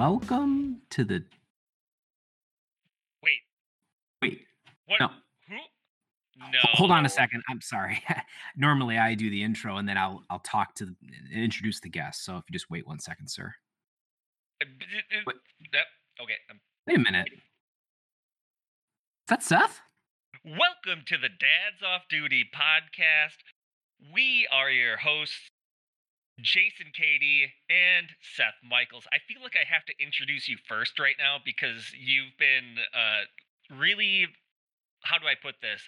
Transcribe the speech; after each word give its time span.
Welcome 0.00 0.82
to 0.90 1.04
the. 1.04 1.24
Wait, 3.22 3.40
Wait, 4.20 4.42
what? 4.84 5.00
No. 5.00 5.08
Who? 5.48 5.54
No. 6.52 6.58
hold 6.74 6.90
on 6.90 7.06
a 7.06 7.08
second. 7.08 7.42
I'm 7.48 7.62
sorry. 7.62 8.02
Normally, 8.58 8.98
I 8.98 9.14
do 9.14 9.30
the 9.30 9.42
intro 9.42 9.78
and 9.78 9.88
then 9.88 9.96
I'll 9.96 10.22
I'll 10.28 10.40
talk 10.40 10.74
to 10.74 10.84
the, 10.84 10.94
introduce 11.32 11.80
the 11.80 11.88
guest. 11.88 12.26
So 12.26 12.36
if 12.36 12.44
you 12.46 12.52
just 12.52 12.68
wait 12.68 12.86
one 12.86 12.98
second, 12.98 13.28
sir. 13.28 13.54
Uh, 14.60 14.66
b- 14.78 14.84
d- 15.08 15.16
What? 15.24 15.36
Yep. 15.72 15.84
Okay. 16.24 16.34
um, 16.50 16.60
Wait 16.86 16.96
a 16.98 17.00
minute. 17.00 17.28
Is 17.32 17.40
that 19.28 19.42
Seth? 19.42 19.80
Welcome 20.44 21.04
to 21.06 21.16
the 21.16 21.30
Dads 21.30 21.82
Off 21.82 22.02
Duty 22.10 22.44
podcast. 22.54 23.38
We 24.12 24.46
are 24.52 24.68
your 24.70 24.98
hosts, 24.98 25.50
Jason 26.40 26.92
Cady 26.94 27.52
and 27.70 28.08
Seth 28.36 28.60
Michaels. 28.62 29.04
I 29.12 29.18
feel 29.26 29.42
like 29.42 29.56
I 29.56 29.64
have 29.64 29.84
to 29.86 29.94
introduce 29.98 30.48
you 30.48 30.56
first 30.68 30.98
right 30.98 31.16
now 31.18 31.38
because 31.42 31.92
you've 31.96 32.36
been 32.38 32.76
uh, 32.92 33.24
really, 33.74 34.28
how 35.02 35.18
do 35.18 35.26
I 35.26 35.34
put 35.40 35.56
this? 35.62 35.80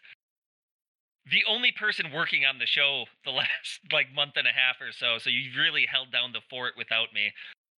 The 1.30 1.44
only 1.46 1.72
person 1.72 2.12
working 2.12 2.46
on 2.46 2.58
the 2.58 2.66
show 2.66 3.04
the 3.24 3.30
last 3.44 3.84
like 3.92 4.08
month 4.14 4.36
and 4.36 4.46
a 4.46 4.56
half 4.56 4.80
or 4.80 4.92
so. 4.92 5.18
So 5.18 5.28
you've 5.28 5.56
really 5.56 5.84
held 5.84 6.10
down 6.10 6.32
the 6.32 6.40
fort 6.48 6.74
without 6.76 7.12
me. 7.12 7.32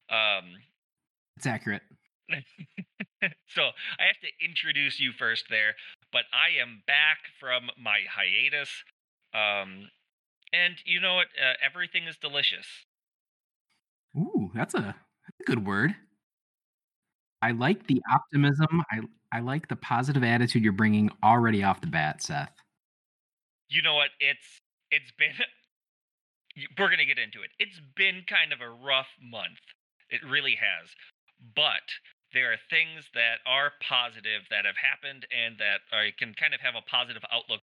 Um, 0.09 0.62
It's 1.37 1.46
accurate. 1.46 1.82
so 3.48 3.74
I 3.98 4.07
have 4.07 4.21
to 4.23 4.30
introduce 4.45 5.01
you 5.01 5.10
first 5.10 5.46
there, 5.51 5.74
but 6.12 6.23
I 6.32 6.60
am 6.63 6.82
back 6.87 7.18
from 7.41 7.71
my 7.76 8.07
hiatus. 8.07 8.71
Um, 9.35 9.91
and 10.52 10.74
you 10.84 11.01
know 11.01 11.16
what? 11.16 11.29
Uh, 11.38 11.54
everything 11.65 12.04
is 12.04 12.16
delicious. 12.16 12.66
Ooh, 14.16 14.51
that's 14.54 14.74
a, 14.74 14.80
that's 14.80 15.40
a 15.40 15.45
good 15.45 15.66
word. 15.66 15.95
I 17.42 17.52
like 17.52 17.87
the 17.87 18.02
optimism. 18.12 18.82
I 18.90 19.01
I 19.32 19.40
like 19.40 19.68
the 19.68 19.76
positive 19.76 20.23
attitude 20.23 20.62
you're 20.62 20.73
bringing 20.73 21.10
already 21.23 21.62
off 21.62 21.80
the 21.80 21.87
bat, 21.87 22.23
Seth. 22.23 22.52
You 23.68 23.82
know 23.82 23.95
what? 23.95 24.10
It's 24.18 24.60
it's 24.90 25.12
been. 25.18 25.32
We're 26.79 26.90
gonna 26.90 27.07
get 27.07 27.18
into 27.18 27.42
it. 27.42 27.51
It's 27.59 27.80
been 27.96 28.24
kind 28.29 28.52
of 28.52 28.60
a 28.60 28.68
rough 28.68 29.09
month. 29.23 29.62
It 30.10 30.20
really 30.26 30.59
has, 30.59 30.90
but 31.54 31.87
there 32.32 32.52
are 32.52 32.59
things 32.68 33.07
that 33.14 33.38
are 33.46 33.73
positive 33.80 34.42
that 34.51 34.66
have 34.66 34.79
happened 34.79 35.26
and 35.30 35.59
that 35.59 35.87
I 35.90 36.10
can 36.18 36.35
kind 36.35 36.54
of 36.54 36.60
have 36.60 36.74
a 36.74 36.82
positive 36.82 37.23
outlook. 37.32 37.62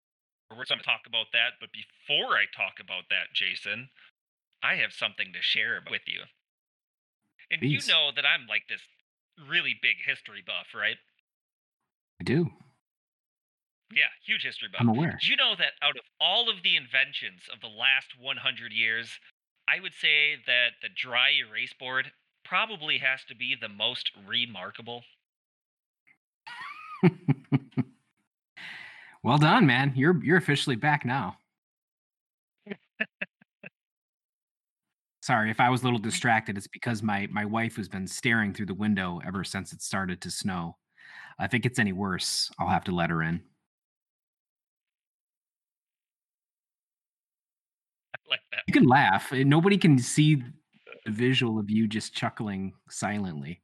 We're 0.54 0.70
going 0.70 0.80
to 0.80 0.86
talk 0.86 1.06
about 1.08 1.34
that, 1.34 1.58
but 1.60 1.70
before 1.74 2.38
I 2.38 2.46
talk 2.56 2.78
about 2.80 3.10
that, 3.10 3.34
Jason, 3.34 3.90
I 4.64 4.76
have 4.76 4.94
something 4.94 5.34
to 5.34 5.42
share 5.42 5.82
with 5.90 6.06
you. 6.08 6.22
And 7.52 7.60
Please. 7.60 7.88
you 7.88 7.94
know 7.94 8.12
that 8.16 8.26
I'm 8.26 8.48
like 8.48 8.64
this 8.70 8.82
really 9.50 9.76
big 9.82 9.98
history 10.06 10.44
buff, 10.46 10.74
right? 10.74 10.98
I 12.22 12.24
do. 12.24 12.50
Yeah, 13.92 14.10
huge 14.26 14.44
history 14.44 14.70
buff. 14.72 14.82
I'm 14.82 14.90
aware. 14.90 15.18
Do 15.22 15.28
you 15.28 15.36
know 15.36 15.54
that 15.58 15.74
out 15.82 15.98
of 15.98 16.04
all 16.20 16.50
of 16.50 16.64
the 16.64 16.76
inventions 16.76 17.42
of 17.52 17.62
the 17.62 17.68
last 17.68 18.18
100 18.20 18.72
years, 18.72 19.20
I 19.68 19.80
would 19.80 19.94
say 19.94 20.36
that 20.48 20.82
the 20.82 20.90
dry 20.90 21.32
erase 21.32 21.74
board 21.74 22.12
probably 22.46 23.00
has 23.00 23.24
to 23.28 23.36
be 23.36 23.56
the 23.60 23.70
most 23.70 24.12
remarkable? 24.28 25.04
well 29.24 29.38
done, 29.38 29.66
man. 29.66 29.94
You're 29.96 30.24
you're 30.24 30.38
officially 30.38 30.76
back 30.76 31.06
now. 31.06 31.38
Sorry 35.22 35.50
if 35.50 35.60
I 35.60 35.70
was 35.70 35.82
a 35.82 35.86
little 35.86 36.00
distracted. 36.10 36.58
It's 36.58 36.68
because 36.68 37.02
my 37.02 37.28
my 37.32 37.46
wife 37.46 37.76
has 37.78 37.88
been 37.88 38.08
staring 38.08 38.54
through 38.54 38.68
the 38.68 38.74
window 38.74 39.22
ever 39.26 39.44
since 39.44 39.74
it 39.74 39.82
started 39.82 40.22
to 40.22 40.32
snow. 40.32 40.78
If 41.40 41.54
it 41.54 41.60
gets 41.60 41.80
any 41.80 41.94
worse, 41.94 42.52
I'll 42.60 42.68
have 42.70 42.84
to 42.86 42.92
let 42.92 43.10
her 43.10 43.24
in. 43.24 43.42
I 48.16 48.20
like 48.30 48.42
that. 48.52 48.64
You 48.68 48.74
can 48.74 48.88
laugh. 48.88 49.32
eh, 49.34 49.44
Nobody 49.44 49.78
can 49.78 49.98
see 50.00 50.36
the 51.06 51.12
visual 51.12 51.60
of 51.60 51.70
you 51.70 51.88
just 51.88 52.14
chuckling 52.14 52.74
silently. 52.90 53.62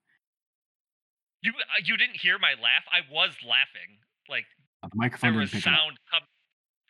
You 1.41 1.51
uh, 1.57 1.81
you 1.83 1.97
didn't 1.97 2.17
hear 2.17 2.37
my 2.37 2.51
laugh? 2.61 2.83
I 2.91 3.01
was 3.11 3.31
laughing. 3.47 3.99
Like 4.27 4.45
The 4.83 4.89
microphone 4.95 5.33
there 5.33 5.41
was 5.41 5.53
it 5.53 5.57
up. 5.57 5.63
sound 5.63 5.97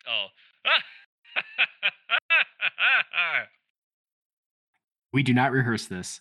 Oh. 0.08 0.26
We 5.12 5.24
do 5.24 5.34
not 5.34 5.50
rehearse 5.50 5.86
this. 5.86 6.20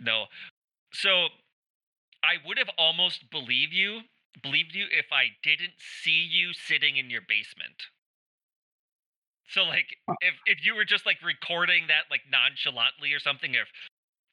no. 0.00 0.26
So 0.92 1.28
I 2.22 2.34
would 2.46 2.58
have 2.58 2.68
almost 2.76 3.30
believed 3.30 3.72
you, 3.72 4.00
believed 4.42 4.74
you 4.74 4.84
if 4.90 5.06
I 5.10 5.28
didn't 5.42 5.72
see 5.78 6.28
you 6.30 6.52
sitting 6.52 6.98
in 6.98 7.08
your 7.08 7.22
basement. 7.26 7.84
So 9.48 9.64
like 9.64 9.96
if 10.20 10.34
if 10.46 10.64
you 10.64 10.74
were 10.74 10.84
just 10.84 11.06
like 11.06 11.18
recording 11.24 11.86
that 11.88 12.04
like 12.10 12.22
nonchalantly 12.30 13.12
or 13.12 13.18
something 13.18 13.54
if 13.54 13.68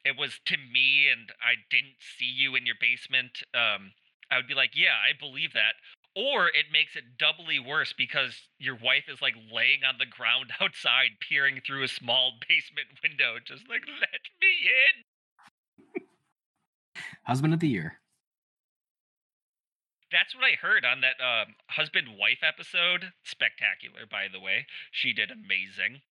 it 0.06 0.18
was 0.18 0.40
to 0.46 0.58
me 0.58 1.08
and 1.12 1.32
I 1.42 1.56
didn't 1.70 2.00
see 2.00 2.26
you 2.30 2.56
in 2.56 2.66
your 2.66 2.76
basement, 2.80 3.44
um 3.54 3.92
I 4.32 4.38
would 4.38 4.48
be 4.48 4.54
like, 4.54 4.72
"Yeah, 4.76 4.96
I 4.96 5.18
believe 5.18 5.54
that." 5.54 5.74
Or 6.16 6.48
it 6.48 6.66
makes 6.74 6.96
it 6.96 7.18
doubly 7.18 7.60
worse 7.60 7.94
because 7.94 8.36
your 8.58 8.76
wife 8.76 9.06
is 9.08 9.22
like 9.22 9.36
laying 9.54 9.84
on 9.88 9.96
the 10.00 10.06
ground 10.06 10.52
outside 10.62 11.20
peering 11.28 11.62
through 11.66 11.84
a 11.84 11.88
small 11.88 12.34
basement 12.48 12.88
window 13.04 13.38
just 13.46 13.70
like, 13.70 13.82
"Let 13.88 14.22
me 14.42 14.70
in." 15.96 16.02
Husband 17.24 17.54
of 17.54 17.60
the 17.60 17.68
year. 17.68 18.00
That's 20.12 20.34
what 20.34 20.44
I 20.44 20.56
heard 20.60 20.86
on 20.86 21.02
that 21.02 21.22
um, 21.24 21.54
husband 21.70 22.08
wife 22.20 22.40
episode. 22.42 23.14
Spectacular, 23.24 24.02
by 24.10 24.26
the 24.32 24.40
way. 24.40 24.66
She 24.92 25.14
did 25.14 25.30
amazing. 25.30 26.02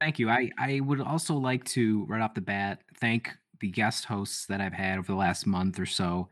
Thank 0.00 0.18
you. 0.18 0.28
I, 0.28 0.50
I 0.58 0.80
would 0.80 1.00
also 1.00 1.36
like 1.36 1.64
to, 1.66 2.04
right 2.06 2.20
off 2.20 2.34
the 2.34 2.40
bat, 2.40 2.82
thank 3.00 3.30
the 3.60 3.68
guest 3.68 4.04
hosts 4.04 4.46
that 4.46 4.60
I've 4.60 4.72
had 4.72 4.98
over 4.98 5.12
the 5.12 5.18
last 5.18 5.46
month 5.46 5.78
or 5.78 5.86
so. 5.86 6.28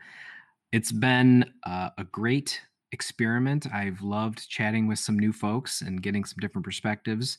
It's 0.72 0.92
been 0.92 1.44
uh, 1.64 1.90
a 1.96 2.04
great 2.04 2.60
experiment. 2.92 3.66
I've 3.72 4.02
loved 4.02 4.48
chatting 4.48 4.86
with 4.86 4.98
some 4.98 5.18
new 5.18 5.32
folks 5.32 5.82
and 5.82 6.02
getting 6.02 6.24
some 6.24 6.38
different 6.40 6.64
perspectives. 6.64 7.38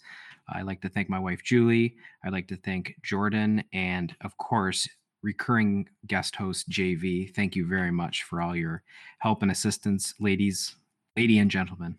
I'd 0.49 0.65
like 0.65 0.81
to 0.81 0.89
thank 0.89 1.09
my 1.09 1.19
wife, 1.19 1.43
Julie. 1.43 1.95
I'd 2.23 2.31
like 2.31 2.47
to 2.47 2.55
thank 2.55 2.95
Jordan. 3.03 3.63
And 3.73 4.15
of 4.21 4.37
course, 4.37 4.87
recurring 5.23 5.87
guest 6.07 6.35
host, 6.35 6.69
JV. 6.69 7.33
Thank 7.35 7.55
you 7.55 7.67
very 7.67 7.91
much 7.91 8.23
for 8.23 8.41
all 8.41 8.55
your 8.55 8.83
help 9.19 9.41
and 9.41 9.51
assistance, 9.51 10.13
ladies, 10.19 10.75
lady 11.17 11.39
and 11.39 11.51
gentlemen. 11.51 11.97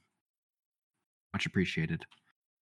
Much 1.34 1.44
appreciated. 1.44 2.06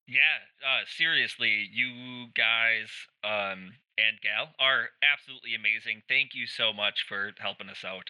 Yeah, 0.07 0.41
uh, 0.67 0.83
seriously, 0.87 1.69
you 1.71 2.27
guys 2.35 2.89
um, 3.23 3.73
and 3.97 4.19
gal 4.21 4.49
are 4.59 4.89
absolutely 5.03 5.55
amazing. 5.55 6.01
Thank 6.07 6.31
you 6.33 6.45
so 6.47 6.73
much 6.73 7.05
for 7.07 7.31
helping 7.39 7.69
us 7.69 7.83
out. 7.83 8.09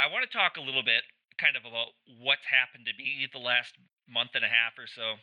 I 0.00 0.08
want 0.08 0.24
to 0.24 0.32
talk 0.32 0.56
a 0.56 0.64
little 0.64 0.82
bit 0.82 1.04
kind 1.36 1.60
of 1.60 1.68
about 1.68 1.92
what's 2.24 2.48
happened 2.48 2.88
to 2.88 2.96
me 2.96 3.28
the 3.28 3.38
last 3.38 3.76
month 4.08 4.32
and 4.32 4.40
a 4.40 4.48
half 4.48 4.80
or 4.80 4.88
so. 4.88 5.20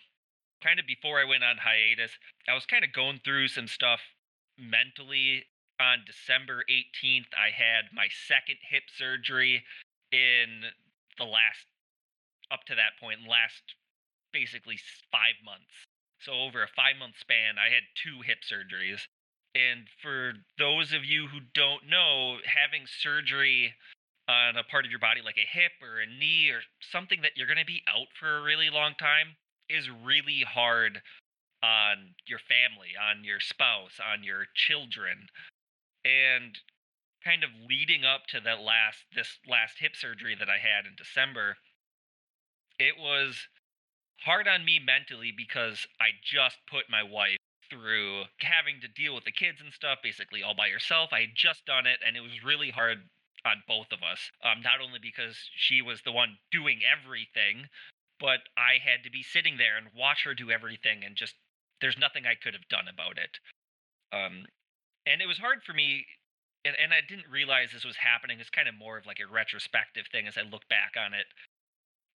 Kind 0.62 0.78
of 0.78 0.86
before 0.86 1.18
I 1.18 1.26
went 1.26 1.42
on 1.42 1.58
hiatus, 1.58 2.14
I 2.46 2.54
was 2.54 2.70
kind 2.70 2.86
of 2.86 2.94
going 2.94 3.18
through 3.26 3.50
some 3.50 3.66
stuff 3.66 4.06
mentally. 4.54 5.50
On 5.82 6.06
December 6.06 6.62
18th, 6.70 7.34
I 7.34 7.50
had 7.50 7.90
my 7.94 8.06
second 8.10 8.58
hip 8.70 8.86
surgery 8.94 9.66
in 10.14 10.70
the 11.18 11.26
last, 11.26 11.66
up 12.54 12.62
to 12.70 12.78
that 12.78 13.02
point, 13.02 13.26
last 13.26 13.78
basically 14.34 14.78
five 15.10 15.42
months. 15.42 15.90
So 16.22 16.34
over 16.34 16.62
a 16.62 16.70
five 16.70 16.98
month 17.02 17.18
span, 17.18 17.58
I 17.58 17.74
had 17.74 17.98
two 17.98 18.22
hip 18.22 18.46
surgeries. 18.46 19.10
And 19.54 19.90
for 20.02 20.34
those 20.58 20.94
of 20.94 21.06
you 21.06 21.30
who 21.34 21.42
don't 21.54 21.90
know, 21.90 22.38
having 22.46 22.86
surgery 22.86 23.74
on 24.28 24.58
a 24.58 24.64
part 24.64 24.86
of 24.86 24.92
your 24.92 25.00
body 25.00 25.22
like 25.24 25.38
a 25.38 25.48
hip 25.48 25.72
or 25.82 26.00
a 26.00 26.06
knee 26.06 26.52
or 26.52 26.62
something 26.80 27.22
that 27.22 27.32
you're 27.36 27.48
going 27.48 27.60
to 27.60 27.66
be 27.66 27.82
out 27.88 28.08
for 28.20 28.38
a 28.38 28.44
really 28.44 28.70
long 28.70 28.94
time 29.00 29.40
is 29.70 29.90
really 29.90 30.44
hard 30.48 31.02
on 31.64 32.16
your 32.28 32.40
family, 32.40 32.94
on 33.00 33.24
your 33.24 33.40
spouse, 33.40 34.00
on 34.04 34.24
your 34.24 34.46
children. 34.54 35.28
And 36.04 36.60
kind 37.24 37.44
of 37.44 37.50
leading 37.68 38.06
up 38.06 38.28
to 38.28 38.40
that 38.40 38.62
last 38.62 39.04
this 39.16 39.40
last 39.48 39.80
hip 39.80 39.96
surgery 39.96 40.36
that 40.38 40.50
I 40.50 40.60
had 40.60 40.86
in 40.86 40.96
December, 40.96 41.58
it 42.80 42.96
was 42.98 43.48
hard 44.24 44.48
on 44.48 44.64
me 44.64 44.80
mentally 44.80 45.34
because 45.36 45.88
I 46.00 46.16
just 46.24 46.58
put 46.70 46.90
my 46.90 47.04
wife 47.04 47.38
through 47.70 48.24
having 48.40 48.80
to 48.80 48.88
deal 48.88 49.14
with 49.14 49.26
the 49.26 49.32
kids 49.32 49.60
and 49.60 49.74
stuff 49.74 50.00
basically 50.02 50.42
all 50.42 50.56
by 50.56 50.70
herself. 50.70 51.10
I 51.12 51.22
had 51.22 51.36
just 51.36 51.66
done 51.66 51.86
it 51.86 52.00
and 52.06 52.16
it 52.16 52.22
was 52.22 52.44
really 52.46 52.72
hard 52.72 53.10
on 53.46 53.64
both 53.68 53.92
of 53.92 54.00
us. 54.04 54.32
Um, 54.44 54.62
not 54.62 54.82
only 54.84 55.00
because 55.02 55.38
she 55.56 55.82
was 55.82 56.02
the 56.02 56.12
one 56.12 56.38
doing 56.52 56.80
everything, 56.84 57.68
but 58.20 58.50
I 58.58 58.82
had 58.82 59.04
to 59.04 59.12
be 59.12 59.24
sitting 59.24 59.58
there 59.58 59.78
and 59.78 59.88
watch 59.96 60.24
her 60.26 60.34
do 60.34 60.50
everything 60.50 61.04
and 61.06 61.16
just 61.16 61.36
there's 61.82 61.98
nothing 61.98 62.26
I 62.26 62.36
could 62.36 62.54
have 62.54 62.68
done 62.70 62.90
about 62.90 63.18
it. 63.18 63.38
Um, 64.12 64.46
and 65.06 65.22
it 65.22 65.28
was 65.28 65.38
hard 65.38 65.62
for 65.64 65.74
me 65.74 66.06
and, 66.68 66.76
and 66.76 66.92
I 66.94 67.00
didn't 67.00 67.32
realize 67.32 67.72
this 67.72 67.86
was 67.86 67.96
happening. 67.96 68.40
It's 68.40 68.50
kind 68.50 68.68
of 68.68 68.76
more 68.76 68.98
of 68.98 69.06
like 69.06 69.24
a 69.24 69.32
retrospective 69.32 70.12
thing 70.12 70.28
as 70.28 70.38
I 70.38 70.44
look 70.44 70.68
back 70.68 71.00
on 71.00 71.14
it. 71.14 71.26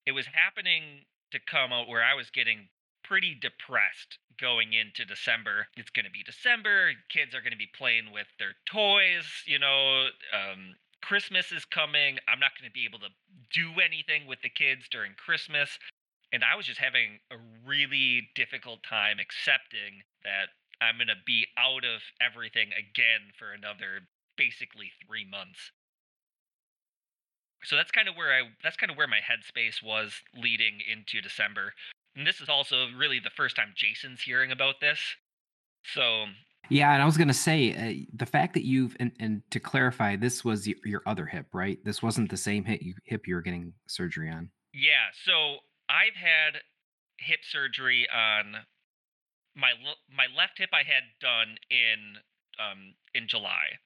It 0.04 0.12
was 0.12 0.26
happening 0.28 1.08
to 1.30 1.40
come 1.40 1.72
out 1.72 1.88
where 1.88 2.04
I 2.04 2.12
was 2.12 2.28
getting 2.28 2.69
pretty 3.02 3.34
depressed 3.34 4.19
going 4.38 4.72
into 4.74 5.08
December. 5.08 5.69
It's 5.76 5.90
going 5.90 6.04
to 6.04 6.10
be 6.12 6.22
December. 6.22 6.92
Kids 7.08 7.34
are 7.34 7.40
going 7.40 7.56
to 7.56 7.60
be 7.60 7.70
playing 7.72 8.12
with 8.12 8.28
their 8.38 8.52
toys. 8.66 9.24
You 9.46 9.58
know, 9.58 10.12
um, 10.36 10.76
Christmas 11.02 11.52
is 11.52 11.64
coming. 11.64 12.19
I'm 12.28 12.40
not 12.40 12.52
going 12.58 12.70
to 12.70 12.72
be 12.72 12.87
able 12.87 13.00
to 13.00 13.12
do 13.52 13.81
anything 13.82 14.26
with 14.26 14.40
the 14.43 14.49
kids 14.49 14.88
during 14.90 15.12
Christmas. 15.14 15.78
And 16.32 16.43
I 16.43 16.56
was 16.56 16.66
just 16.66 16.81
having 16.81 17.20
a 17.31 17.37
really 17.66 18.28
difficult 18.34 18.82
time 18.82 19.19
accepting 19.20 20.06
that 20.25 20.49
I'm 20.81 20.96
going 20.96 21.12
to 21.12 21.20
be 21.26 21.46
out 21.58 21.84
of 21.84 22.00
everything 22.20 22.70
again 22.72 23.34
for 23.38 23.52
another 23.52 24.08
basically 24.37 24.90
three 25.06 25.28
months. 25.28 25.70
So 27.64 27.76
that's 27.76 27.93
kind 27.93 28.08
of 28.08 28.16
where 28.16 28.32
I 28.32 28.50
that's 28.62 28.76
kind 28.76 28.90
of 28.90 28.96
where 28.96 29.06
my 29.06 29.20
headspace 29.22 29.82
was 29.82 30.22
leading 30.34 30.81
into 30.90 31.20
December. 31.20 31.75
And 32.16 32.26
this 32.26 32.40
is 32.40 32.48
also 32.48 32.88
really 32.96 33.20
the 33.20 33.31
first 33.31 33.56
time 33.56 33.72
Jason's 33.76 34.22
hearing 34.22 34.50
about 34.50 34.81
this. 34.81 34.98
So 35.84 36.26
yeah, 36.69 36.93
and 36.93 37.03
I 37.03 37.06
was 37.06 37.17
gonna 37.17 37.35
say 37.35 37.75
uh, 37.75 38.06
the 38.14 38.26
fact 38.26 38.55
that 38.55 38.64
you've 38.64 38.97
and, 39.00 39.12
and 39.19 39.43
to 39.50 39.61
clarify, 39.61 40.17
this 40.17 40.44
was 40.44 40.67
your, 40.67 40.76
your 40.85 41.03
other 41.06 41.26
hip, 41.26 41.47
right? 41.53 41.79
This 41.85 42.03
wasn't 42.03 42.31
the 42.31 42.37
same 42.37 42.64
hip 42.64 42.81
you, 42.82 42.94
hip 43.05 43.26
you 43.26 43.35
were 43.35 43.43
getting 43.43 43.73
surgery 43.87 44.31
on. 44.31 44.50
Yeah, 44.73 45.12
so 45.25 45.59
I've 45.88 46.17
had 46.17 46.62
hip 47.19 47.41
surgery 47.43 48.06
on 48.12 48.64
my 49.55 49.73
my 50.09 50.26
left 50.37 50.59
hip. 50.59 50.70
I 50.73 50.82
had 50.82 51.05
done 51.20 51.56
in 51.70 52.19
um 52.59 52.94
in 53.15 53.29
July. 53.29 53.79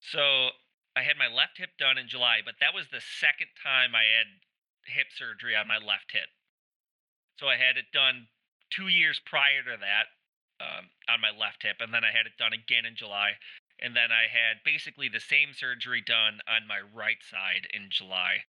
So 0.00 0.50
I 0.96 1.02
had 1.02 1.16
my 1.18 1.28
left 1.28 1.58
hip 1.58 1.70
done 1.78 1.98
in 1.98 2.08
July, 2.08 2.40
but 2.44 2.54
that 2.60 2.74
was 2.74 2.86
the 2.90 3.00
second 3.00 3.48
time 3.62 3.94
I 3.94 4.04
had 4.04 4.40
hip 4.86 5.08
surgery 5.16 5.54
on 5.54 5.68
my 5.68 5.76
left 5.76 6.12
hip. 6.12 6.28
So 7.38 7.48
I 7.48 7.56
had 7.56 7.76
it 7.76 7.92
done 7.92 8.28
two 8.70 8.88
years 8.88 9.20
prior 9.24 9.62
to 9.64 9.76
that 9.80 10.06
um, 10.60 10.86
on 11.08 11.20
my 11.20 11.30
left 11.30 11.62
hip, 11.62 11.76
and 11.80 11.92
then 11.92 12.04
I 12.04 12.12
had 12.12 12.26
it 12.26 12.38
done 12.38 12.52
again 12.52 12.84
in 12.84 12.96
July, 12.96 13.32
and 13.80 13.96
then 13.96 14.12
I 14.12 14.28
had 14.28 14.62
basically 14.64 15.08
the 15.08 15.20
same 15.20 15.54
surgery 15.54 16.02
done 16.04 16.40
on 16.46 16.68
my 16.68 16.80
right 16.94 17.18
side 17.30 17.66
in 17.72 17.88
July. 17.90 18.44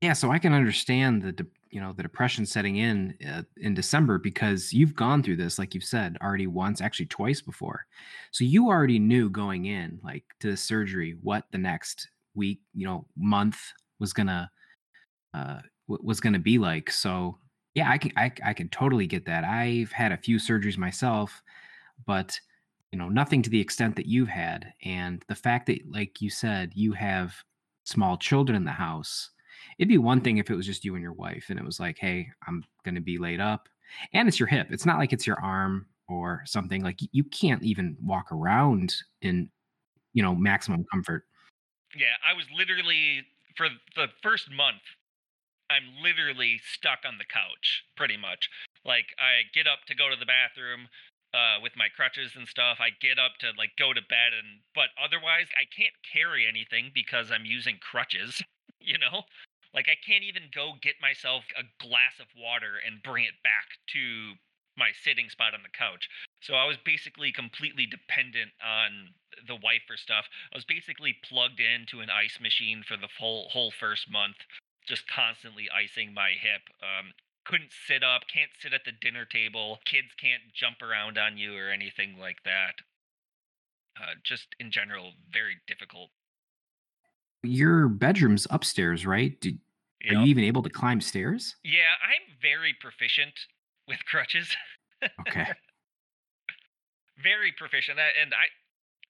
Yeah, 0.00 0.14
so 0.14 0.30
I 0.30 0.38
can 0.38 0.54
understand 0.54 1.22
the 1.22 1.32
de- 1.32 1.46
you 1.70 1.80
know 1.80 1.92
the 1.92 2.02
depression 2.02 2.46
setting 2.46 2.76
in 2.76 3.14
uh, 3.26 3.42
in 3.58 3.74
December 3.74 4.18
because 4.18 4.72
you've 4.72 4.94
gone 4.94 5.22
through 5.22 5.36
this, 5.36 5.58
like 5.58 5.74
you've 5.74 5.84
said, 5.84 6.16
already 6.22 6.46
once, 6.46 6.80
actually 6.80 7.06
twice 7.06 7.40
before. 7.40 7.84
So 8.30 8.44
you 8.44 8.68
already 8.68 8.98
knew 8.98 9.28
going 9.30 9.66
in, 9.66 10.00
like 10.02 10.24
to 10.40 10.50
the 10.50 10.56
surgery, 10.56 11.16
what 11.22 11.44
the 11.52 11.58
next 11.58 12.08
week, 12.34 12.60
you 12.74 12.86
know, 12.86 13.06
month 13.16 13.58
was 13.98 14.12
gonna 14.12 14.50
uh, 15.34 15.60
was 15.86 16.20
gonna 16.20 16.38
be 16.38 16.58
like. 16.58 16.90
So 16.90 17.38
yeah, 17.74 17.90
I 17.90 17.98
can 17.98 18.12
I, 18.16 18.32
I 18.44 18.52
can 18.52 18.68
totally 18.68 19.06
get 19.06 19.26
that. 19.26 19.44
I've 19.44 19.92
had 19.92 20.12
a 20.12 20.16
few 20.16 20.36
surgeries 20.36 20.78
myself, 20.78 21.42
but 22.06 22.38
you 22.92 22.98
know 22.98 23.08
nothing 23.08 23.42
to 23.42 23.50
the 23.50 23.60
extent 23.60 23.96
that 23.96 24.06
you've 24.06 24.28
had, 24.28 24.72
and 24.84 25.24
the 25.28 25.34
fact 25.34 25.66
that, 25.66 25.80
like 25.90 26.20
you 26.20 26.30
said, 26.30 26.72
you 26.74 26.92
have 26.92 27.34
small 27.84 28.16
children 28.16 28.56
in 28.56 28.64
the 28.64 28.70
house 28.70 29.30
It'd 29.78 29.88
be 29.88 29.98
one 29.98 30.20
thing 30.20 30.38
if 30.38 30.50
it 30.50 30.54
was 30.54 30.66
just 30.66 30.84
you 30.84 30.94
and 30.94 31.02
your 31.02 31.12
wife 31.12 31.46
and 31.48 31.58
it 31.58 31.64
was 31.64 31.80
like, 31.80 31.98
hey, 31.98 32.28
I'm 32.46 32.64
to 32.94 33.00
be 33.00 33.18
laid 33.18 33.40
up. 33.40 33.68
And 34.12 34.28
it's 34.28 34.38
your 34.38 34.46
hip. 34.46 34.68
It's 34.70 34.86
not 34.86 34.98
like 34.98 35.12
it's 35.12 35.26
your 35.26 35.40
arm 35.40 35.86
or 36.08 36.42
something. 36.44 36.82
Like 36.82 37.00
you 37.12 37.24
can't 37.24 37.62
even 37.62 37.96
walk 38.02 38.32
around 38.32 38.94
in, 39.22 39.48
you 40.12 40.22
know, 40.22 40.34
maximum 40.34 40.84
comfort. 40.92 41.24
Yeah, 41.96 42.14
I 42.28 42.34
was 42.34 42.46
literally, 42.56 43.22
for 43.56 43.68
the 43.96 44.08
first 44.22 44.50
month, 44.50 44.82
I'm 45.70 46.02
literally 46.02 46.58
stuck 46.58 47.06
on 47.06 47.22
the 47.22 47.24
couch 47.24 47.86
pretty 47.96 48.18
much. 48.18 48.50
Like 48.84 49.14
I 49.22 49.46
get 49.54 49.70
up 49.70 49.86
to 49.86 49.94
go 49.94 50.10
to 50.10 50.18
the 50.18 50.26
bathroom 50.26 50.90
uh, 51.30 51.62
with 51.62 51.78
my 51.78 51.86
crutches 51.86 52.34
and 52.34 52.50
stuff. 52.50 52.82
I 52.82 52.90
get 52.90 53.22
up 53.22 53.38
to 53.40 53.54
like 53.54 53.78
go 53.78 53.94
to 53.94 54.02
bed 54.02 54.34
and 54.34 54.66
but 54.74 54.90
otherwise 54.98 55.46
I 55.54 55.70
can't 55.70 55.94
carry 56.02 56.42
anything 56.42 56.90
because 56.90 57.30
I'm 57.30 57.46
using 57.46 57.78
crutches, 57.78 58.42
you 58.82 58.98
know? 58.98 59.30
Like 59.70 59.86
I 59.86 59.94
can't 59.94 60.26
even 60.26 60.50
go 60.50 60.74
get 60.82 60.98
myself 60.98 61.46
a 61.54 61.62
glass 61.78 62.18
of 62.18 62.26
water 62.34 62.82
and 62.82 63.06
bring 63.06 63.22
it 63.22 63.38
back 63.46 63.78
to 63.94 64.34
my 64.76 64.90
sitting 65.04 65.28
spot 65.28 65.54
on 65.54 65.62
the 65.62 65.70
couch. 65.70 66.08
So 66.42 66.54
I 66.54 66.64
was 66.64 66.78
basically 66.82 67.30
completely 67.30 67.86
dependent 67.86 68.50
on 68.64 69.14
the 69.46 69.54
wife 69.54 69.82
for 69.86 69.96
stuff. 69.96 70.26
I 70.52 70.56
was 70.56 70.64
basically 70.64 71.14
plugged 71.22 71.60
into 71.60 72.00
an 72.00 72.10
ice 72.10 72.38
machine 72.40 72.82
for 72.82 72.96
the 72.96 73.08
whole 73.18 73.48
whole 73.50 73.70
first 73.70 74.10
month, 74.10 74.36
just 74.90 75.06
constantly 75.06 75.70
icing 75.70 76.12
my 76.12 76.34
hip. 76.34 76.66
Um, 76.82 77.14
couldn't 77.46 77.70
sit 77.86 78.02
up, 78.02 78.22
can't 78.26 78.50
sit 78.60 78.74
at 78.74 78.84
the 78.84 78.92
dinner 78.92 79.24
table. 79.24 79.78
Kids 79.86 80.12
can't 80.20 80.42
jump 80.52 80.82
around 80.82 81.16
on 81.16 81.38
you 81.38 81.56
or 81.56 81.70
anything 81.70 82.18
like 82.18 82.42
that. 82.44 82.82
Uh, 83.96 84.18
just 84.22 84.48
in 84.58 84.70
general, 84.70 85.12
very 85.32 85.56
difficult 85.66 86.10
your 87.42 87.88
bedroom's 87.88 88.46
upstairs, 88.50 89.06
right? 89.06 89.40
Did, 89.40 89.58
Are 90.08 90.14
you 90.14 90.26
even 90.26 90.44
able 90.44 90.62
to 90.62 90.70
climb 90.70 91.00
stairs? 91.00 91.56
Yeah, 91.64 91.96
I'm 92.02 92.36
very 92.40 92.74
proficient 92.78 93.34
with 93.88 94.04
crutches. 94.04 94.54
Okay. 95.20 95.46
very 97.22 97.52
proficient, 97.56 97.98
and 97.98 98.34
I 98.34 98.46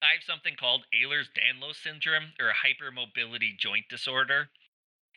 I 0.03 0.13
have 0.13 0.23
something 0.25 0.55
called 0.59 0.85
Ehlers-Danlos 0.95 1.75
syndrome 1.75 2.33
or 2.39 2.53
hypermobility 2.65 3.57
joint 3.59 3.85
disorder. 3.89 4.49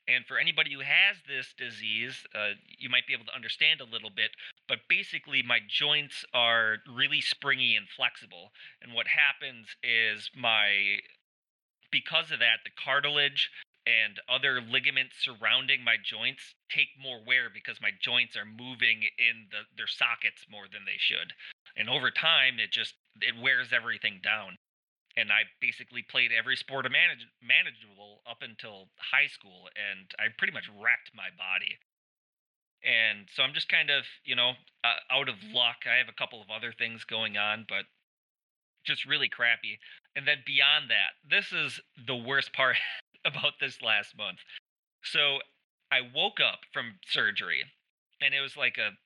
And 0.07 0.27
for 0.27 0.39
anybody 0.39 0.73
who 0.75 0.81
has 0.81 1.17
this 1.27 1.55
disease, 1.57 2.27
uh, 2.35 2.61
you 2.79 2.91
might 2.91 3.07
be 3.07 3.15
able 3.15 3.25
to 3.25 3.35
understand 3.35 3.81
a 3.81 3.85
little 3.89 4.11
bit. 4.11 4.33
But 4.69 4.81
basically, 4.89 5.43
my 5.43 5.61
joints 5.67 6.25
are 6.35 6.79
really 6.87 7.21
springy 7.21 7.75
and 7.75 7.89
flexible. 7.89 8.53
And 8.83 8.93
what 8.93 9.07
happens 9.09 9.69
is 9.83 10.31
my 10.37 11.01
because 11.91 12.33
of 12.33 12.41
that, 12.41 12.65
the 12.65 12.75
cartilage 12.75 13.51
and 13.87 14.19
other 14.29 14.61
ligaments 14.61 15.17
surrounding 15.21 15.85
my 15.85 15.97
joints 16.03 16.55
take 16.69 16.89
more 17.01 17.21
wear 17.25 17.49
because 17.53 17.81
my 17.81 17.91
joints 18.01 18.37
are 18.37 18.49
moving 18.49 19.05
in 19.17 19.47
the, 19.53 19.69
their 19.77 19.87
sockets 19.87 20.45
more 20.51 20.65
than 20.73 20.83
they 20.85 20.99
should. 20.99 21.33
And 21.77 21.89
over 21.89 22.11
time, 22.11 22.59
it 22.59 22.73
just 22.73 22.95
it 23.21 23.35
wears 23.41 23.73
everything 23.73 24.21
down. 24.23 24.57
And 25.17 25.31
I 25.31 25.47
basically 25.61 26.03
played 26.03 26.31
every 26.35 26.57
sport 26.57 26.91
manage, 26.91 27.27
manageable 27.41 28.23
up 28.27 28.43
until 28.43 28.91
high 28.99 29.29
school, 29.29 29.71
and 29.79 30.11
I 30.19 30.35
pretty 30.37 30.53
much 30.53 30.67
wrecked 30.69 31.15
my 31.15 31.31
body. 31.31 31.79
And 32.83 33.29
so 33.33 33.43
I'm 33.43 33.55
just 33.55 33.69
kind 33.69 33.91
of, 33.91 34.05
you 34.25 34.35
know, 34.35 34.53
uh, 34.83 35.01
out 35.11 35.29
of 35.29 35.37
luck. 35.53 35.87
I 35.87 35.97
have 35.97 36.09
a 36.09 36.19
couple 36.19 36.43
of 36.43 36.51
other 36.51 36.73
things 36.77 37.05
going 37.05 37.37
on, 37.39 37.65
but 37.69 37.87
just 38.85 39.07
really 39.07 39.29
crappy. 39.29 39.79
And 40.15 40.29
then 40.29 40.39
beyond 40.45 40.91
that, 40.91 41.17
this 41.29 41.53
is 41.53 41.81
the 42.07 42.17
worst 42.17 42.53
part 42.53 42.77
about 43.25 43.55
this 43.61 43.81
last 43.81 44.17
month. 44.17 44.39
So 45.03 45.39
I 45.91 46.01
woke 46.15 46.41
up 46.41 46.61
from 46.73 46.99
surgery, 47.07 47.65
and 48.21 48.35
it 48.35 48.41
was 48.41 48.57
like 48.57 48.77
a 48.79 48.97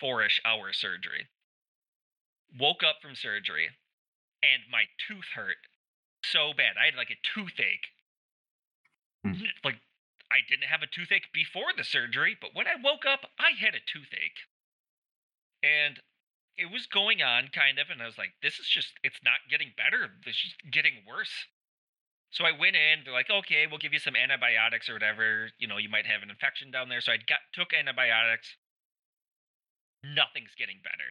four-ish 0.00 0.40
hour 0.44 0.72
surgery. 0.72 1.28
Woke 2.58 2.82
up 2.82 2.96
from 3.02 3.14
surgery, 3.14 3.70
and 4.46 4.62
my 4.70 4.86
tooth 5.08 5.34
hurt 5.34 5.58
so 6.22 6.54
bad. 6.54 6.78
I 6.78 6.86
had 6.86 6.94
like 6.94 7.10
a 7.10 7.18
toothache. 7.34 7.90
Hmm. 9.24 9.42
Like 9.64 9.82
I 10.30 10.42
didn't 10.46 10.70
have 10.70 10.82
a 10.82 10.90
toothache 10.90 11.32
before 11.32 11.74
the 11.76 11.84
surgery, 11.84 12.36
but 12.38 12.54
when 12.54 12.66
I 12.66 12.78
woke 12.82 13.06
up, 13.06 13.30
I 13.38 13.58
had 13.58 13.74
a 13.74 13.82
toothache. 13.82 14.46
And 15.62 15.98
it 16.56 16.70
was 16.70 16.86
going 16.86 17.22
on 17.22 17.48
kind 17.52 17.78
of, 17.78 17.90
and 17.90 18.00
I 18.00 18.06
was 18.06 18.18
like, 18.18 18.34
this 18.42 18.58
is 18.58 18.66
just, 18.66 18.96
it's 19.02 19.20
not 19.22 19.44
getting 19.50 19.72
better. 19.76 20.08
It's 20.24 20.40
just 20.40 20.56
getting 20.70 21.04
worse. 21.06 21.46
So 22.30 22.44
I 22.44 22.52
went 22.52 22.76
in. 22.76 23.04
They're 23.04 23.14
like, 23.14 23.30
okay, 23.30 23.66
we'll 23.68 23.82
give 23.82 23.92
you 23.92 24.02
some 24.02 24.16
antibiotics 24.16 24.88
or 24.88 24.94
whatever. 24.94 25.48
You 25.58 25.68
know, 25.68 25.78
you 25.78 25.88
might 25.88 26.06
have 26.06 26.22
an 26.22 26.30
infection 26.30 26.70
down 26.70 26.88
there. 26.88 27.00
So 27.00 27.12
I 27.12 27.16
got 27.16 27.44
took 27.54 27.72
antibiotics. 27.72 28.56
Nothing's 30.02 30.54
getting 30.58 30.82
better. 30.82 31.08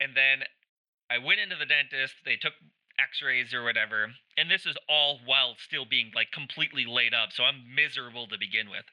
And 0.00 0.12
then 0.14 0.44
I 1.10 1.18
went 1.18 1.40
into 1.40 1.56
the 1.56 1.66
dentist. 1.66 2.14
They 2.24 2.36
took 2.36 2.54
X-rays 2.98 3.52
or 3.52 3.62
whatever, 3.62 4.12
and 4.36 4.50
this 4.50 4.66
is 4.66 4.76
all 4.88 5.20
while 5.24 5.54
still 5.58 5.84
being 5.84 6.10
like 6.14 6.32
completely 6.32 6.86
laid 6.86 7.14
up. 7.14 7.32
So 7.32 7.44
I'm 7.44 7.74
miserable 7.74 8.26
to 8.28 8.38
begin 8.38 8.70
with. 8.70 8.84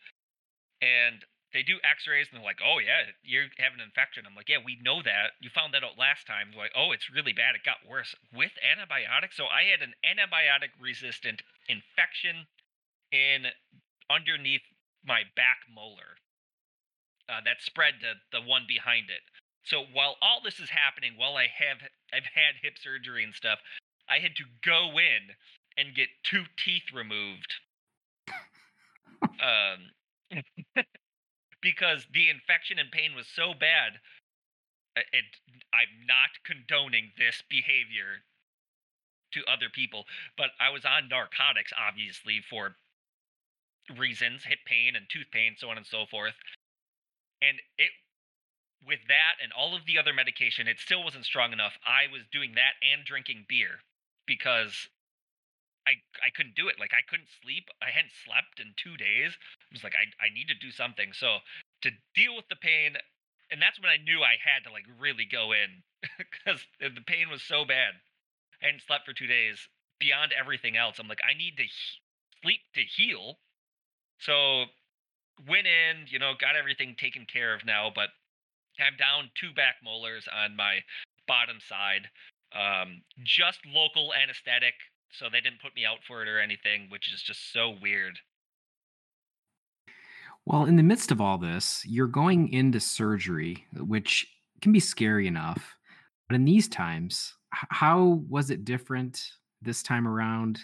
And 0.81 1.23
they 1.53 1.61
do 1.61 1.77
x-rays 1.85 2.27
and 2.33 2.41
they're 2.41 2.45
like 2.45 2.59
oh 2.65 2.81
yeah 2.81 3.13
you 3.21 3.45
have 3.61 3.77
an 3.77 3.79
infection 3.79 4.25
i'm 4.25 4.35
like 4.35 4.49
yeah 4.49 4.57
we 4.57 4.75
know 4.81 5.05
that 5.05 5.37
you 5.39 5.53
found 5.53 5.71
that 5.71 5.85
out 5.85 6.01
last 6.01 6.25
time 6.25 6.49
they're 6.49 6.65
like 6.65 6.75
oh 6.75 6.91
it's 6.91 7.13
really 7.13 7.31
bad 7.31 7.53
it 7.53 7.61
got 7.61 7.85
worse 7.85 8.17
with 8.33 8.51
antibiotics 8.59 9.37
so 9.37 9.45
i 9.45 9.69
had 9.69 9.85
an 9.85 9.93
antibiotic 10.01 10.73
resistant 10.81 11.45
infection 11.69 12.49
in 13.13 13.53
underneath 14.09 14.65
my 15.05 15.21
back 15.37 15.61
molar 15.69 16.17
uh, 17.29 17.39
that 17.45 17.61
spread 17.61 18.01
to 18.01 18.17
the 18.33 18.41
one 18.41 18.65
behind 18.67 19.07
it 19.13 19.23
so 19.65 19.83
while 19.93 20.15
all 20.21 20.39
this 20.43 20.59
is 20.59 20.69
happening 20.69 21.13
while 21.17 21.35
i 21.35 21.47
have 21.47 21.77
i've 22.13 22.29
had 22.35 22.55
hip 22.61 22.77
surgery 22.77 23.23
and 23.23 23.33
stuff 23.33 23.59
I 24.09 24.19
had 24.19 24.35
to 24.35 24.43
go 24.63 24.99
in 24.99 25.35
and 25.77 25.95
get 25.95 26.09
two 26.23 26.43
teeth 26.57 26.93
removed. 26.93 27.53
um, 29.41 29.91
because 31.61 32.05
the 32.13 32.29
infection 32.29 32.79
and 32.79 32.91
pain 32.91 33.15
was 33.15 33.27
so 33.27 33.53
bad. 33.53 33.93
And 34.95 35.25
I'm 35.73 36.05
not 36.05 36.43
condoning 36.45 37.11
this 37.17 37.41
behavior 37.49 38.21
to 39.33 39.41
other 39.51 39.69
people, 39.73 40.05
but 40.37 40.51
I 40.59 40.69
was 40.69 40.85
on 40.85 41.09
narcotics, 41.09 41.73
obviously, 41.73 42.41
for 42.47 42.75
reasons 43.97 44.43
hip 44.45 44.59
pain 44.67 44.95
and 44.95 45.07
tooth 45.09 45.31
pain, 45.31 45.55
so 45.57 45.69
on 45.69 45.77
and 45.77 45.85
so 45.85 46.05
forth. 46.05 46.35
And 47.41 47.57
it, 47.79 47.89
with 48.85 48.99
that 49.07 49.39
and 49.41 49.51
all 49.51 49.75
of 49.75 49.85
the 49.85 49.97
other 49.97 50.13
medication, 50.13 50.67
it 50.67 50.79
still 50.79 51.03
wasn't 51.03 51.25
strong 51.25 51.53
enough. 51.53 51.73
I 51.85 52.11
was 52.11 52.23
doing 52.31 52.55
that 52.55 52.75
and 52.83 53.05
drinking 53.05 53.45
beer 53.47 53.81
because 54.27 54.89
I 55.87 55.99
I 56.23 56.29
couldn't 56.31 56.55
do 56.55 56.67
it. 56.67 56.79
Like 56.79 56.91
I 56.93 57.03
couldn't 57.03 57.31
sleep. 57.43 57.67
I 57.81 57.91
hadn't 57.91 58.15
slept 58.23 58.59
in 58.59 58.75
two 58.75 58.95
days. 58.97 59.35
I 59.35 59.71
was 59.71 59.83
like, 59.83 59.95
I 59.95 60.07
I 60.23 60.33
need 60.33 60.47
to 60.47 60.55
do 60.55 60.71
something. 60.71 61.11
So 61.13 61.39
to 61.83 61.91
deal 62.15 62.35
with 62.35 62.47
the 62.49 62.59
pain, 62.59 62.95
and 63.51 63.61
that's 63.61 63.79
when 63.79 63.91
I 63.91 63.97
knew 63.97 64.23
I 64.23 64.39
had 64.39 64.63
to 64.67 64.71
like 64.71 64.87
really 64.99 65.25
go 65.25 65.51
in 65.51 65.83
because 66.17 66.63
the 66.79 67.03
pain 67.05 67.29
was 67.29 67.43
so 67.43 67.65
bad. 67.65 67.99
I 68.61 68.67
hadn't 68.71 68.87
slept 68.87 69.05
for 69.05 69.13
two 69.13 69.27
days. 69.27 69.67
Beyond 69.99 70.33
everything 70.35 70.75
else, 70.75 70.99
I'm 70.99 71.07
like, 71.07 71.23
I 71.23 71.37
need 71.37 71.55
to 71.57 71.63
he- 71.63 71.99
sleep 72.41 72.61
to 72.75 72.81
heal. 72.81 73.39
So 74.19 74.65
went 75.47 75.67
in, 75.67 76.07
you 76.07 76.19
know, 76.19 76.33
got 76.39 76.55
everything 76.55 76.95
taken 76.97 77.25
care 77.25 77.53
of 77.53 77.65
now, 77.65 77.91
but 77.93 78.09
I'm 78.79 78.97
down 78.97 79.29
two 79.39 79.53
back 79.53 79.75
molars 79.83 80.27
on 80.33 80.55
my 80.55 80.79
bottom 81.27 81.57
side. 81.67 82.09
Um, 82.53 83.01
just 83.23 83.59
local 83.65 84.13
anesthetic 84.13 84.73
so 85.11 85.27
they 85.31 85.41
didn't 85.41 85.61
put 85.61 85.75
me 85.75 85.85
out 85.85 85.99
for 86.07 86.23
it 86.23 86.27
or 86.27 86.39
anything, 86.39 86.87
which 86.89 87.13
is 87.13 87.21
just 87.21 87.53
so 87.53 87.75
weird. 87.81 88.17
Well, 90.45 90.65
in 90.65 90.75
the 90.75 90.83
midst 90.83 91.11
of 91.11 91.21
all 91.21 91.37
this, 91.37 91.83
you're 91.85 92.07
going 92.07 92.49
into 92.49 92.79
surgery, 92.79 93.65
which 93.77 94.27
can 94.61 94.71
be 94.71 94.79
scary 94.79 95.27
enough. 95.27 95.75
But 96.27 96.35
in 96.35 96.45
these 96.45 96.67
times, 96.67 97.33
how 97.51 98.23
was 98.27 98.49
it 98.49 98.65
different 98.65 99.23
this 99.61 99.83
time 99.83 100.07
around 100.07 100.59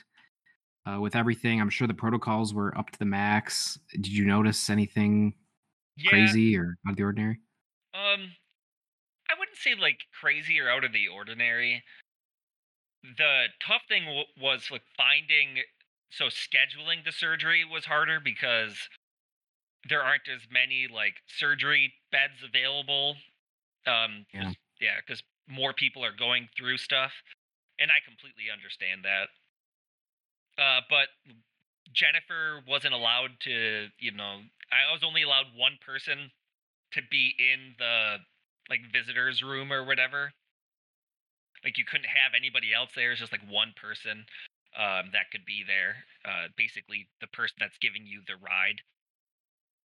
uh, 0.85 0.99
with 0.99 1.15
everything? 1.15 1.61
I'm 1.61 1.69
sure 1.69 1.87
the 1.87 1.93
protocols 1.93 2.53
were 2.53 2.77
up 2.77 2.89
to 2.89 2.99
the 2.99 3.05
max. 3.05 3.79
Did 3.91 4.07
you 4.07 4.25
notice 4.25 4.69
anything 4.69 5.35
Yeah, 5.95 6.09
crazy 6.09 6.57
or 6.57 6.75
out 6.87 6.91
of 6.91 6.97
the 6.97 7.03
ordinary? 7.03 7.39
Um, 7.93 8.35
I 9.29 9.33
wouldn't 9.37 9.57
say 9.57 9.75
like 9.75 9.99
crazy 10.19 10.59
or 10.59 10.69
out 10.69 10.83
of 10.83 10.93
the 10.93 11.07
ordinary. 11.07 11.83
The 13.03 13.47
tough 13.65 13.83
thing 13.87 14.05
w- 14.05 14.25
was 14.39 14.69
like 14.71 14.83
finding, 14.97 15.63
so 16.09 16.25
scheduling 16.25 17.05
the 17.05 17.11
surgery 17.11 17.63
was 17.63 17.85
harder 17.85 18.19
because 18.19 18.89
there 19.87 20.03
aren't 20.03 20.27
as 20.27 20.41
many 20.51 20.87
like 20.87 21.15
surgery 21.27 21.93
beds 22.11 22.43
available. 22.43 23.15
Um, 23.87 24.25
Yeah. 24.33 24.53
yeah, 24.79 24.97
because 24.99 25.23
more 25.47 25.73
people 25.73 26.03
are 26.03 26.11
going 26.15 26.49
through 26.57 26.77
stuff, 26.77 27.13
and 27.79 27.91
I 27.91 27.99
completely 28.05 28.51
understand 28.51 29.03
that. 29.05 29.29
Uh, 30.57 30.81
but 30.89 31.07
Jennifer 31.93 32.61
wasn't 32.67 32.93
allowed 32.93 33.39
to, 33.41 33.89
you 33.99 34.11
know, 34.11 34.41
I 34.71 34.91
was 34.91 35.03
only 35.03 35.23
allowed 35.23 35.55
one 35.55 35.77
person 35.85 36.31
to 36.93 37.01
be 37.09 37.33
in 37.37 37.75
the 37.77 38.17
like 38.69 38.81
visitors 38.91 39.41
room 39.41 39.71
or 39.73 39.83
whatever. 39.83 40.33
Like 41.63 41.77
you 41.77 41.85
couldn't 41.85 42.07
have 42.07 42.33
anybody 42.37 42.73
else 42.73 42.91
there. 42.95 43.11
It's 43.11 43.19
just 43.19 43.31
like 43.31 43.43
one 43.49 43.73
person 43.75 44.25
um, 44.77 45.11
that 45.11 45.31
could 45.31 45.45
be 45.45 45.63
there. 45.65 46.05
Uh, 46.23 46.47
basically, 46.55 47.07
the 47.21 47.27
person 47.27 47.57
that's 47.59 47.77
giving 47.77 48.05
you 48.05 48.21
the 48.25 48.37
ride. 48.37 48.81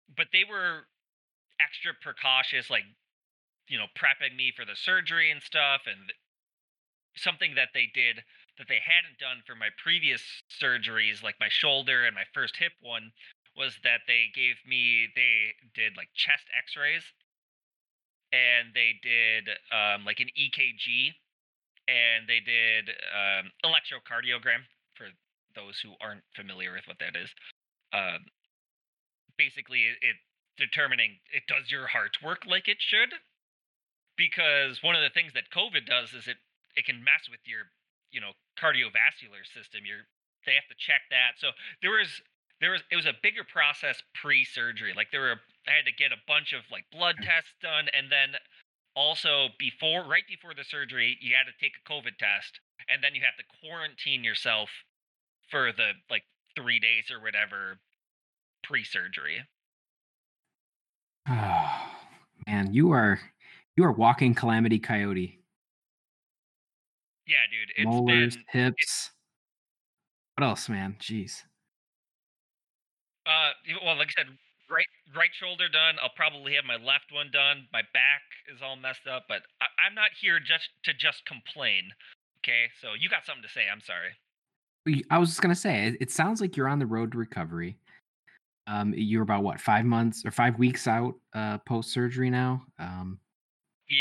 But 0.10 0.27
they 0.34 0.43
were 0.43 0.89
extra 1.62 1.93
precautious, 1.93 2.70
like 2.70 2.84
you 3.70 3.77
know, 3.77 3.88
prepping 3.96 4.36
me 4.36 4.51
for 4.51 4.65
the 4.65 4.75
surgery 4.75 5.31
and 5.31 5.41
stuff, 5.41 5.88
and 5.88 6.12
something 7.15 7.55
that 7.55 7.70
they 7.74 7.88
did 7.93 8.24
that 8.58 8.67
they 8.67 8.81
hadn't 8.84 9.17
done 9.17 9.41
for 9.46 9.55
my 9.55 9.70
previous 9.81 10.22
surgeries, 10.50 11.24
like 11.24 11.36
my 11.39 11.48
shoulder 11.50 12.03
and 12.03 12.13
my 12.13 12.25
first 12.34 12.58
hip 12.58 12.74
one, 12.81 13.12
was 13.58 13.77
that 13.84 14.08
they 14.08 14.31
gave 14.34 14.55
me 14.65 15.08
they 15.15 15.55
did 15.75 15.98
like 15.98 16.10
chest 16.15 16.48
X-rays 16.55 17.03
and 18.31 18.72
they 18.74 18.96
did 19.03 19.51
um, 19.75 20.05
like 20.05 20.20
an 20.20 20.31
EKG 20.39 21.12
and 21.88 22.27
they 22.27 22.39
did 22.39 22.96
um, 23.12 23.51
electrocardiogram 23.65 24.63
for 24.96 25.12
those 25.55 25.79
who 25.84 26.00
aren't 26.00 26.24
familiar 26.36 26.72
with 26.72 26.88
what 26.88 27.00
that 27.03 27.20
is. 27.20 27.27
Um, 27.91 28.31
basically, 29.38 29.84
it, 29.91 30.00
it 30.00 30.17
determining 30.55 31.20
it 31.34 31.43
does 31.48 31.72
your 31.72 31.88
heart 31.88 32.15
work 32.24 32.48
like 32.48 32.67
it 32.67 32.79
should 32.79 33.12
because 34.15 34.84
one 34.84 34.96
of 34.96 35.01
the 35.01 35.12
things 35.12 35.34
that 35.34 35.50
COVID 35.51 35.88
does 35.88 36.13
is 36.13 36.27
it 36.27 36.38
it 36.75 36.86
can 36.86 37.03
mess 37.03 37.27
with 37.27 37.43
your 37.43 37.67
you 38.12 38.22
know 38.22 38.31
cardiovascular 38.55 39.43
system. 39.43 39.84
Your 39.84 40.08
they 40.46 40.55
have 40.55 40.70
to 40.72 40.77
check 40.79 41.03
that. 41.12 41.36
So 41.38 41.51
there 41.81 41.91
was 41.91 42.22
there 42.62 42.72
was 42.72 42.82
it 42.91 42.96
was 42.96 43.08
a 43.08 43.18
bigger 43.22 43.44
process 43.44 44.01
pre-surgery. 44.13 44.94
Like 44.96 45.08
there 45.12 45.22
were 45.22 45.41
I 45.68 45.74
had 45.82 45.86
to 45.86 45.91
get 45.91 46.13
a 46.13 46.22
bunch 46.27 46.53
of 46.53 46.62
like 46.72 46.86
blood 46.91 47.15
tests 47.22 47.58
done, 47.62 47.89
and 47.91 48.12
then 48.12 48.39
also 48.96 49.50
before 49.58 50.08
right 50.08 50.24
before 50.30 50.53
the 50.53 50.63
surgery 50.63 51.18
you 51.20 51.36
had 51.36 51.50
to 51.50 51.58
take 51.60 51.74
a 51.75 51.89
COVID 51.89 52.18
test, 52.22 52.62
and 52.88 53.03
then 53.03 53.15
you 53.15 53.22
have 53.25 53.36
to 53.38 53.68
quarantine 53.68 54.24
yourself 54.24 54.70
for 55.50 55.74
the 55.75 55.94
like 56.10 56.24
three 56.56 56.80
days 56.80 57.10
or 57.12 57.20
whatever 57.22 57.80
pre-surgery. 58.63 59.41
Oh, 61.27 61.89
man, 62.48 62.74
you 62.74 62.91
are 62.91 63.20
you 63.75 63.84
are 63.84 63.91
walking 63.91 64.36
calamity 64.36 64.77
coyote. 64.77 65.39
Yeah, 67.25 67.38
dude, 67.50 67.72
it's 67.75 67.86
Molars, 67.86 68.36
been 68.36 68.46
hips. 68.50 69.12
What 70.36 70.46
else, 70.46 70.70
man? 70.70 70.98
Jeez. 71.00 71.44
Uh, 73.25 73.51
well, 73.85 73.97
like 73.97 74.09
I 74.17 74.23
said, 74.23 74.37
right 74.69 74.87
right 75.15 75.29
shoulder 75.33 75.67
done. 75.69 75.95
I'll 76.01 76.15
probably 76.15 76.55
have 76.55 76.65
my 76.65 76.77
left 76.77 77.11
one 77.11 77.29
done. 77.31 77.67
My 77.73 77.81
back 77.93 78.23
is 78.53 78.61
all 78.63 78.75
messed 78.75 79.07
up, 79.07 79.25
but 79.27 79.43
I, 79.61 79.67
I'm 79.85 79.95
not 79.95 80.09
here 80.19 80.39
just 80.39 80.69
to 80.85 80.93
just 80.93 81.25
complain. 81.25 81.91
Okay, 82.39 82.71
so 82.81 82.89
you 82.99 83.09
got 83.09 83.25
something 83.25 83.43
to 83.43 83.49
say? 83.49 83.65
I'm 83.71 83.81
sorry. 83.81 84.15
I 85.11 85.19
was 85.19 85.29
just 85.29 85.41
gonna 85.41 85.53
say, 85.53 85.87
it, 85.87 85.97
it 86.01 86.11
sounds 86.11 86.41
like 86.41 86.57
you're 86.57 86.67
on 86.67 86.79
the 86.79 86.87
road 86.87 87.11
to 87.11 87.17
recovery. 87.17 87.77
Um, 88.67 88.93
you're 88.95 89.23
about 89.23 89.43
what 89.43 89.59
five 89.59 89.85
months 89.85 90.23
or 90.25 90.31
five 90.31 90.57
weeks 90.57 90.87
out 90.87 91.15
uh, 91.33 91.57
post 91.59 91.91
surgery 91.91 92.29
now. 92.29 92.63
Um, 92.79 93.19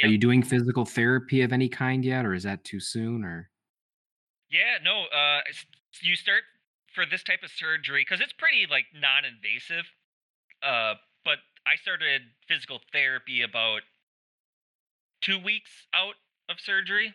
are 0.03 0.09
you 0.09 0.19
doing 0.19 0.43
physical 0.43 0.85
therapy 0.85 1.43
of 1.43 1.53
any 1.53 1.69
kind 1.69 2.05
yet, 2.05 2.25
or 2.25 2.35
is 2.35 2.45
that 2.45 2.63
too 2.65 2.79
soon? 2.79 3.25
Or 3.25 3.51
Yeah. 4.51 4.79
No. 4.85 5.07
Uh, 5.07 5.41
you 6.01 6.15
start 6.15 6.43
for 6.95 7.07
this 7.07 7.23
type 7.23 7.43
of 7.45 7.51
surgery 7.51 8.03
because 8.09 8.21
it's 8.21 8.33
pretty 8.33 8.67
like 8.71 8.87
non-invasive. 8.95 9.87
Uh, 10.63 10.95
but 11.25 11.39
I 11.67 11.77
started 11.77 12.23
physical 12.49 12.81
therapy 12.93 13.43
about 13.43 13.83
two 15.21 15.39
weeks 15.39 15.87
out 15.95 16.15
of 16.49 16.61
surgery. 16.61 17.15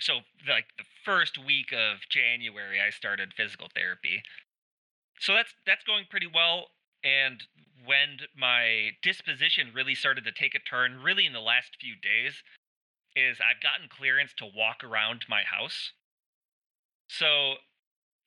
So 0.00 0.20
like 0.48 0.66
the 0.78 0.84
first 1.04 1.38
week 1.38 1.72
of 1.72 1.98
January, 2.10 2.80
I 2.80 2.90
started 2.90 3.32
physical 3.36 3.68
therapy. 3.74 4.22
so 5.20 5.34
that's 5.34 5.54
that's 5.66 5.84
going 5.84 6.04
pretty 6.10 6.26
well 6.32 6.68
and 7.04 7.44
when 7.84 8.18
my 8.36 8.90
disposition 9.02 9.70
really 9.74 9.94
started 9.94 10.24
to 10.24 10.32
take 10.32 10.54
a 10.54 10.58
turn 10.58 11.02
really 11.02 11.26
in 11.26 11.32
the 11.32 11.40
last 11.40 11.76
few 11.80 11.94
days 11.96 12.42
is 13.16 13.38
i've 13.40 13.62
gotten 13.62 13.88
clearance 13.88 14.32
to 14.36 14.44
walk 14.46 14.82
around 14.84 15.24
my 15.28 15.42
house 15.44 15.92
so 17.08 17.54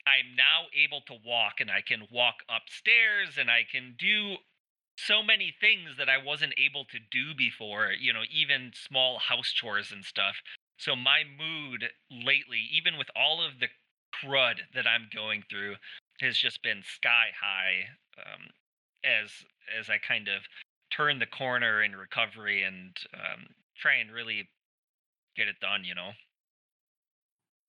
i'm 0.08 0.36
now 0.36 0.66
able 0.74 1.02
to 1.02 1.14
walk 1.26 1.60
and 1.60 1.70
i 1.70 1.82
can 1.82 2.08
walk 2.12 2.36
upstairs 2.50 3.38
and 3.38 3.52
i 3.52 3.62
can 3.70 3.96
do 4.00 4.38
so 4.98 5.22
many 5.22 5.54
things 5.60 5.98
that 5.98 6.10
i 6.10 6.18
wasn't 6.18 6.54
able 6.58 6.86
to 6.86 7.00
do 7.12 7.36
before 7.38 7.92
you 7.92 8.14
know 8.14 8.24
even 8.32 8.72
small 8.74 9.20
house 9.20 9.52
chores 9.52 9.92
and 9.92 10.06
stuff 10.06 10.36
so 10.80 10.96
my 10.96 11.24
mood 11.24 11.86
lately 12.12 12.64
even 12.72 12.98
with 12.98 13.08
all 13.16 13.46
of 13.46 13.60
the 13.60 13.68
crud 14.16 14.56
that 14.74 14.88
i'm 14.88 15.08
going 15.14 15.44
through 15.50 15.76
has 16.22 16.38
just 16.38 16.64
been 16.64 16.82
sky 16.84 17.28
high 17.40 17.90
um, 18.18 18.50
as 19.04 19.30
as 19.78 19.90
I 19.90 19.98
kind 19.98 20.28
of 20.28 20.44
turn 20.92 21.20
the 21.20 21.26
corner 21.26 21.84
in 21.84 21.96
recovery 21.96 22.64
and 22.64 22.96
um, 23.14 23.48
try 23.78 23.96
and 23.96 24.12
really 24.12 24.50
get 25.36 25.48
it 25.48 25.60
done. 25.62 25.84
You 25.84 25.96
know. 25.96 26.12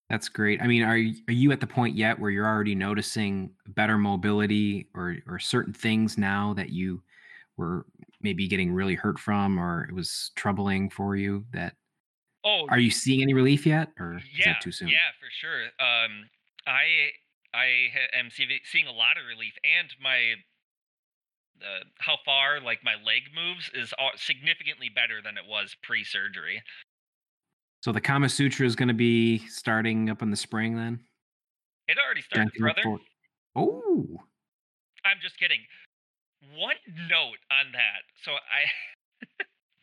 That's 0.09 0.29
great. 0.29 0.63
I 0.63 0.67
mean, 0.67 0.83
are 0.83 0.97
you, 0.97 1.23
are 1.29 1.33
you 1.33 1.53
at 1.53 1.61
the 1.61 1.67
point 1.67 1.97
yet 1.97 2.19
where 2.19 2.31
you're 2.31 2.47
already 2.47 2.75
noticing 2.75 3.55
better 3.69 3.99
mobility 3.99 4.89
or 4.95 5.17
or 5.27 5.39
certain 5.39 5.73
things 5.75 6.17
now 6.17 6.55
that 6.55 6.71
you 6.71 7.03
were 7.57 7.87
maybe 8.23 8.49
getting 8.49 8.73
really 8.73 8.95
hurt 8.95 9.19
from, 9.19 9.59
or 9.59 9.85
it 9.85 9.93
was 9.95 10.31
troubling 10.37 10.91
for 10.91 11.17
you 11.17 11.47
that 11.53 11.77
Oh, 12.45 12.71
Are 12.71 12.79
you 12.79 12.91
seeing 12.91 13.23
any 13.23 13.35
relief 13.35 13.67
yet, 13.67 13.93
or 13.99 14.19
is 14.19 14.25
yeah, 14.37 14.47
that 14.47 14.61
too 14.61 14.73
soon? 14.73 14.91
yeah, 14.91 15.11
for 15.21 15.29
sure. 15.31 15.65
Um, 15.81 16.31
I 16.67 17.13
I 17.55 17.91
am 18.13 18.31
seeing 18.31 18.87
a 18.87 18.93
lot 18.93 19.17
of 19.17 19.27
relief, 19.27 19.55
and 19.65 19.89
my 20.01 20.35
uh, 21.63 21.85
how 21.99 22.17
far 22.25 22.61
like 22.61 22.85
my 22.85 22.95
leg 23.03 23.31
moves 23.35 23.71
is 23.75 23.93
all- 23.99 24.13
significantly 24.17 24.89
better 24.89 25.21
than 25.21 25.37
it 25.37 25.47
was 25.47 25.75
pre-surgery. 25.83 26.63
So 27.81 27.93
the 27.93 28.01
Kama 28.01 28.29
Sutra 28.29 28.67
is 28.67 28.75
going 28.75 28.89
to 28.89 28.95
be 28.95 29.39
starting 29.49 30.11
up 30.11 30.23
in 30.23 30.31
the 30.31 30.37
spring 30.37 30.77
then? 30.77 31.01
It 31.87 31.97
already 32.05 32.23
started, 32.23 32.53
brother. 32.59 32.83
for- 32.83 33.01
Oh, 33.57 34.19
I'm 35.05 35.19
just 35.23 35.39
kidding. 35.39 35.61
One 36.55 36.77
note 37.09 37.41
on 37.51 37.73
that. 37.73 38.03
So 38.23 38.33
I, 38.33 38.71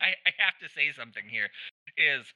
I, 0.00 0.08
I 0.26 0.30
have 0.38 0.56
to 0.62 0.68
say 0.72 0.92
something 0.96 1.24
here. 1.28 1.48
Is 1.96 2.26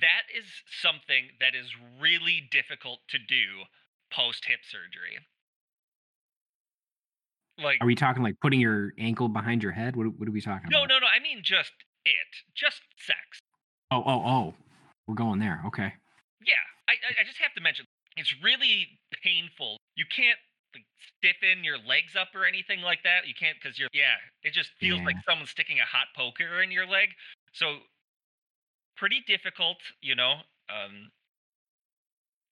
that 0.00 0.24
is 0.36 0.46
something 0.80 1.30
that 1.40 1.54
is 1.54 1.68
really 2.00 2.48
difficult 2.50 3.00
to 3.08 3.18
do 3.18 3.64
post 4.12 4.44
hip 4.46 4.60
surgery. 4.62 5.18
Like 7.62 7.78
are 7.80 7.86
we 7.86 7.94
talking 7.94 8.22
like 8.22 8.40
putting 8.40 8.60
your 8.60 8.92
ankle 8.98 9.28
behind 9.28 9.62
your 9.62 9.72
head? 9.72 9.96
What, 9.96 10.06
what 10.18 10.28
are 10.28 10.32
we 10.32 10.40
talking 10.40 10.68
no, 10.70 10.78
about? 10.78 10.88
No, 10.88 10.94
no, 10.96 11.00
no. 11.00 11.06
I 11.06 11.20
mean 11.20 11.40
just 11.42 11.72
it, 12.04 12.44
just 12.54 12.82
sex. 12.98 13.40
Oh, 13.92 14.02
oh, 14.06 14.22
oh. 14.24 14.54
We're 15.06 15.14
going 15.14 15.38
there. 15.38 15.60
Okay. 15.66 15.92
Yeah, 16.40 16.64
I, 16.88 16.94
I 17.20 17.24
just 17.26 17.36
have 17.38 17.52
to 17.54 17.60
mention 17.60 17.84
it's 18.16 18.32
really 18.42 18.88
painful. 19.22 19.76
You 19.96 20.06
can't 20.08 20.38
like, 20.74 20.84
stiffen 21.20 21.64
your 21.64 21.76
legs 21.76 22.16
up 22.16 22.28
or 22.34 22.46
anything 22.46 22.80
like 22.80 23.04
that. 23.04 23.28
You 23.28 23.34
can't 23.38 23.56
because 23.60 23.78
you're 23.78 23.92
yeah. 23.92 24.16
It 24.42 24.54
just 24.54 24.70
feels 24.80 25.02
like 25.02 25.16
someone's 25.28 25.50
sticking 25.50 25.78
a 25.78 25.84
hot 25.84 26.08
poker 26.16 26.62
in 26.62 26.70
your 26.70 26.86
leg. 26.86 27.10
So 27.52 27.84
pretty 28.96 29.20
difficult, 29.26 29.78
you 30.00 30.14
know. 30.14 30.40
Um, 30.72 31.12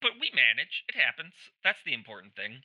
but 0.02 0.12
we 0.20 0.30
manage. 0.34 0.84
It 0.88 0.96
happens. 1.00 1.32
That's 1.64 1.80
the 1.86 1.94
important 1.94 2.36
thing. 2.36 2.60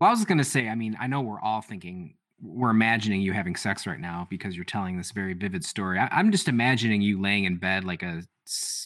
Well, 0.00 0.10
I 0.10 0.12
was 0.12 0.24
going 0.24 0.38
to 0.38 0.44
say, 0.44 0.68
I 0.68 0.76
mean, 0.76 0.96
I 1.00 1.08
know 1.08 1.20
we're 1.20 1.40
all 1.40 1.62
thinking, 1.62 2.14
we're 2.40 2.70
imagining 2.70 3.20
you 3.20 3.32
having 3.32 3.56
sex 3.56 3.86
right 3.86 3.98
now 4.00 4.26
because 4.30 4.54
you're 4.54 4.64
telling 4.64 4.96
this 4.96 5.10
very 5.10 5.34
vivid 5.34 5.64
story. 5.64 5.98
I, 5.98 6.08
I'm 6.12 6.30
just 6.30 6.48
imagining 6.48 7.02
you 7.02 7.20
laying 7.20 7.44
in 7.44 7.56
bed 7.56 7.84
like 7.84 8.02
a, 8.02 8.22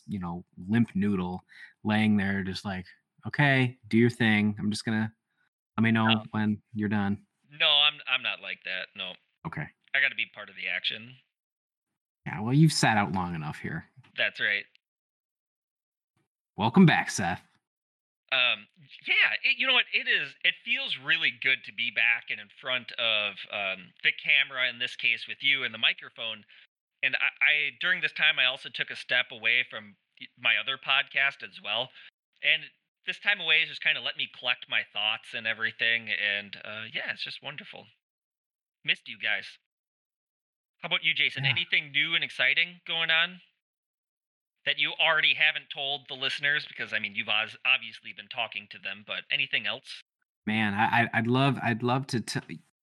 you 0.07 0.19
know, 0.19 0.45
limp 0.69 0.89
noodle, 0.95 1.45
laying 1.85 2.17
there, 2.17 2.43
just 2.43 2.65
like, 2.65 2.87
okay, 3.27 3.77
do 3.89 3.99
your 3.99 4.11
thing. 4.11 4.57
I'm 4.59 4.71
just 4.71 4.85
to, 4.87 5.11
let 5.77 5.85
me 5.85 5.91
know 5.91 6.07
No. 6.07 6.23
when 6.31 6.59
you're 6.75 6.89
done. 6.89 7.19
No, 7.61 7.67
I'm 7.69 7.95
I'm 8.13 8.23
not 8.23 8.41
like 8.43 8.61
that. 8.65 8.87
No, 8.97 9.13
Okay. 9.47 9.67
I 9.95 10.01
got 10.01 10.09
to 10.09 10.15
be 10.17 10.27
part 10.35 10.49
of 10.49 10.55
the 10.57 10.69
action. 10.75 11.11
Yeah. 12.27 12.41
Well, 12.41 12.55
you've 12.55 12.73
sat 12.73 12.97
out 12.97 13.13
long 13.13 13.35
enough 13.35 13.59
here. 13.59 13.85
That's 14.17 14.41
right. 14.41 14.65
Welcome 16.57 16.87
back, 16.87 17.11
Seth. 17.11 17.43
Um, 18.33 18.65
yeah, 19.05 19.37
it, 19.45 19.61
you 19.61 19.67
know 19.69 19.77
what? 19.77 19.93
It 19.93 20.09
is. 20.09 20.33
It 20.43 20.55
feels 20.65 20.97
really 20.97 21.31
good 21.31 21.61
to 21.69 21.73
be 21.73 21.93
back 21.93 22.33
and 22.33 22.41
in 22.41 22.49
front 22.61 22.91
of 22.97 23.37
um, 23.53 23.93
the 24.03 24.13
camera. 24.17 24.73
In 24.73 24.81
this 24.81 24.97
case, 24.97 25.29
with 25.29 25.45
you 25.45 25.65
and 25.65 25.75
the 25.75 25.79
microphone. 25.83 26.49
And 27.05 27.15
I, 27.17 27.29
I 27.45 27.55
during 27.81 28.01
this 28.01 28.17
time, 28.17 28.41
I 28.41 28.49
also 28.49 28.71
took 28.73 28.89
a 28.91 28.97
step 28.97 29.29
away 29.31 29.67
from 29.69 29.97
my 30.41 30.57
other 30.57 30.81
podcast 30.81 31.45
as 31.45 31.61
well. 31.63 31.91
And 32.43 32.73
this 33.07 33.19
time 33.21 33.41
away 33.41 33.61
has 33.61 33.69
just 33.69 33.85
kind 33.85 33.99
of 33.99 34.05
let 34.05 34.17
me 34.17 34.33
collect 34.39 34.67
my 34.71 34.83
thoughts 34.93 35.35
and 35.37 35.47
everything. 35.47 36.09
And 36.09 36.57
uh, 36.65 36.89
yeah, 36.89 37.13
it's 37.13 37.25
just 37.25 37.43
wonderful. 37.43 37.85
Missed 38.85 39.09
you 39.09 39.19
guys. 39.21 39.47
How 40.81 40.89
about 40.89 41.05
you, 41.05 41.15
Jason? 41.15 41.45
Yeah. 41.45 41.51
Anything 41.51 41.93
new 41.93 42.15
and 42.15 42.25
exciting 42.25 42.81
going 42.87 43.11
on? 43.11 43.41
That 44.67 44.79
you 44.79 44.93
already 45.01 45.35
haven't 45.35 45.67
told 45.75 46.03
the 46.09 46.15
listeners 46.15 46.67
because 46.69 46.93
I 46.93 46.99
mean 46.99 47.15
you've 47.15 47.29
obviously 47.29 48.13
been 48.17 48.29
talking 48.29 48.67
to 48.71 48.79
them, 48.79 49.05
but 49.07 49.23
anything 49.31 49.67
else? 49.67 50.03
Man, 50.47 50.75
I, 50.75 51.09
I'd 51.15 51.27
love 51.27 51.59
I'd 51.63 51.83
love 51.83 52.07
to. 52.09 52.21
T- 52.21 52.41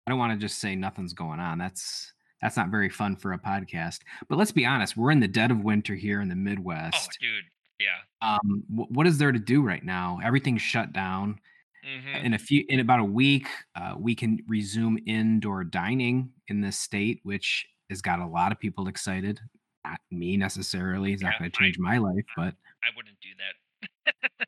I 0.07 0.09
don't 0.11 0.19
want 0.19 0.33
to 0.33 0.39
just 0.39 0.59
say 0.59 0.75
nothing's 0.75 1.13
going 1.13 1.39
on. 1.39 1.57
That's 1.57 2.13
that's 2.41 2.55
not 2.57 2.69
very 2.69 2.89
fun 2.89 3.15
for 3.17 3.33
a 3.33 3.37
podcast. 3.39 3.99
But 4.29 4.37
let's 4.37 4.51
be 4.53 4.65
honest, 4.65 4.95
we're 4.95 5.11
in 5.11 5.19
the 5.19 5.27
dead 5.27 5.51
of 5.51 5.59
winter 5.63 5.93
here 5.95 6.21
in 6.21 6.29
the 6.29 6.35
Oh, 6.35 6.37
Midwest. 6.37 7.17
dude, 7.19 7.43
yeah. 7.79 7.97
Um, 8.21 8.63
wh- 8.69 8.89
what 8.91 9.07
is 9.07 9.17
there 9.17 9.31
to 9.33 9.39
do 9.39 9.61
right 9.61 9.83
now? 9.83 10.19
Everything's 10.23 10.61
shut 10.61 10.93
down. 10.93 11.39
hmm 11.83 12.15
In 12.15 12.33
a 12.33 12.39
few, 12.39 12.63
in 12.69 12.79
about 12.79 13.01
a 13.01 13.03
week, 13.05 13.47
uh, 13.75 13.95
we 13.97 14.15
can 14.15 14.39
resume 14.47 14.97
indoor 15.05 15.63
dining 15.65 16.31
in 16.47 16.61
this 16.61 16.77
state, 16.79 17.19
which 17.23 17.65
has 17.89 18.01
got 18.01 18.19
a 18.19 18.25
lot 18.25 18.51
of 18.53 18.59
people 18.59 18.87
excited. 18.87 19.39
Not 19.85 19.99
me 20.11 20.37
necessarily. 20.37 21.13
It's 21.13 21.23
not 21.23 21.39
going 21.39 21.49
to 21.51 21.57
I- 21.57 21.63
change 21.63 21.79
my 21.79 21.97
life, 21.97 22.25
but 22.35 22.53
I 22.83 22.87
wouldn't 22.95 23.17
do 23.21 23.29
that. 23.37 24.13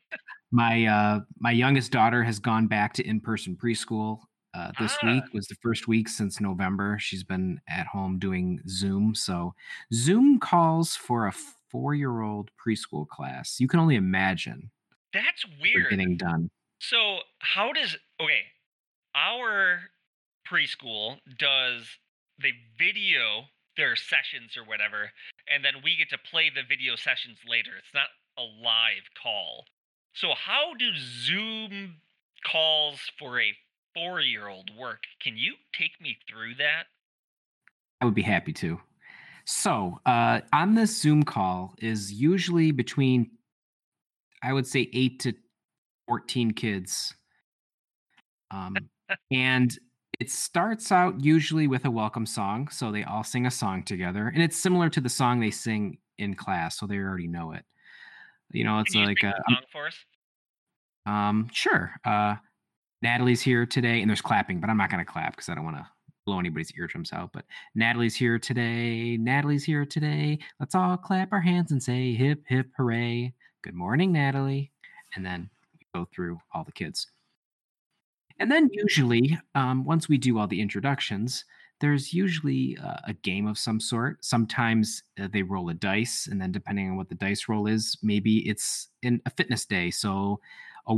my 0.50 0.84
uh 0.86 1.20
my 1.38 1.50
youngest 1.50 1.90
daughter 1.92 2.22
has 2.22 2.38
gone 2.38 2.66
back 2.66 2.92
to 2.94 3.06
in-person 3.06 3.56
preschool 3.56 4.18
uh, 4.54 4.70
this 4.78 4.96
week 5.02 5.22
Ah. 5.26 5.30
was 5.32 5.46
the 5.46 5.54
first 5.62 5.88
week 5.88 6.08
since 6.08 6.40
november 6.40 6.98
she's 7.00 7.24
been 7.24 7.58
at 7.68 7.86
home 7.86 8.18
doing 8.18 8.60
zoom 8.68 9.14
so 9.14 9.54
zoom 9.94 10.38
calls 10.38 10.94
for 10.94 11.26
a 11.26 11.32
four-year-old 11.70 12.50
preschool 12.62 13.08
class 13.08 13.56
you 13.60 13.66
can 13.68 13.80
only 13.80 13.94
imagine 13.96 14.70
That's 15.14 15.46
weird. 15.60 15.88
getting 15.90 16.16
done 16.18 16.50
So 16.80 17.20
how 17.38 17.72
does 17.72 17.96
okay? 18.20 18.42
Our 19.14 19.80
preschool 20.46 21.16
does 21.38 21.86
they 22.42 22.52
video 22.78 23.44
their 23.76 23.96
sessions 23.96 24.56
or 24.56 24.64
whatever, 24.64 25.10
and 25.52 25.64
then 25.64 25.74
we 25.82 25.96
get 25.96 26.10
to 26.10 26.18
play 26.30 26.50
the 26.50 26.62
video 26.68 26.96
sessions 26.96 27.38
later. 27.48 27.70
It's 27.78 27.94
not 27.94 28.08
a 28.38 28.42
live 28.42 29.08
call. 29.22 29.64
So 30.14 30.34
how 30.34 30.74
do 30.78 30.90
Zoom 30.96 31.96
calls 32.44 33.00
for 33.18 33.40
a 33.40 33.52
four-year-old 33.94 34.70
work? 34.78 35.04
Can 35.22 35.36
you 35.36 35.54
take 35.72 36.00
me 36.00 36.16
through 36.28 36.56
that? 36.56 36.84
i 38.02 38.04
would 38.04 38.14
be 38.14 38.22
happy 38.22 38.52
to 38.52 38.78
so 39.44 39.98
uh 40.04 40.40
on 40.52 40.74
this 40.74 41.00
zoom 41.00 41.22
call 41.22 41.74
is 41.78 42.12
usually 42.12 42.72
between 42.72 43.30
i 44.42 44.52
would 44.52 44.66
say 44.66 44.90
8 44.92 45.20
to 45.20 45.34
14 46.08 46.50
kids 46.50 47.14
um 48.50 48.74
and 49.30 49.78
it 50.22 50.30
starts 50.30 50.92
out 50.92 51.20
usually 51.20 51.66
with 51.66 51.84
a 51.84 51.90
welcome 51.90 52.26
song 52.26 52.68
so 52.68 52.92
they 52.92 53.02
all 53.02 53.24
sing 53.24 53.44
a 53.44 53.50
song 53.50 53.82
together 53.82 54.28
and 54.28 54.40
it's 54.40 54.56
similar 54.56 54.88
to 54.88 55.00
the 55.00 55.08
song 55.08 55.40
they 55.40 55.50
sing 55.50 55.98
in 56.18 56.32
class 56.32 56.78
so 56.78 56.86
they 56.86 56.96
already 56.96 57.26
know 57.26 57.50
it. 57.50 57.64
You 58.52 58.62
know 58.62 58.78
it's 58.78 58.94
you 58.94 59.04
like 59.04 59.18
sing 59.18 59.30
uh, 59.30 59.50
song 59.50 59.62
for 59.72 59.86
us? 59.88 59.96
um 61.06 61.48
sure 61.52 61.90
uh 62.04 62.36
natalie's 63.02 63.40
here 63.40 63.66
today 63.66 64.00
and 64.00 64.08
there's 64.08 64.20
clapping 64.20 64.60
but 64.60 64.70
i'm 64.70 64.76
not 64.76 64.90
going 64.90 65.04
to 65.04 65.12
clap 65.12 65.32
because 65.34 65.48
i 65.48 65.54
don't 65.56 65.64
want 65.64 65.76
to 65.76 65.84
blow 66.24 66.38
anybody's 66.38 66.70
eardrums 66.78 67.12
out 67.12 67.30
but 67.32 67.44
natalie's 67.74 68.14
here 68.14 68.38
today 68.38 69.16
natalie's 69.16 69.64
here 69.64 69.84
today 69.84 70.38
let's 70.60 70.76
all 70.76 70.96
clap 70.96 71.32
our 71.32 71.40
hands 71.40 71.72
and 71.72 71.82
say 71.82 72.14
hip 72.14 72.44
hip 72.46 72.68
hooray. 72.76 73.34
Good 73.62 73.74
morning 73.74 74.12
natalie. 74.12 74.70
And 75.16 75.26
then 75.26 75.50
we 75.76 75.86
go 75.92 76.06
through 76.14 76.38
all 76.54 76.62
the 76.62 76.70
kids 76.70 77.08
and 78.42 78.50
then 78.50 78.68
usually 78.72 79.38
um, 79.54 79.84
once 79.84 80.08
we 80.08 80.18
do 80.18 80.38
all 80.38 80.46
the 80.46 80.60
introductions 80.60 81.44
there's 81.80 82.12
usually 82.12 82.78
uh, 82.82 82.98
a 83.08 83.12
game 83.12 83.46
of 83.46 83.58
some 83.58 83.80
sort 83.80 84.24
sometimes 84.24 85.02
uh, 85.20 85.28
they 85.32 85.42
roll 85.42 85.68
a 85.68 85.74
dice 85.74 86.28
and 86.30 86.40
then 86.40 86.52
depending 86.52 86.88
on 86.88 86.96
what 86.96 87.08
the 87.08 87.14
dice 87.14 87.48
roll 87.48 87.66
is 87.66 87.96
maybe 88.02 88.48
it's 88.48 88.88
in 89.02 89.20
a 89.26 89.30
fitness 89.30 89.66
day 89.66 89.90
so 89.90 90.38
a 90.86 90.94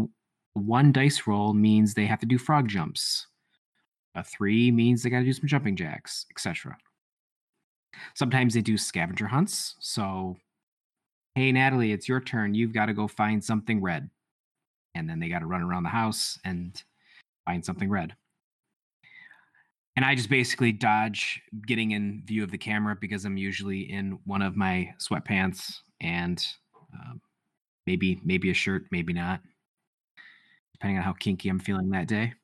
one 0.55 0.93
dice 0.93 1.27
roll 1.27 1.53
means 1.53 1.95
they 1.95 2.07
have 2.07 2.21
to 2.21 2.27
do 2.27 2.39
frog 2.39 2.69
jumps. 2.69 3.27
A 4.15 4.23
three 4.23 4.71
means 4.71 5.03
they 5.03 5.11
got 5.11 5.19
to 5.19 5.25
do 5.25 5.33
some 5.33 5.49
jumping 5.49 5.77
jacks, 5.77 6.27
etc. 6.31 6.79
Sometimes 8.15 8.55
they 8.55 8.61
do 8.61 8.79
scavenger 8.79 9.27
hunts. 9.27 9.75
So, 9.81 10.37
hey, 11.35 11.51
Natalie, 11.51 11.93
it's 11.93 12.09
your 12.09 12.21
turn. 12.21 12.55
You've 12.55 12.73
got 12.73 12.87
to 12.87 12.95
go 12.95 13.09
find 13.09 13.43
something 13.43 13.83
red. 13.83 14.09
And 14.95 15.11
then 15.11 15.19
they 15.19 15.29
got 15.29 15.41
to 15.41 15.47
run 15.47 15.63
around 15.63 15.83
the 15.83 15.89
house 15.89 16.39
and 16.45 16.81
find 17.45 17.65
something 17.65 17.91
red. 17.91 18.15
And 19.97 20.05
I 20.05 20.15
just 20.15 20.29
basically 20.29 20.73
dodge 20.73 21.41
getting 21.67 21.93
in 21.93 22.23
view 22.27 22.43
of 22.43 22.51
the 22.51 22.59
camera 22.59 22.97
because 23.01 23.25
I'm 23.25 23.37
usually 23.37 23.93
in 23.93 24.19
one 24.25 24.43
of 24.43 24.57
my 24.57 24.93
sweatpants 24.99 25.73
and 26.01 26.45
um, 26.93 27.21
maybe 27.87 28.21
maybe 28.25 28.51
a 28.51 28.55
shirt, 28.55 28.87
maybe 28.91 29.13
not 29.13 29.41
depending 30.85 30.99
on 30.99 31.05
how 31.05 31.15
kinky 31.15 31.49
I'm 31.49 31.59
feeling 31.59 31.89
that 31.91 32.09
day. 32.09 32.35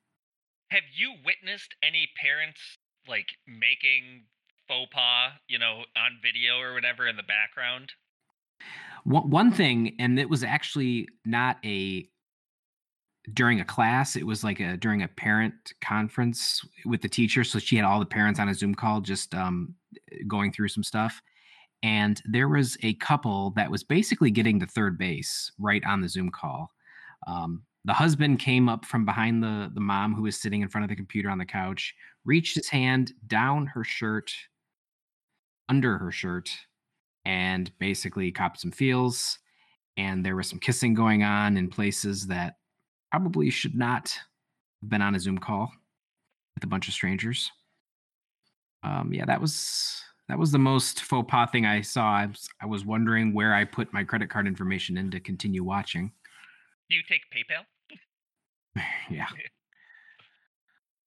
Have 0.69 0.83
you 0.95 1.13
witnessed 1.23 1.75
any 1.83 2.09
parents 2.19 2.59
like 3.07 3.27
making 3.45 4.23
faux 4.67 4.89
pas, 4.91 5.33
you 5.47 5.59
know, 5.59 5.83
on 5.95 6.17
video 6.23 6.59
or 6.59 6.73
whatever 6.73 7.07
in 7.07 7.17
the 7.17 7.23
background? 7.23 7.91
One, 9.03 9.29
one 9.29 9.51
thing, 9.51 9.95
and 9.99 10.19
it 10.19 10.29
was 10.29 10.43
actually 10.43 11.07
not 11.23 11.57
a 11.63 12.07
during 13.33 13.59
a 13.61 13.65
class, 13.65 14.15
it 14.15 14.25
was 14.25 14.43
like 14.43 14.59
a 14.59 14.77
during 14.77 15.03
a 15.03 15.07
parent 15.07 15.53
conference 15.81 16.61
with 16.85 17.01
the 17.01 17.09
teacher. 17.09 17.43
So 17.43 17.59
she 17.59 17.75
had 17.75 17.85
all 17.85 17.99
the 17.99 18.05
parents 18.05 18.39
on 18.39 18.49
a 18.49 18.53
Zoom 18.53 18.75
call 18.75 19.01
just 19.01 19.33
um, 19.35 19.75
going 20.27 20.51
through 20.51 20.69
some 20.69 20.83
stuff. 20.83 21.21
and 21.83 22.21
there 22.25 22.47
was 22.47 22.77
a 22.83 22.93
couple 22.95 23.51
that 23.51 23.71
was 23.71 23.83
basically 23.83 24.31
getting 24.31 24.59
to 24.59 24.67
third 24.67 24.97
base 24.97 25.51
right 25.59 25.83
on 25.85 26.01
the 26.01 26.09
Zoom 26.09 26.29
call. 26.29 26.71
Um, 27.27 27.63
the 27.85 27.93
husband 27.93 28.39
came 28.39 28.69
up 28.69 28.85
from 28.85 29.05
behind 29.05 29.41
the 29.43 29.71
the 29.73 29.81
mom 29.81 30.13
who 30.13 30.23
was 30.23 30.39
sitting 30.39 30.61
in 30.61 30.69
front 30.69 30.83
of 30.83 30.89
the 30.89 30.95
computer 30.95 31.29
on 31.29 31.39
the 31.39 31.45
couch, 31.45 31.95
reached 32.25 32.55
his 32.55 32.69
hand 32.69 33.13
down 33.27 33.65
her 33.67 33.83
shirt, 33.83 34.31
under 35.69 35.97
her 35.97 36.11
shirt, 36.11 36.49
and 37.25 37.71
basically 37.79 38.31
copped 38.31 38.59
some 38.59 38.71
feels. 38.71 39.39
And 39.97 40.25
there 40.25 40.35
was 40.35 40.47
some 40.47 40.59
kissing 40.59 40.93
going 40.93 41.23
on 41.23 41.57
in 41.57 41.69
places 41.69 42.27
that 42.27 42.55
probably 43.11 43.49
should 43.49 43.75
not 43.75 44.17
have 44.81 44.89
been 44.89 45.01
on 45.01 45.15
a 45.15 45.19
Zoom 45.19 45.37
call 45.37 45.71
with 46.55 46.63
a 46.63 46.67
bunch 46.67 46.87
of 46.87 46.93
strangers. 46.93 47.51
Um, 48.83 49.13
yeah, 49.13 49.25
that 49.25 49.39
was 49.39 50.01
that 50.27 50.39
was 50.39 50.51
the 50.51 50.59
most 50.59 51.01
faux 51.01 51.29
pas 51.29 51.49
thing 51.51 51.65
I 51.65 51.81
saw. 51.81 52.13
I 52.13 52.25
was, 52.27 52.49
I 52.61 52.65
was 52.65 52.85
wondering 52.85 53.33
where 53.33 53.53
I 53.53 53.65
put 53.65 53.93
my 53.93 54.03
credit 54.03 54.29
card 54.29 54.47
information 54.47 54.97
in 54.97 55.11
to 55.11 55.19
continue 55.19 55.63
watching. 55.63 56.11
Do 56.89 56.95
you 56.95 57.03
take 57.07 57.21
PayPal? 57.33 57.65
yeah. 59.09 59.27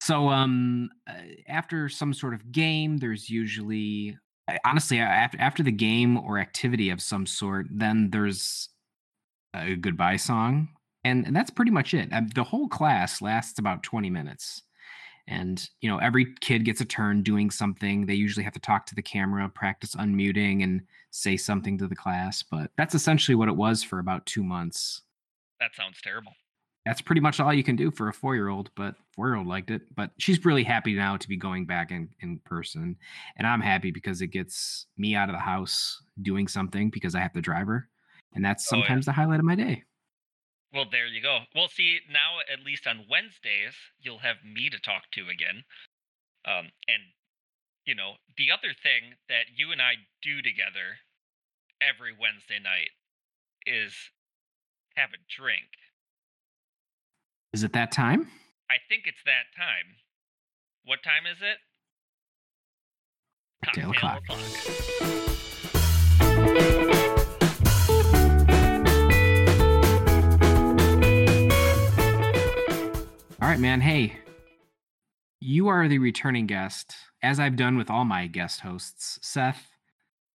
So 0.01 0.29
um 0.29 0.91
uh, 1.09 1.15
after 1.49 1.89
some 1.89 2.13
sort 2.13 2.35
of 2.35 2.53
game, 2.53 2.99
there's 2.99 3.31
usually 3.31 4.19
honestly 4.63 4.99
after 4.99 5.41
after 5.41 5.63
the 5.63 5.73
game 5.73 6.19
or 6.19 6.39
activity 6.39 6.91
of 6.91 7.01
some 7.01 7.25
sort, 7.25 7.69
then 7.71 8.11
there's 8.11 8.69
a 9.55 9.77
goodbye 9.77 10.17
song, 10.17 10.69
and, 11.05 11.27
and 11.27 11.37
that's 11.37 11.51
pretty 11.51 11.71
much 11.71 11.95
it. 11.95 12.11
The 12.35 12.45
whole 12.45 12.69
class 12.69 13.23
lasts 13.23 13.59
about 13.59 13.83
20 13.83 14.11
minutes, 14.11 14.63
and 15.27 15.69
you 15.81 15.89
know 15.89 15.99
every 15.99 16.35
kid 16.41 16.65
gets 16.65 16.81
a 16.81 16.85
turn 16.85 17.23
doing 17.23 17.51
something. 17.51 18.07
They 18.07 18.15
usually 18.15 18.45
have 18.45 18.55
to 18.55 18.61
talk 18.61 18.87
to 18.87 18.95
the 18.95 19.03
camera, 19.03 19.49
practice 19.49 19.95
unmuting, 19.95 20.63
and 20.63 20.83
say 21.11 21.37
something 21.37 21.79
to 21.79 21.87
the 21.87 21.97
class. 21.97 22.43
But 22.43 22.71
that's 22.77 22.95
essentially 22.95 23.35
what 23.35 23.49
it 23.49 23.57
was 23.57 23.83
for 23.83 23.99
about 23.99 24.27
two 24.27 24.43
months. 24.43 25.03
That 25.61 25.75
sounds 25.75 26.01
terrible 26.03 26.33
that's 26.85 27.01
pretty 27.01 27.21
much 27.21 27.41
all 27.41 27.53
you 27.53 27.65
can 27.65 27.77
do 27.77 27.91
for 27.91 28.09
a 28.09 28.13
four 28.13 28.35
year 28.35 28.49
old, 28.49 28.71
but 28.77 28.95
four 29.13 29.29
year 29.29 29.37
old 29.37 29.47
liked 29.47 29.71
it. 29.71 29.83
But 29.95 30.11
she's 30.19 30.45
really 30.45 30.65
happy 30.65 30.95
now 30.95 31.17
to 31.17 31.29
be 31.29 31.37
going 31.37 31.67
back 31.67 31.91
in, 31.91 32.09
in 32.21 32.39
person. 32.45 32.97
And 33.37 33.47
I'm 33.47 33.61
happy 33.61 33.91
because 33.91 34.21
it 34.21 34.29
gets 34.29 34.87
me 34.99 35.15
out 35.15 35.31
of 35.31 35.35
the 35.35 35.41
house 35.41 36.03
doing 36.21 36.47
something 36.47 36.91
because 36.91 37.15
I 37.15 37.21
have 37.21 37.33
to 37.33 37.41
drive 37.41 37.67
her. 37.69 37.89
And 38.35 38.45
that's 38.45 38.69
sometimes 38.69 39.09
oh, 39.09 39.11
yeah. 39.11 39.15
the 39.15 39.21
highlight 39.21 39.41
of 39.41 39.47
my 39.47 39.55
day. 39.55 39.83
Well, 40.75 40.87
there 40.91 41.07
you 41.07 41.23
go. 41.23 41.41
Well, 41.55 41.69
see, 41.69 42.01
now 42.11 42.43
at 42.53 42.65
least 42.65 42.87
on 42.87 43.07
Wednesdays, 43.09 43.75
you'll 44.01 44.27
have 44.27 44.45
me 44.45 44.69
to 44.71 44.81
talk 44.81 45.05
to 45.13 45.29
again. 45.29 45.63
Um, 46.45 46.75
and, 46.89 47.15
you 47.87 47.95
know, 47.95 48.15
the 48.37 48.51
other 48.51 48.75
thing 48.75 49.15
that 49.29 49.55
you 49.55 49.71
and 49.71 49.81
I 49.81 49.95
do 50.21 50.43
together 50.43 50.99
every 51.81 52.11
Wednesday 52.11 52.59
night 52.59 52.91
is 53.67 54.11
have 54.97 55.11
a 55.15 55.23
drink 55.31 55.71
is 57.55 57.63
it 57.63 57.73
that 57.75 57.93
time? 57.93 58.27
I 58.69 58.79
think 58.89 59.05
it's 59.07 59.23
that 59.27 59.45
time. 59.57 59.95
What 60.85 61.05
time 61.05 61.23
is 61.25 61.39
it? 61.41 61.59
Cocktail, 63.65 63.93
o'clock. 63.93 65.34
All 73.45 73.51
right, 73.51 73.61
man. 73.61 73.83
Hey, 73.83 74.17
you 75.39 75.69
are 75.69 75.87
the 75.87 75.99
returning 75.99 76.47
guest, 76.47 76.95
as 77.23 77.39
I've 77.39 77.57
done 77.57 77.77
with 77.77 77.91
all 77.91 78.07
my 78.07 78.27
guest 78.27 78.61
hosts. 78.61 79.19
Seth, 79.21 79.69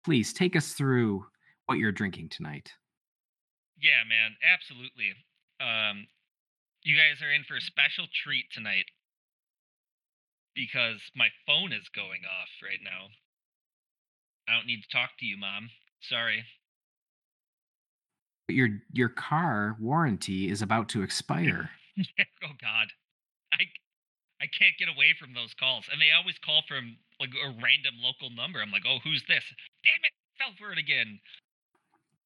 please 0.05 0.31
take 0.31 0.55
us 0.55 0.73
through 0.73 1.25
what 1.65 1.79
you're 1.79 1.91
drinking 1.91 2.29
tonight. 2.29 2.71
Yeah, 3.81 4.05
man, 4.07 4.35
absolutely. 4.45 5.15
Um, 5.59 6.05
you 6.83 6.95
guys 6.95 7.19
are 7.23 7.33
in 7.33 7.43
for 7.47 7.57
a 7.57 7.61
special 7.61 8.05
treat 8.23 8.45
tonight 8.53 8.85
because 10.53 11.01
my 11.15 11.29
phone 11.47 11.73
is 11.73 11.89
going 11.95 12.21
off 12.25 12.49
right 12.61 12.77
now. 12.83 13.07
I 14.47 14.55
don't 14.55 14.67
need 14.67 14.83
to 14.83 14.95
talk 14.95 15.09
to 15.17 15.25
you, 15.25 15.35
mom. 15.35 15.71
Sorry. 16.01 16.43
Your 18.49 18.69
your 18.93 19.09
car 19.09 19.77
warranty 19.79 20.47
is 20.47 20.61
about 20.61 20.89
to 20.89 21.01
expire. 21.01 21.71
oh 22.43 22.53
god. 22.61 22.89
I 24.41 24.47
can't 24.47 24.77
get 24.79 24.87
away 24.87 25.13
from 25.19 25.33
those 25.33 25.53
calls. 25.53 25.85
And 25.91 26.01
they 26.01 26.11
always 26.11 26.39
call 26.39 26.63
from 26.67 26.97
like 27.19 27.35
a 27.35 27.51
random 27.51 27.99
local 27.99 28.29
number. 28.29 28.61
I'm 28.61 28.71
like, 28.71 28.87
"Oh, 28.87 28.99
who's 29.03 29.23
this?" 29.27 29.43
Damn 29.83 30.03
it, 30.03 30.13
fell 30.39 30.55
for 30.57 30.71
it 30.71 30.79
again. 30.79 31.19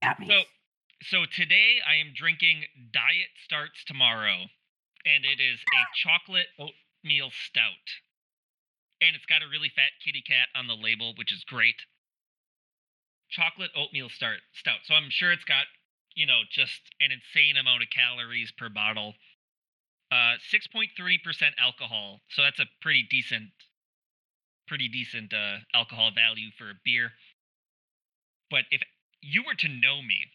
At 0.01 0.19
me. 0.19 0.27
So 0.27 0.45
so 1.03 1.25
today 1.25 1.81
I 1.85 1.95
am 1.95 2.13
drinking 2.15 2.63
Diet 2.93 3.35
Starts 3.43 3.83
Tomorrow, 3.83 4.47
and 5.05 5.25
it 5.25 5.41
is 5.41 5.59
a 5.59 5.81
chocolate 5.99 6.47
oatmeal 6.57 7.31
stout. 7.31 7.99
And 9.01 9.15
it's 9.15 9.25
got 9.25 9.43
a 9.43 9.51
really 9.51 9.67
fat 9.67 9.91
kitty 9.99 10.21
cat 10.21 10.47
on 10.55 10.67
the 10.67 10.79
label, 10.79 11.13
which 11.17 11.33
is 11.33 11.43
great. 11.43 11.75
Chocolate 13.29 13.71
oatmeal 13.75 14.07
start 14.07 14.39
stout. 14.53 14.85
So 14.85 14.93
I'm 14.93 15.09
sure 15.09 15.33
it's 15.33 15.43
got, 15.43 15.65
you 16.15 16.25
know, 16.25 16.47
just 16.49 16.79
an 17.01 17.11
insane 17.11 17.57
amount 17.57 17.83
of 17.83 17.89
calories 17.89 18.53
per 18.55 18.69
bottle. 18.69 19.15
Uh 20.13 20.37
6.3% 20.53 20.93
alcohol. 21.57 22.21
So 22.29 22.43
that's 22.43 22.59
a 22.59 22.65
pretty 22.81 23.07
decent 23.09 23.49
pretty 24.67 24.87
decent 24.87 25.33
uh 25.33 25.57
alcohol 25.73 26.11
value 26.13 26.49
for 26.57 26.69
a 26.69 26.77
beer. 26.85 27.11
But 28.51 28.65
if 28.69 28.81
you 29.21 29.43
were 29.47 29.55
to 29.55 29.67
know 29.67 30.01
me, 30.03 30.29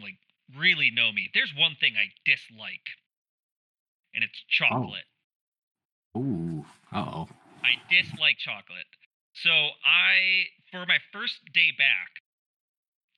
like 0.00 0.18
really 0.56 0.90
know 0.94 1.10
me, 1.10 1.30
there's 1.34 1.52
one 1.56 1.74
thing 1.80 1.94
I 1.96 2.14
dislike, 2.24 2.86
and 4.14 4.22
it's 4.22 4.38
oh. 4.38 4.52
chocolate. 4.52 5.08
Oh. 6.14 6.20
Ooh. 6.20 6.64
oh. 6.92 7.28
I 7.62 7.74
dislike 7.90 8.38
chocolate. 8.38 8.86
So 9.34 9.50
I, 9.50 10.46
for 10.70 10.86
my 10.86 10.98
first 11.12 11.40
day 11.52 11.70
back, 11.76 12.22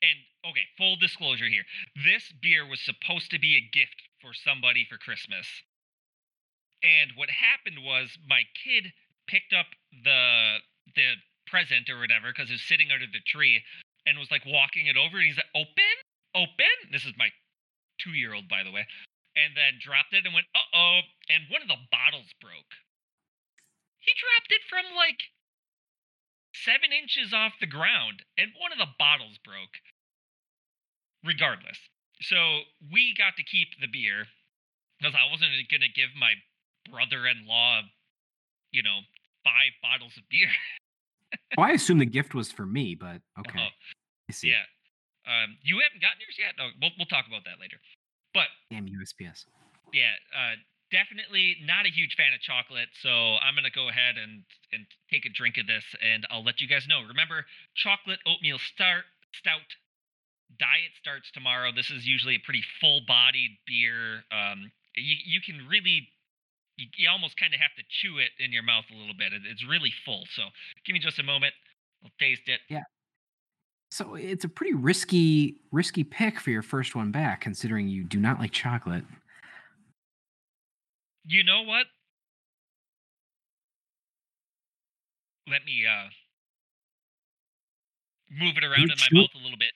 and 0.03 0.19
okay, 0.51 0.67
full 0.77 0.97
disclosure 0.97 1.49
here, 1.49 1.65
this 2.05 2.33
beer 2.43 2.67
was 2.69 2.81
supposed 2.81 3.31
to 3.31 3.39
be 3.39 3.57
a 3.57 3.71
gift 3.73 4.03
for 4.23 4.33
somebody 4.33 4.87
for 4.89 4.97
Christmas. 4.97 5.47
And 6.83 7.13
what 7.19 7.29
happened 7.31 7.83
was 7.85 8.17
my 8.27 8.43
kid 8.55 8.95
picked 9.27 9.53
up 9.53 9.67
the 9.93 10.63
the 10.95 11.19
present 11.47 11.91
or 11.91 11.99
whatever 11.99 12.31
because 12.31 12.49
it 12.49 12.59
was 12.59 12.67
sitting 12.67 12.91
under 12.91 13.07
the 13.07 13.23
tree 13.27 13.63
and 14.07 14.19
was 14.19 14.31
like 14.31 14.47
walking 14.47 14.87
it 14.87 14.97
over 14.97 15.19
and 15.19 15.27
he's 15.27 15.37
like, 15.37 15.53
open? 15.55 15.95
open. 16.35 16.91
This 16.91 17.05
is 17.05 17.13
my 17.17 17.29
two 18.01 18.13
year 18.13 18.35
old, 18.35 18.49
by 18.49 18.65
the 18.65 18.73
way. 18.73 18.87
And 19.37 19.57
then 19.57 19.81
dropped 19.81 20.13
it 20.13 20.25
and 20.25 20.35
went, 20.35 20.49
uh 20.55 20.69
oh. 20.77 21.01
And 21.29 21.49
one 21.49 21.63
of 21.63 21.69
the 21.69 21.81
bottles 21.89 22.33
broke. 22.41 22.77
He 24.01 24.13
dropped 24.19 24.53
it 24.53 24.65
from 24.69 24.97
like 24.97 25.33
seven 26.53 26.93
inches 26.93 27.33
off 27.33 27.57
the 27.61 27.71
ground, 27.71 28.25
and 28.37 28.53
one 28.59 28.73
of 28.73 28.79
the 28.79 28.93
bottles 28.99 29.39
broke. 29.41 29.81
Regardless. 31.25 31.79
So 32.23 32.61
we 32.93 33.15
got 33.17 33.37
to 33.37 33.43
keep 33.43 33.69
the 33.81 33.87
beer 33.87 34.27
because 34.99 35.15
I 35.15 35.31
wasn't 35.31 35.51
going 35.71 35.83
to 35.83 35.93
give 35.93 36.11
my 36.19 36.35
brother 36.91 37.27
in 37.27 37.47
law, 37.47 37.83
you 38.71 38.83
know, 38.83 39.03
five 39.45 39.75
bottles 39.83 40.13
of 40.17 40.23
beer. 40.31 40.51
well, 41.57 41.67
I 41.67 41.73
assume 41.73 41.99
the 41.99 42.07
gift 42.07 42.35
was 42.35 42.53
for 42.53 42.67
me, 42.67 42.95
but 42.95 43.21
okay. 43.39 43.59
Uh-huh. 43.59 43.75
I 44.29 44.33
see. 44.33 44.51
Yeah. 44.51 44.67
Um, 45.27 45.59
you 45.63 45.79
haven't 45.83 46.03
gotten 46.03 46.19
yours 46.19 46.39
yet? 46.39 46.55
No, 46.59 46.71
we'll, 46.81 46.91
we'll 46.99 47.11
talk 47.11 47.27
about 47.27 47.45
that 47.47 47.63
later. 47.63 47.79
But 48.35 48.51
damn 48.71 48.87
USPS. 48.87 49.47
Yeah, 49.93 50.17
uh, 50.35 50.57
definitely 50.91 51.57
not 51.63 51.87
a 51.87 51.93
huge 51.93 52.17
fan 52.17 52.33
of 52.33 52.41
chocolate, 52.41 52.89
so 53.03 53.39
I'm 53.39 53.55
gonna 53.55 53.71
go 53.71 53.89
ahead 53.89 54.17
and 54.17 54.43
and 54.73 54.87
take 55.11 55.27
a 55.27 55.33
drink 55.33 55.59
of 55.59 55.67
this, 55.67 55.85
and 56.01 56.27
I'll 56.31 56.43
let 56.43 56.61
you 56.61 56.67
guys 56.67 56.89
know. 56.89 57.05
Remember, 57.07 57.45
chocolate 57.77 58.19
oatmeal 58.27 58.59
start 58.59 59.05
stout 59.37 59.69
diet 60.59 60.93
starts 61.01 61.31
tomorrow. 61.33 61.71
This 61.75 61.91
is 61.91 62.07
usually 62.07 62.37
a 62.37 62.43
pretty 62.45 62.63
full-bodied 62.81 63.59
beer. 63.67 64.25
Um, 64.31 64.71
you 64.97 65.17
you 65.25 65.41
can 65.41 65.67
really 65.69 66.09
you, 66.77 66.87
you 66.97 67.09
almost 67.09 67.37
kind 67.37 67.55
of 67.55 67.61
have 67.61 67.75
to 67.77 67.83
chew 67.89 68.19
it 68.19 68.31
in 68.43 68.53
your 68.53 68.63
mouth 68.63 68.85
a 68.93 68.97
little 68.97 69.15
bit. 69.17 69.33
It, 69.33 69.43
it's 69.51 69.67
really 69.67 69.93
full. 70.05 70.25
So 70.35 70.43
give 70.87 70.95
me 70.95 71.01
just 71.01 71.19
a 71.19 71.23
moment. 71.23 71.55
I'll 72.05 72.11
taste 72.19 72.43
it. 72.47 72.61
Yeah. 72.69 72.83
So 73.91 74.15
it's 74.15 74.45
a 74.45 74.49
pretty 74.49 74.75
risky 74.75 75.57
risky 75.71 76.05
pick 76.05 76.41
for 76.41 76.51
your 76.51 76.63
first 76.63 76.95
one 76.95 77.11
back, 77.13 77.43
considering 77.43 77.89
you 77.89 78.05
do 78.05 78.19
not 78.19 78.39
like 78.39 78.53
chocolate. 78.53 79.05
You 81.27 81.45
know 81.45 81.63
what? 81.63 81.87
Let 85.49 85.65
me 85.65 85.85
uh 85.87 86.09
move 88.31 88.57
it 88.57 88.65
around 88.65 88.91
in 88.91 88.97
my 88.99 89.21
mouth 89.21 89.31
a 89.35 89.43
little 89.43 89.59
bit. 89.59 89.73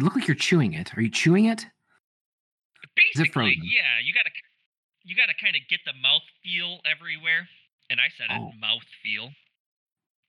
It 0.00 0.02
looked 0.02 0.16
like 0.16 0.26
you're 0.26 0.34
chewing 0.34 0.72
it. 0.72 0.96
Are 0.96 1.02
you 1.02 1.10
chewing 1.10 1.44
it? 1.44 1.66
Basically, 2.96 3.50
it 3.50 3.58
yeah. 3.62 4.00
You 4.02 4.14
gotta 4.14 4.30
you 5.04 5.14
gotta 5.14 5.34
kind 5.38 5.54
of 5.54 5.60
get 5.68 5.80
the 5.84 5.92
mouth 5.92 6.22
feel 6.42 6.78
everywhere. 6.90 7.46
And 7.90 8.00
I 8.00 8.08
said 8.16 8.28
oh. 8.30 8.48
it, 8.48 8.58
mouth 8.58 8.80
feel. 9.02 9.28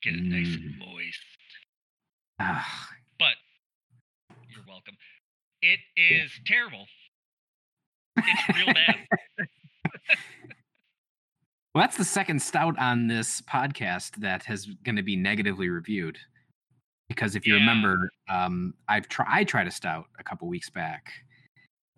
Get 0.04 0.16
it 0.16 0.24
mm. 0.24 0.32
nice 0.32 0.54
and 0.54 0.76
mm. 0.76 0.80
moist. 0.80 1.24
Ah, 2.42 2.90
but 3.18 3.36
you're 4.50 4.66
welcome. 4.68 4.96
It 5.62 5.80
is 5.96 6.32
terrible. 6.46 6.86
It's 8.18 8.58
real 8.58 8.74
bad. 8.74 8.96
well, 11.74 11.84
that's 11.84 11.96
the 11.96 12.04
second 12.04 12.42
stout 12.42 12.78
on 12.78 13.08
this 13.08 13.40
podcast 13.40 14.18
that 14.18 14.44
has 14.44 14.66
going 14.84 14.98
to 14.98 15.04
be 15.04 15.16
negatively 15.16 15.70
reviewed. 15.70 16.18
Because 17.14 17.36
if 17.36 17.46
you 17.46 17.54
Yeah. 17.54 17.60
remember, 17.60 18.10
um, 18.30 18.74
I've 18.88 19.08
tried 19.10 19.28
I 19.30 19.44
tried 19.44 19.68
a 19.68 19.72
stout 19.72 20.06
a 20.18 20.24
couple 20.24 20.48
weeks 20.48 20.70
back 20.70 21.12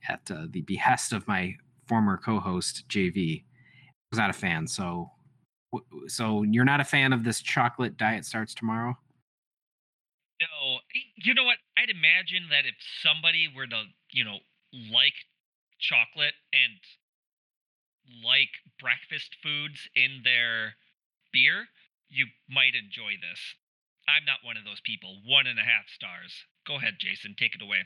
at 0.10 0.30
uh, 0.32 0.48
the 0.50 0.62
behest 0.62 1.14
of 1.14 1.28
my 1.28 1.56
former 1.88 2.18
co-host 2.18 2.88
JV. 2.90 3.46
Was 4.12 4.20
not 4.20 4.30
a 4.30 4.34
fan, 4.34 4.68
so 4.68 5.12
so 6.08 6.44
you're 6.44 6.66
not 6.66 6.82
a 6.82 6.86
fan 6.86 7.14
of 7.14 7.24
this 7.24 7.42
chocolate 7.42 7.98
diet 7.98 8.26
starts 8.26 8.54
tomorrow. 8.56 8.98
No, 10.42 10.82
you 11.16 11.34
know 11.34 11.44
what? 11.44 11.60
I'd 11.78 11.90
imagine 11.90 12.50
that 12.50 12.66
if 12.66 12.76
somebody 13.02 13.48
were 13.48 13.68
to, 13.68 13.86
you 14.12 14.24
know, 14.24 14.40
like 14.72 15.26
chocolate 15.80 16.36
and 16.52 16.80
like 18.24 18.50
breakfast 18.80 19.36
foods 19.42 19.90
in 19.96 20.22
their 20.24 20.76
beer, 21.32 21.68
you 22.10 22.28
might 22.48 22.76
enjoy 22.76 23.14
this. 23.22 23.56
I'm 24.08 24.26
not 24.26 24.40
one 24.44 24.58
of 24.58 24.66
those 24.66 24.82
people. 24.82 25.22
One 25.26 25.48
and 25.48 25.58
a 25.58 25.64
half 25.64 25.88
stars. 25.94 26.34
Go 26.68 26.76
ahead, 26.76 26.96
Jason. 27.00 27.36
Take 27.38 27.56
it 27.56 27.62
away. 27.62 27.86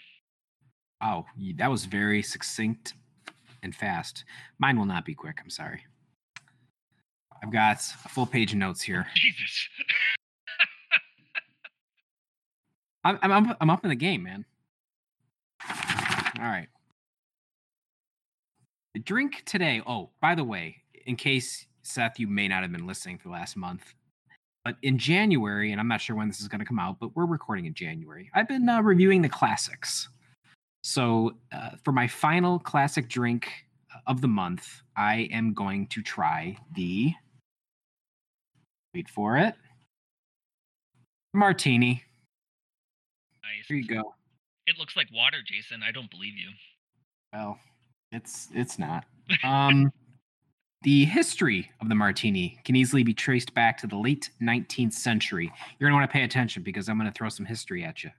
Oh, 1.02 1.26
that 1.58 1.70
was 1.70 1.86
very 1.86 2.24
succinct 2.24 2.94
and 3.62 3.76
fast. 3.76 4.26
Mine 4.60 4.78
will 4.78 4.86
not 4.86 5.06
be 5.06 5.14
quick. 5.14 5.38
I'm 5.42 5.50
sorry. 5.50 5.82
I've 7.44 7.52
got 7.52 7.78
a 8.06 8.10
full 8.10 8.26
page 8.26 8.52
of 8.54 8.58
notes 8.58 8.82
here. 8.82 9.06
Jesus. 9.16 9.70
I'm 13.04 13.20
I'm 13.22 13.50
up, 13.50 13.58
I'm 13.62 13.70
up 13.70 13.84
in 13.84 13.90
the 13.90 13.96
game, 13.96 14.24
man. 14.24 14.46
All 15.70 16.46
right. 16.46 16.68
The 18.94 19.00
drink 19.00 19.44
today. 19.46 19.82
Oh, 19.86 20.10
by 20.20 20.34
the 20.36 20.44
way, 20.44 20.78
in 21.06 21.16
case 21.16 21.68
Seth, 21.84 22.20
you 22.20 22.28
may 22.28 22.48
not 22.48 22.64
have 22.64 22.72
been 22.72 22.88
listening 22.88 23.18
for 23.18 23.30
the 23.30 23.34
last 23.34 23.56
month, 23.56 23.94
in 24.82 24.98
January, 24.98 25.72
and 25.72 25.80
I'm 25.80 25.88
not 25.88 26.02
sure 26.02 26.16
when 26.16 26.28
this 26.28 26.40
is 26.40 26.48
going 26.48 26.60
to 26.60 26.66
come 26.66 26.80
out, 26.80 26.98
but 27.00 27.16
we're 27.16 27.26
recording 27.26 27.66
in 27.66 27.74
January. 27.74 28.30
I've 28.34 28.48
been 28.48 28.68
uh, 28.68 28.82
reviewing 28.82 29.22
the 29.22 29.30
classics. 29.30 30.10
So 30.84 31.36
uh, 31.52 31.72
for 31.84 31.92
my 31.92 32.08
final 32.08 32.60
classic 32.60 33.10
drink 33.10 33.52
of 34.06 34.22
the 34.22 34.28
month, 34.28 34.82
I 34.96 35.30
am 35.32 35.54
going 35.54 35.88
to 35.88 36.02
try 36.02 36.58
the. 36.76 37.14
Wait 38.94 39.10
for 39.10 39.38
it. 39.38 39.54
Martini. 41.34 42.04
nice. 43.44 43.68
Here 43.68 43.78
you 43.78 43.88
go. 43.88 44.16
It 44.66 44.78
looks 44.78 44.96
like 44.96 45.08
water, 45.14 45.38
Jason. 45.46 45.82
I 45.88 45.92
don't 45.92 46.10
believe 46.10 46.34
you. 46.38 46.50
Well, 47.34 47.60
it's 48.12 48.48
it's 48.54 48.80
not. 48.80 49.06
Um, 49.44 49.92
the 50.84 51.06
history 51.06 51.72
of 51.82 51.90
the 51.90 51.96
martini 51.96 52.60
can 52.64 52.76
easily 52.76 53.04
be 53.04 53.14
traced 53.14 53.54
back 53.54 53.78
to 53.80 53.88
the 53.88 53.98
late 53.98 54.30
19th 54.42 54.94
century. 54.94 55.52
You're 55.80 55.90
gonna 55.90 56.00
want 56.00 56.10
to 56.10 56.14
pay 56.14 56.24
attention 56.24 56.64
because 56.64 56.88
I'm 56.88 56.98
gonna 56.98 57.12
throw 57.12 57.30
some 57.30 57.46
history 57.46 57.84
at 57.84 58.04
you. 58.04 58.12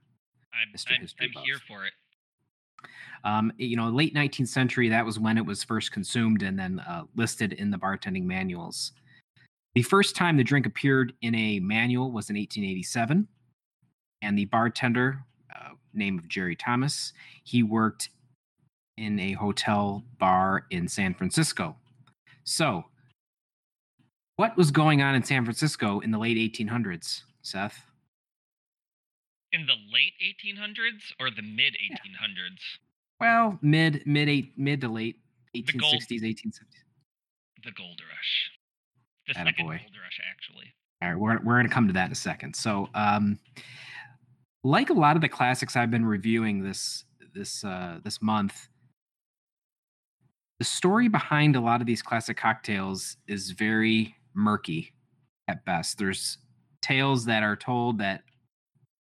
I'm, 0.53 0.73
Mr. 0.75 0.93
I'm, 0.93 1.01
History 1.01 1.31
I'm 1.35 1.43
here 1.43 1.59
for 1.67 1.85
it. 1.85 1.93
Um, 3.23 3.51
you 3.57 3.75
know, 3.75 3.89
late 3.89 4.13
19th 4.13 4.47
century. 4.47 4.89
That 4.89 5.05
was 5.05 5.19
when 5.19 5.37
it 5.37 5.45
was 5.45 5.63
first 5.63 5.91
consumed 5.91 6.41
and 6.43 6.57
then 6.57 6.79
uh, 6.81 7.03
listed 7.15 7.53
in 7.53 7.69
the 7.69 7.77
bartending 7.77 8.23
manuals. 8.23 8.93
The 9.75 9.83
first 9.83 10.15
time 10.15 10.37
the 10.37 10.43
drink 10.43 10.65
appeared 10.65 11.13
in 11.21 11.35
a 11.35 11.59
manual 11.59 12.11
was 12.11 12.29
in 12.29 12.35
1887, 12.35 13.27
and 14.21 14.37
the 14.37 14.45
bartender, 14.45 15.23
uh, 15.55 15.69
name 15.93 16.17
of 16.17 16.27
Jerry 16.27 16.55
Thomas, 16.55 17.13
he 17.43 17.63
worked 17.63 18.09
in 18.97 19.19
a 19.19 19.33
hotel 19.33 20.03
bar 20.17 20.65
in 20.71 20.87
San 20.87 21.13
Francisco. 21.13 21.75
So, 22.49 22.85
what 24.37 24.57
was 24.57 24.71
going 24.71 25.03
on 25.03 25.13
in 25.13 25.21
San 25.23 25.43
Francisco 25.45 25.99
in 25.99 26.09
the 26.09 26.17
late 26.17 26.35
1800s, 26.35 27.21
Seth? 27.43 27.85
In 29.51 29.67
the 29.67 29.75
late 29.93 30.13
1800s 30.19 31.13
or 31.19 31.29
the 31.29 31.43
mid 31.43 31.73
1800s? 31.75 32.59
Well, 33.19 33.59
mid 33.61 34.01
mid 34.07 34.29
eight 34.29 34.53
mid 34.57 34.81
to 34.81 34.87
late 34.87 35.17
The 35.53 35.61
gold- 35.61 36.01
1860s, 36.01 36.23
1870s. 36.23 36.83
The 37.63 37.71
gold 37.71 38.01
rush. 38.09 38.51
The 39.27 39.33
Attaboy. 39.33 39.45
second 39.45 39.65
gold 39.67 39.97
rush, 40.03 40.19
actually. 40.31 40.73
All 41.03 41.09
right, 41.09 41.17
we're 41.19 41.37
we're 41.43 41.55
going 41.55 41.67
to 41.67 41.73
come 41.73 41.85
to 41.87 41.93
that 41.93 42.05
in 42.07 42.11
a 42.13 42.15
second. 42.15 42.55
So, 42.55 42.89
um, 42.95 43.37
like 44.63 44.89
a 44.89 44.93
lot 44.93 45.15
of 45.15 45.21
the 45.21 45.29
classics 45.29 45.75
I've 45.75 45.91
been 45.91 46.05
reviewing 46.05 46.63
this 46.63 47.03
this 47.35 47.63
uh, 47.63 47.99
this 48.03 48.21
month, 48.23 48.69
the 50.59 50.65
story 50.65 51.07
behind 51.07 51.55
a 51.55 51.61
lot 51.61 51.79
of 51.79 51.87
these 51.87 52.01
classic 52.01 52.35
cocktails 52.37 53.15
is 53.27 53.51
very 53.51 54.15
murky 54.33 54.93
at 55.47 55.63
best. 55.65 55.97
There's 55.97 56.37
tales 56.81 57.25
that 57.25 57.43
are 57.43 57.55
told 57.55 57.97
that 57.99 58.23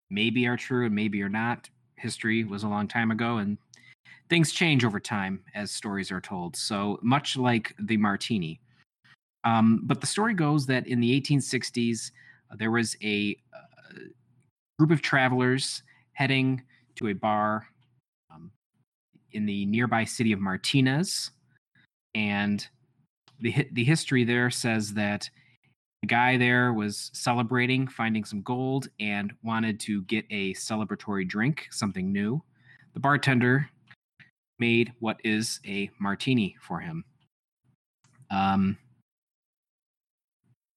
maybe 0.09 0.45
are 0.47 0.57
true 0.57 0.85
and 0.85 0.93
maybe 0.93 1.21
are 1.21 1.29
not. 1.29 1.69
History 1.97 2.43
was 2.43 2.63
a 2.63 2.67
long 2.67 2.89
time 2.89 3.09
ago, 3.09 3.37
and 3.37 3.57
things 4.29 4.51
change 4.51 4.83
over 4.83 4.99
time 4.99 5.41
as 5.55 5.71
stories 5.71 6.11
are 6.11 6.21
told. 6.21 6.57
So 6.57 6.99
much 7.01 7.37
like 7.37 7.73
the 7.79 7.97
martini. 7.97 8.59
Um, 9.45 9.81
but 9.83 10.01
the 10.01 10.07
story 10.07 10.33
goes 10.33 10.65
that 10.65 10.87
in 10.87 10.99
the 10.99 11.21
1860s, 11.21 12.11
uh, 12.51 12.55
there 12.57 12.71
was 12.71 12.97
a 13.01 13.37
uh, 13.53 13.99
group 14.77 14.91
of 14.91 15.01
travelers 15.01 15.83
heading 16.13 16.63
to 16.95 17.07
a 17.07 17.13
bar 17.13 17.67
um, 18.33 18.51
in 19.31 19.45
the 19.45 19.65
nearby 19.67 20.03
city 20.03 20.31
of 20.31 20.39
Martinez. 20.39 21.31
And 22.15 22.65
the, 23.39 23.67
the 23.73 23.83
history 23.83 24.23
there 24.23 24.49
says 24.49 24.93
that 24.93 25.29
the 26.01 26.07
guy 26.07 26.37
there 26.37 26.73
was 26.73 27.11
celebrating 27.13 27.87
finding 27.87 28.23
some 28.23 28.41
gold 28.41 28.87
and 28.99 29.33
wanted 29.43 29.79
to 29.81 30.03
get 30.03 30.25
a 30.31 30.53
celebratory 30.53 31.27
drink, 31.27 31.67
something 31.71 32.11
new. 32.11 32.41
The 32.93 32.99
bartender 32.99 33.69
made 34.57 34.93
what 34.99 35.19
is 35.23 35.59
a 35.65 35.89
martini 35.99 36.55
for 36.61 36.79
him. 36.79 37.03
Um, 38.31 38.77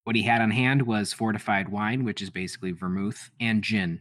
what 0.04 0.16
he 0.16 0.22
had 0.22 0.40
on 0.40 0.50
hand 0.50 0.82
was 0.82 1.12
fortified 1.12 1.68
wine, 1.68 2.04
which 2.04 2.22
is 2.22 2.30
basically 2.30 2.72
vermouth, 2.72 3.30
and 3.40 3.62
gin. 3.62 4.00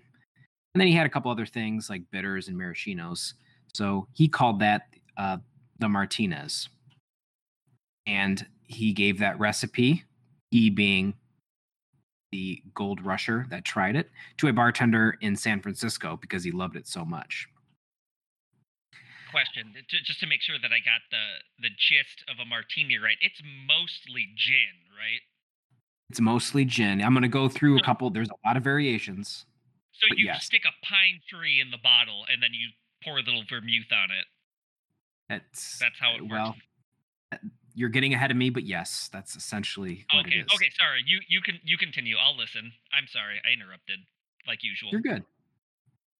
And 0.73 0.81
then 0.81 0.87
he 0.87 0.93
had 0.93 1.05
a 1.05 1.09
couple 1.09 1.29
other 1.29 1.45
things 1.45 1.89
like 1.89 2.09
bitters 2.11 2.47
and 2.47 2.57
maraschinos. 2.57 3.33
So 3.73 4.07
he 4.13 4.27
called 4.27 4.59
that 4.61 4.83
uh, 5.17 5.37
the 5.79 5.89
Martinez. 5.89 6.69
And 8.07 8.45
he 8.67 8.93
gave 8.93 9.19
that 9.19 9.39
recipe, 9.39 10.03
he 10.49 10.69
being 10.69 11.13
the 12.31 12.61
gold 12.73 13.05
rusher 13.05 13.45
that 13.49 13.65
tried 13.65 13.95
it, 13.95 14.09
to 14.37 14.47
a 14.47 14.53
bartender 14.53 15.17
in 15.21 15.35
San 15.35 15.61
Francisco 15.61 16.17
because 16.19 16.43
he 16.43 16.51
loved 16.51 16.75
it 16.75 16.87
so 16.87 17.05
much. 17.05 17.47
Question, 19.31 19.73
just 19.89 20.19
to 20.21 20.27
make 20.27 20.41
sure 20.41 20.55
that 20.61 20.71
I 20.71 20.79
got 20.79 21.01
the 21.11 21.43
the 21.59 21.69
gist 21.69 22.23
of 22.29 22.37
a 22.41 22.45
martini 22.45 22.97
right. 22.97 23.17
It's 23.21 23.41
mostly 23.67 24.25
gin, 24.35 24.87
right? 24.97 25.21
It's 26.09 26.21
mostly 26.21 26.63
gin. 26.63 27.01
I'm 27.01 27.13
going 27.13 27.23
to 27.23 27.27
go 27.27 27.49
through 27.49 27.77
a 27.77 27.83
couple, 27.83 28.09
there's 28.09 28.29
a 28.29 28.47
lot 28.47 28.55
of 28.55 28.63
variations. 28.63 29.45
So 29.91 30.07
you 30.15 30.27
yes. 30.27 30.45
stick 30.45 30.61
a 30.65 30.85
pine 30.85 31.19
tree 31.29 31.59
in 31.59 31.71
the 31.71 31.77
bottle 31.83 32.23
and 32.31 32.41
then 32.41 32.51
you 32.53 32.69
pour 33.03 33.17
a 33.17 33.21
little 33.21 33.43
vermouth 33.49 33.91
on 33.91 34.11
it. 34.11 34.25
That's 35.27 35.79
That's 35.79 35.99
how 35.99 36.15
it 36.15 36.21
works. 36.21 36.31
Well, 36.31 36.49
uh, 36.49 36.53
you're 37.77 37.89
getting 37.89 38.15
ahead 38.15 38.31
of 38.31 38.37
me, 38.37 38.49
but 38.49 38.63
yes, 38.63 39.07
that's 39.13 39.35
essentially 39.35 40.03
what 40.11 40.25
Okay, 40.25 40.39
it 40.39 40.45
is. 40.45 40.55
okay, 40.55 40.71
sorry. 40.79 41.03
You 41.05 41.19
you 41.27 41.41
can 41.41 41.59
you 41.63 41.77
continue. 41.77 42.15
I'll 42.17 42.35
listen. 42.35 42.71
I'm 42.91 43.05
sorry. 43.07 43.39
I 43.47 43.53
interrupted 43.53 43.99
like 44.47 44.63
usual. 44.63 44.89
You're 44.91 45.01
good. 45.01 45.23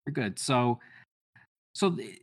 You're 0.06 0.12
good. 0.12 0.38
So, 0.38 0.78
so 1.74 1.90
the, 1.90 2.14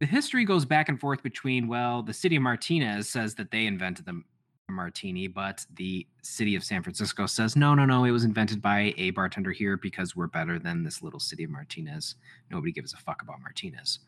the 0.00 0.06
history 0.06 0.44
goes 0.44 0.64
back 0.64 0.88
and 0.88 0.98
forth 0.98 1.22
between 1.22 1.68
well, 1.68 2.02
the 2.02 2.12
city 2.12 2.34
of 2.34 2.42
Martinez 2.42 3.08
says 3.08 3.36
that 3.36 3.52
they 3.52 3.66
invented 3.66 4.06
the 4.06 4.20
martini, 4.68 5.28
but 5.28 5.64
the 5.76 6.04
city 6.22 6.56
of 6.56 6.64
San 6.64 6.82
Francisco 6.82 7.26
says 7.26 7.54
no, 7.54 7.76
no, 7.76 7.84
no, 7.84 8.02
it 8.04 8.10
was 8.10 8.24
invented 8.24 8.60
by 8.60 8.92
a 8.96 9.10
bartender 9.10 9.52
here 9.52 9.76
because 9.76 10.16
we're 10.16 10.26
better 10.26 10.58
than 10.58 10.82
this 10.82 11.00
little 11.00 11.20
city 11.20 11.44
of 11.44 11.50
Martinez. 11.50 12.16
Nobody 12.50 12.72
gives 12.72 12.92
a 12.92 12.96
fuck 12.96 13.22
about 13.22 13.40
Martinez. 13.40 14.00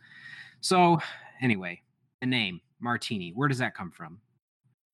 So, 0.60 0.98
anyway, 1.40 1.82
the 2.20 2.26
name 2.26 2.60
Martini, 2.84 3.32
where 3.34 3.48
does 3.48 3.58
that 3.58 3.74
come 3.74 3.90
from? 3.90 4.20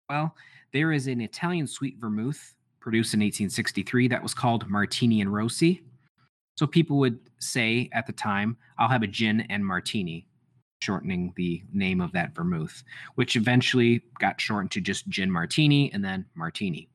Well, 0.08 0.34
there 0.72 0.92
is 0.92 1.08
an 1.08 1.20
Italian 1.20 1.66
sweet 1.66 1.98
vermouth 1.98 2.54
produced 2.80 3.12
in 3.12 3.20
1863 3.20 4.08
that 4.08 4.22
was 4.22 4.32
called 4.32 4.68
Martini 4.70 5.20
and 5.20 5.32
Rossi. 5.32 5.82
So 6.56 6.66
people 6.66 6.98
would 6.98 7.18
say 7.40 7.90
at 7.92 8.06
the 8.06 8.12
time, 8.12 8.56
I'll 8.78 8.88
have 8.88 9.02
a 9.02 9.06
gin 9.06 9.42
and 9.50 9.64
martini, 9.64 10.26
shortening 10.82 11.32
the 11.36 11.62
name 11.72 12.00
of 12.00 12.12
that 12.12 12.34
vermouth, 12.34 12.82
which 13.16 13.36
eventually 13.36 14.02
got 14.18 14.40
shortened 14.40 14.70
to 14.72 14.80
just 14.80 15.08
gin 15.08 15.30
martini 15.30 15.92
and 15.92 16.04
then 16.04 16.24
martini. 16.34 16.88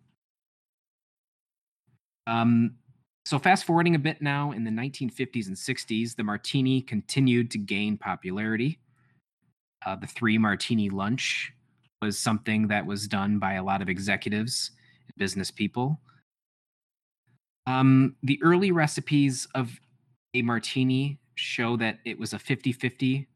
Um, 2.27 2.75
So, 3.25 3.39
fast 3.39 3.65
forwarding 3.65 3.95
a 3.95 3.99
bit 3.99 4.21
now, 4.21 4.51
in 4.51 4.63
the 4.63 4.69
1950s 4.69 5.47
and 5.47 5.55
60s, 5.55 6.15
the 6.15 6.23
martini 6.23 6.81
continued 6.81 7.49
to 7.51 7.57
gain 7.57 7.97
popularity. 7.97 8.77
Uh, 9.85 9.95
the 9.95 10.07
three 10.07 10.37
martini 10.37 10.89
lunch 10.89 11.53
was 12.01 12.17
something 12.17 12.67
that 12.67 12.85
was 12.85 13.07
done 13.07 13.39
by 13.39 13.53
a 13.53 13.63
lot 13.63 13.81
of 13.81 13.89
executives, 13.89 14.71
and 15.07 15.15
business 15.17 15.51
people. 15.51 15.99
Um, 17.67 18.15
the 18.23 18.39
early 18.43 18.71
recipes 18.71 19.47
of 19.55 19.79
a 20.33 20.41
martini 20.41 21.19
show 21.35 21.77
that 21.77 21.99
it 22.05 22.19
was 22.19 22.33
a 22.33 22.39
50 22.39 22.71
50 22.71 23.27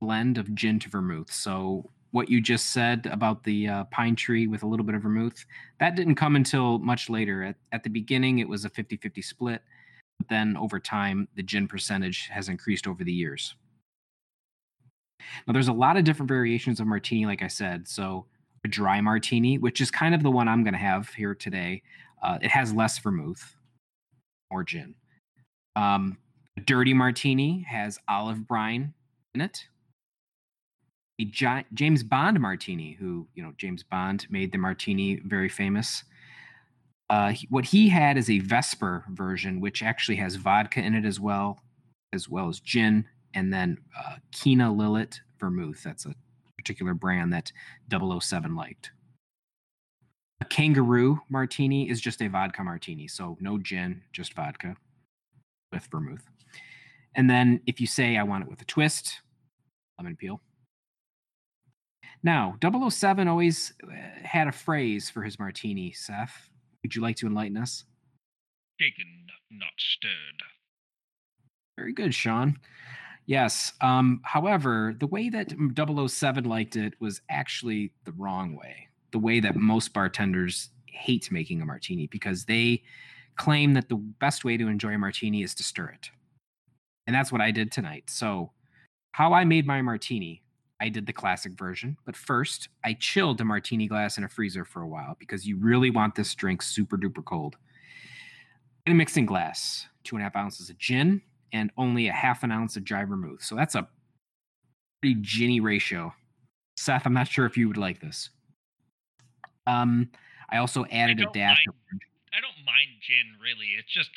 blend 0.00 0.38
of 0.38 0.54
gin 0.54 0.78
to 0.80 0.88
vermouth. 0.88 1.32
So, 1.32 1.90
what 2.12 2.30
you 2.30 2.40
just 2.40 2.70
said 2.70 3.06
about 3.12 3.44
the 3.44 3.68
uh, 3.68 3.84
pine 3.84 4.16
tree 4.16 4.46
with 4.46 4.62
a 4.62 4.66
little 4.66 4.86
bit 4.86 4.94
of 4.94 5.02
vermouth, 5.02 5.44
that 5.80 5.96
didn't 5.96 6.14
come 6.14 6.36
until 6.36 6.78
much 6.78 7.10
later. 7.10 7.42
At, 7.42 7.56
at 7.72 7.82
the 7.82 7.90
beginning, 7.90 8.38
it 8.38 8.48
was 8.48 8.64
a 8.64 8.70
50 8.70 8.96
50 8.96 9.20
split. 9.22 9.62
But 10.18 10.28
then 10.28 10.56
over 10.56 10.80
time, 10.80 11.28
the 11.36 11.42
gin 11.42 11.68
percentage 11.68 12.28
has 12.28 12.48
increased 12.48 12.86
over 12.86 13.04
the 13.04 13.12
years. 13.12 13.54
Now, 15.46 15.52
there's 15.52 15.68
a 15.68 15.72
lot 15.72 15.96
of 15.96 16.04
different 16.04 16.28
variations 16.28 16.80
of 16.80 16.86
martini, 16.86 17.26
like 17.26 17.42
I 17.42 17.48
said. 17.48 17.88
So, 17.88 18.26
a 18.64 18.68
dry 18.68 19.00
martini, 19.00 19.58
which 19.58 19.80
is 19.80 19.90
kind 19.90 20.14
of 20.14 20.22
the 20.22 20.30
one 20.30 20.48
I'm 20.48 20.64
going 20.64 20.74
to 20.74 20.78
have 20.78 21.10
here 21.10 21.34
today, 21.34 21.82
uh, 22.22 22.38
it 22.42 22.50
has 22.50 22.72
less 22.72 22.98
vermouth, 22.98 23.56
more 24.50 24.64
gin. 24.64 24.94
Um, 25.76 26.18
a 26.56 26.60
dirty 26.60 26.94
martini 26.94 27.64
has 27.68 27.98
olive 28.08 28.46
brine 28.46 28.94
in 29.34 29.40
it. 29.40 29.66
A 31.20 31.24
James 31.72 32.02
Bond 32.02 32.40
martini, 32.40 32.92
who, 32.98 33.26
you 33.34 33.42
know, 33.42 33.52
James 33.56 33.82
Bond 33.82 34.26
made 34.30 34.52
the 34.52 34.58
martini 34.58 35.20
very 35.24 35.48
famous. 35.48 36.04
Uh, 37.08 37.32
what 37.48 37.66
he 37.66 37.88
had 37.88 38.18
is 38.18 38.28
a 38.28 38.40
Vesper 38.40 39.04
version, 39.10 39.60
which 39.60 39.82
actually 39.82 40.16
has 40.16 40.34
vodka 40.34 40.80
in 40.80 40.94
it 40.94 41.04
as 41.04 41.20
well, 41.20 41.60
as 42.12 42.28
well 42.28 42.48
as 42.48 42.60
gin 42.60 43.06
and 43.36 43.52
then 43.52 43.78
uh, 43.96 44.16
Kina 44.32 44.72
Lillet 44.72 45.20
Vermouth. 45.38 45.82
That's 45.84 46.06
a 46.06 46.14
particular 46.56 46.94
brand 46.94 47.32
that 47.34 47.52
007 47.90 48.56
liked. 48.56 48.90
A 50.40 50.44
kangaroo 50.46 51.20
martini 51.28 51.88
is 51.88 52.00
just 52.00 52.22
a 52.22 52.28
vodka 52.28 52.64
martini, 52.64 53.06
so 53.06 53.36
no 53.40 53.58
gin, 53.58 54.02
just 54.12 54.34
vodka 54.34 54.74
with 55.72 55.86
vermouth. 55.86 56.24
And 57.14 57.28
then 57.28 57.60
if 57.66 57.80
you 57.80 57.86
say 57.86 58.16
I 58.16 58.22
want 58.22 58.44
it 58.44 58.50
with 58.50 58.60
a 58.62 58.66
twist, 58.66 59.20
lemon 59.98 60.16
peel. 60.16 60.40
Now, 62.22 62.56
007 62.62 63.28
always 63.28 63.74
uh, 63.84 63.94
had 64.22 64.48
a 64.48 64.52
phrase 64.52 65.10
for 65.10 65.22
his 65.22 65.38
martini, 65.38 65.92
Seth. 65.92 66.50
Would 66.82 66.96
you 66.96 67.02
like 67.02 67.16
to 67.16 67.26
enlighten 67.26 67.56
us? 67.56 67.84
Shaken, 68.80 69.26
not 69.50 69.72
stirred. 69.78 70.42
Very 71.78 71.92
good, 71.92 72.14
Sean. 72.14 72.58
Yes. 73.26 73.72
Um, 73.80 74.20
however, 74.22 74.94
the 74.98 75.06
way 75.08 75.28
that 75.30 75.52
007 75.76 76.44
liked 76.44 76.76
it 76.76 76.94
was 77.00 77.20
actually 77.28 77.92
the 78.04 78.12
wrong 78.12 78.54
way. 78.54 78.88
The 79.10 79.18
way 79.18 79.40
that 79.40 79.56
most 79.56 79.92
bartenders 79.92 80.70
hate 80.86 81.30
making 81.30 81.60
a 81.60 81.66
martini 81.66 82.06
because 82.06 82.44
they 82.44 82.82
claim 83.36 83.74
that 83.74 83.88
the 83.88 83.96
best 83.96 84.44
way 84.44 84.56
to 84.56 84.68
enjoy 84.68 84.94
a 84.94 84.98
martini 84.98 85.42
is 85.42 85.54
to 85.56 85.62
stir 85.62 85.88
it. 85.88 86.10
And 87.06 87.14
that's 87.14 87.30
what 87.32 87.40
I 87.40 87.50
did 87.50 87.70
tonight. 87.70 88.04
So, 88.08 88.52
how 89.12 89.32
I 89.32 89.44
made 89.44 89.66
my 89.66 89.80
martini, 89.80 90.42
I 90.80 90.88
did 90.88 91.06
the 91.06 91.12
classic 91.12 91.52
version. 91.58 91.96
But 92.04 92.16
first, 92.16 92.68
I 92.84 92.92
chilled 92.92 93.40
a 93.40 93.44
martini 93.44 93.86
glass 93.86 94.18
in 94.18 94.24
a 94.24 94.28
freezer 94.28 94.64
for 94.64 94.82
a 94.82 94.88
while 94.88 95.16
because 95.18 95.46
you 95.46 95.56
really 95.56 95.90
want 95.90 96.14
this 96.14 96.34
drink 96.34 96.62
super 96.62 96.98
duper 96.98 97.24
cold. 97.24 97.56
In 98.84 98.92
a 98.92 98.94
mixing 98.94 99.26
glass, 99.26 99.86
two 100.04 100.16
and 100.16 100.22
a 100.22 100.24
half 100.24 100.36
ounces 100.36 100.68
of 100.68 100.78
gin, 100.78 101.22
and 101.52 101.70
only 101.76 102.08
a 102.08 102.12
half 102.12 102.42
an 102.42 102.50
ounce 102.50 102.76
of 102.76 102.84
dry 102.84 103.04
vermouth. 103.04 103.42
So 103.42 103.54
that's 103.54 103.74
a 103.74 103.88
pretty 105.00 105.18
ginny 105.20 105.60
ratio. 105.60 106.12
Seth, 106.76 107.06
I'm 107.06 107.14
not 107.14 107.28
sure 107.28 107.46
if 107.46 107.56
you 107.56 107.68
would 107.68 107.76
like 107.76 108.00
this. 108.00 108.30
Um, 109.66 110.10
I 110.50 110.58
also 110.58 110.84
added 110.90 111.20
I 111.20 111.24
a 111.24 111.32
dash. 111.32 111.64
Mind, 111.66 111.76
of... 111.92 111.98
I 112.34 112.40
don't 112.40 112.64
mind 112.64 112.88
gin 113.00 113.34
really. 113.42 113.74
It's 113.78 113.92
just, 113.92 114.10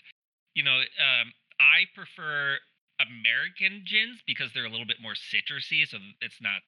you 0.54 0.64
know, 0.64 0.78
um, 0.78 1.34
I 1.60 1.86
prefer 1.96 2.58
American 3.00 3.84
gins 3.86 4.22
because 4.28 4.52
they're 4.54 4.66
a 4.66 4.70
little 4.70 4.86
bit 4.86 4.98
more 5.02 5.14
citrusy. 5.14 5.88
So 5.88 5.98
it's 6.22 6.42
not. 6.42 6.62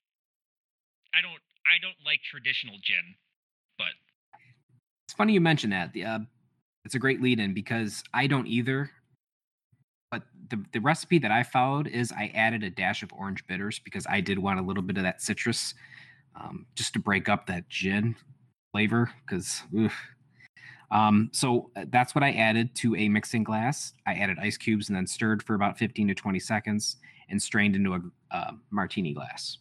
I 1.13 1.21
don't. 1.21 1.41
I 1.67 1.77
don't 1.79 1.97
like 2.05 2.21
traditional 2.23 2.75
gin, 2.81 3.15
but 3.77 3.93
it's 5.05 5.13
funny 5.13 5.33
you 5.33 5.41
mention 5.41 5.69
that. 5.69 5.93
The, 5.93 6.05
uh, 6.05 6.19
it's 6.85 6.95
a 6.95 6.99
great 6.99 7.21
lead-in 7.21 7.53
because 7.53 8.03
I 8.13 8.25
don't 8.25 8.47
either 8.47 8.89
but 10.11 10.23
the, 10.49 10.63
the 10.73 10.81
recipe 10.81 11.17
that 11.19 11.31
I 11.31 11.43
followed 11.43 11.87
is 11.87 12.11
I 12.11 12.31
added 12.35 12.63
a 12.63 12.69
dash 12.69 13.01
of 13.01 13.11
orange 13.13 13.47
bitters 13.47 13.79
because 13.79 14.05
I 14.09 14.19
did 14.19 14.37
want 14.37 14.59
a 14.59 14.63
little 14.63 14.83
bit 14.83 14.97
of 14.97 15.03
that 15.03 15.21
citrus 15.21 15.73
um, 16.35 16.65
just 16.75 16.93
to 16.93 16.99
break 16.99 17.29
up 17.29 17.47
that 17.47 17.69
gin 17.69 18.15
flavor 18.73 19.09
because 19.25 19.63
um, 20.91 21.29
so 21.31 21.71
uh, 21.75 21.85
that's 21.89 22.13
what 22.13 22.23
I 22.23 22.31
added 22.31 22.75
to 22.75 22.95
a 22.95 23.07
mixing 23.07 23.43
glass. 23.43 23.93
I 24.05 24.13
added 24.15 24.37
ice 24.39 24.57
cubes 24.57 24.89
and 24.89 24.95
then 24.95 25.07
stirred 25.07 25.41
for 25.41 25.55
about 25.55 25.77
15 25.77 26.09
to 26.09 26.13
20 26.13 26.39
seconds 26.39 26.97
and 27.29 27.41
strained 27.41 27.77
into 27.77 27.93
a 28.31 28.53
martini 28.69 29.13
glass. 29.13 29.57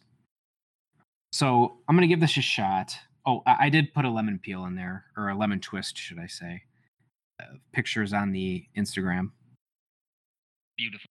So 1.31 1.77
I'm 1.87 1.95
going 1.95 2.07
to 2.07 2.13
give 2.13 2.19
this 2.19 2.35
a 2.35 2.41
shot. 2.41 2.93
Oh, 3.25 3.41
I, 3.47 3.55
I, 3.61 3.69
did 3.69 3.93
put 3.93 4.03
a 4.03 4.09
lemon 4.09 4.39
peel 4.39 4.65
in 4.65 4.75
there, 4.75 5.05
or 5.15 5.29
a 5.29 5.37
lemon 5.37 5.61
twist, 5.61 5.97
should 5.97 6.19
I 6.19 6.27
say. 6.27 6.63
Uh, 7.41 7.55
pictures 7.71 8.11
on 8.11 8.33
the 8.33 8.65
Instagram 8.77 9.31
beautiful. 10.81 11.09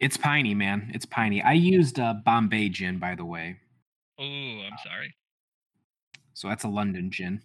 It's 0.00 0.16
piney, 0.16 0.54
man. 0.54 0.90
It's 0.94 1.04
piney. 1.04 1.42
I 1.42 1.52
used 1.52 2.00
uh, 2.00 2.14
Bombay 2.24 2.70
gin, 2.70 2.98
by 2.98 3.14
the 3.14 3.24
way. 3.26 3.56
Oh, 4.18 4.24
I'm 4.24 4.78
sorry. 4.82 5.14
So 6.32 6.48
that's 6.48 6.64
a 6.64 6.68
London 6.68 7.10
gin. 7.10 7.42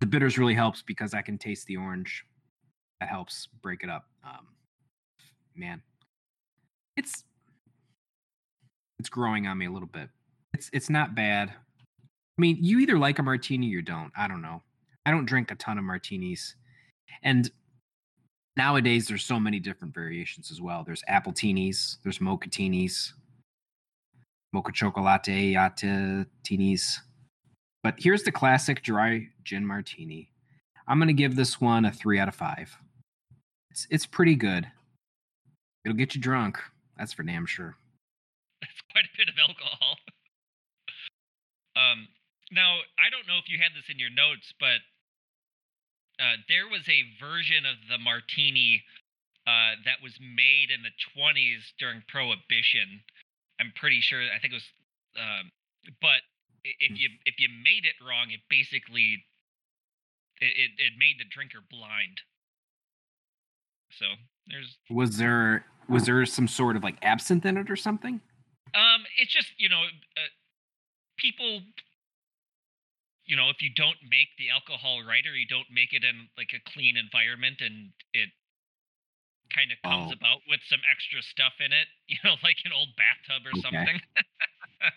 The 0.00 0.06
bitters 0.06 0.36
really 0.36 0.54
helps 0.54 0.82
because 0.82 1.14
I 1.14 1.22
can 1.22 1.38
taste 1.38 1.66
the 1.66 1.76
orange. 1.76 2.24
That 2.98 3.08
helps 3.08 3.46
break 3.62 3.84
it 3.84 3.90
up. 3.90 4.06
Um, 4.24 4.48
man, 5.54 5.80
it's 6.96 7.22
it's 8.98 9.08
growing 9.08 9.46
on 9.46 9.58
me 9.58 9.66
a 9.66 9.70
little 9.70 9.88
bit. 9.88 10.08
It's 10.54 10.70
it's 10.72 10.90
not 10.90 11.14
bad. 11.14 11.50
I 11.50 12.40
mean, 12.40 12.58
you 12.60 12.80
either 12.80 12.98
like 12.98 13.20
a 13.20 13.22
martini 13.22 13.68
or 13.68 13.70
you 13.70 13.82
don't. 13.82 14.10
I 14.16 14.26
don't 14.26 14.42
know. 14.42 14.62
I 15.08 15.10
don't 15.10 15.24
drink 15.24 15.50
a 15.50 15.54
ton 15.54 15.78
of 15.78 15.84
martinis. 15.84 16.54
And 17.22 17.50
nowadays 18.58 19.08
there's 19.08 19.24
so 19.24 19.40
many 19.40 19.58
different 19.58 19.94
variations 19.94 20.50
as 20.50 20.60
well. 20.60 20.84
There's 20.84 21.02
appletinis, 21.08 21.96
there's 22.02 22.18
mochatinis, 22.18 23.12
mocha 24.52 24.70
chocolate, 24.70 25.22
tinis. 26.44 26.98
But 27.82 27.94
here's 27.96 28.22
the 28.22 28.32
classic 28.32 28.82
dry 28.82 29.28
gin 29.44 29.64
martini. 29.64 30.30
I'm 30.86 30.98
gonna 30.98 31.14
give 31.14 31.36
this 31.36 31.58
one 31.58 31.86
a 31.86 31.90
three 31.90 32.18
out 32.18 32.28
of 32.28 32.34
five. 32.34 32.76
It's 33.70 33.86
it's 33.90 34.04
pretty 34.04 34.34
good. 34.34 34.70
It'll 35.86 35.96
get 35.96 36.14
you 36.14 36.20
drunk. 36.20 36.58
That's 36.98 37.14
for 37.14 37.22
damn 37.22 37.46
sure. 37.46 37.78
That's 38.60 38.82
quite 38.92 39.04
a 39.06 39.16
bit 39.16 39.30
of 39.30 39.36
alcohol. 39.40 39.96
um, 41.76 42.08
now 42.52 42.80
I 42.98 43.08
don't 43.08 43.26
know 43.26 43.38
if 43.38 43.48
you 43.48 43.56
had 43.56 43.72
this 43.74 43.88
in 43.88 43.98
your 43.98 44.10
notes, 44.10 44.52
but 44.60 44.84
uh, 46.20 46.36
there 46.48 46.66
was 46.68 46.82
a 46.88 47.06
version 47.22 47.64
of 47.64 47.76
the 47.88 47.98
martini 47.98 48.82
uh, 49.46 49.80
that 49.84 50.02
was 50.02 50.18
made 50.20 50.68
in 50.68 50.82
the 50.82 50.92
20s 51.16 51.72
during 51.78 52.02
Prohibition. 52.08 53.00
I'm 53.60 53.72
pretty 53.74 54.00
sure. 54.00 54.20
I 54.20 54.38
think 54.38 54.52
it 54.52 54.60
was, 54.60 54.70
um, 55.16 55.50
but 56.02 56.20
if 56.64 56.98
you 56.98 57.08
if 57.24 57.40
you 57.40 57.48
made 57.48 57.84
it 57.84 57.96
wrong, 58.04 58.30
it 58.30 58.40
basically 58.50 59.24
it, 60.40 60.70
it, 60.78 60.92
made 60.98 61.16
the 61.18 61.24
drinker 61.24 61.58
blind. 61.70 62.20
So 63.90 64.04
there's 64.46 64.76
was 64.90 65.16
there 65.16 65.64
was 65.88 66.04
there 66.04 66.24
some 66.26 66.46
sort 66.46 66.76
of 66.76 66.84
like 66.84 66.96
absinthe 67.02 67.46
in 67.46 67.56
it 67.56 67.70
or 67.70 67.76
something? 67.76 68.20
Um, 68.74 69.04
it's 69.16 69.32
just 69.32 69.48
you 69.56 69.68
know, 69.68 69.82
uh, 69.82 70.30
people 71.16 71.62
you 73.28 73.36
know, 73.36 73.52
if 73.52 73.60
you 73.60 73.68
don't 73.76 74.00
make 74.08 74.32
the 74.40 74.48
alcohol 74.48 75.04
right 75.04 75.22
or 75.28 75.36
you 75.36 75.46
don't 75.46 75.68
make 75.70 75.92
it 75.92 76.02
in 76.02 76.32
like 76.40 76.48
a 76.56 76.62
clean 76.72 76.96
environment 76.96 77.60
and 77.60 77.92
it 78.16 78.32
kind 79.52 79.68
of 79.68 79.76
comes 79.84 80.10
oh. 80.10 80.16
about 80.16 80.40
with 80.48 80.64
some 80.64 80.80
extra 80.88 81.20
stuff 81.20 81.52
in 81.60 81.70
it, 81.70 81.86
you 82.08 82.16
know, 82.24 82.40
like 82.42 82.56
an 82.64 82.72
old 82.72 82.88
bathtub 82.96 83.44
or 83.44 83.52
okay. 83.52 83.68
something. 83.68 84.00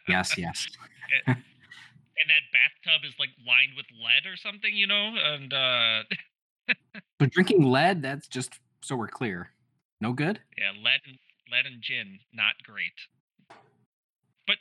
yes, 0.08 0.34
yes. 0.40 0.66
it, 1.12 1.28
and 1.28 2.28
that 2.32 2.44
bathtub 2.56 3.04
is 3.04 3.14
like 3.20 3.36
lined 3.44 3.76
with 3.76 3.86
lead 4.00 4.24
or 4.24 4.40
something, 4.40 4.72
you 4.74 4.88
know, 4.88 5.12
and 5.20 5.52
uh 5.54 6.02
But 7.20 7.36
drinking 7.36 7.68
lead, 7.68 8.02
that's 8.02 8.32
just 8.32 8.64
so 8.80 8.96
we're 8.96 9.12
clear. 9.12 9.52
No 10.00 10.14
good? 10.14 10.40
Yeah, 10.58 10.72
lead 10.72 11.04
and 11.06 11.20
lead 11.52 11.68
and 11.68 11.82
gin, 11.84 12.20
not 12.32 12.56
great. 12.64 12.96
But 14.48 14.58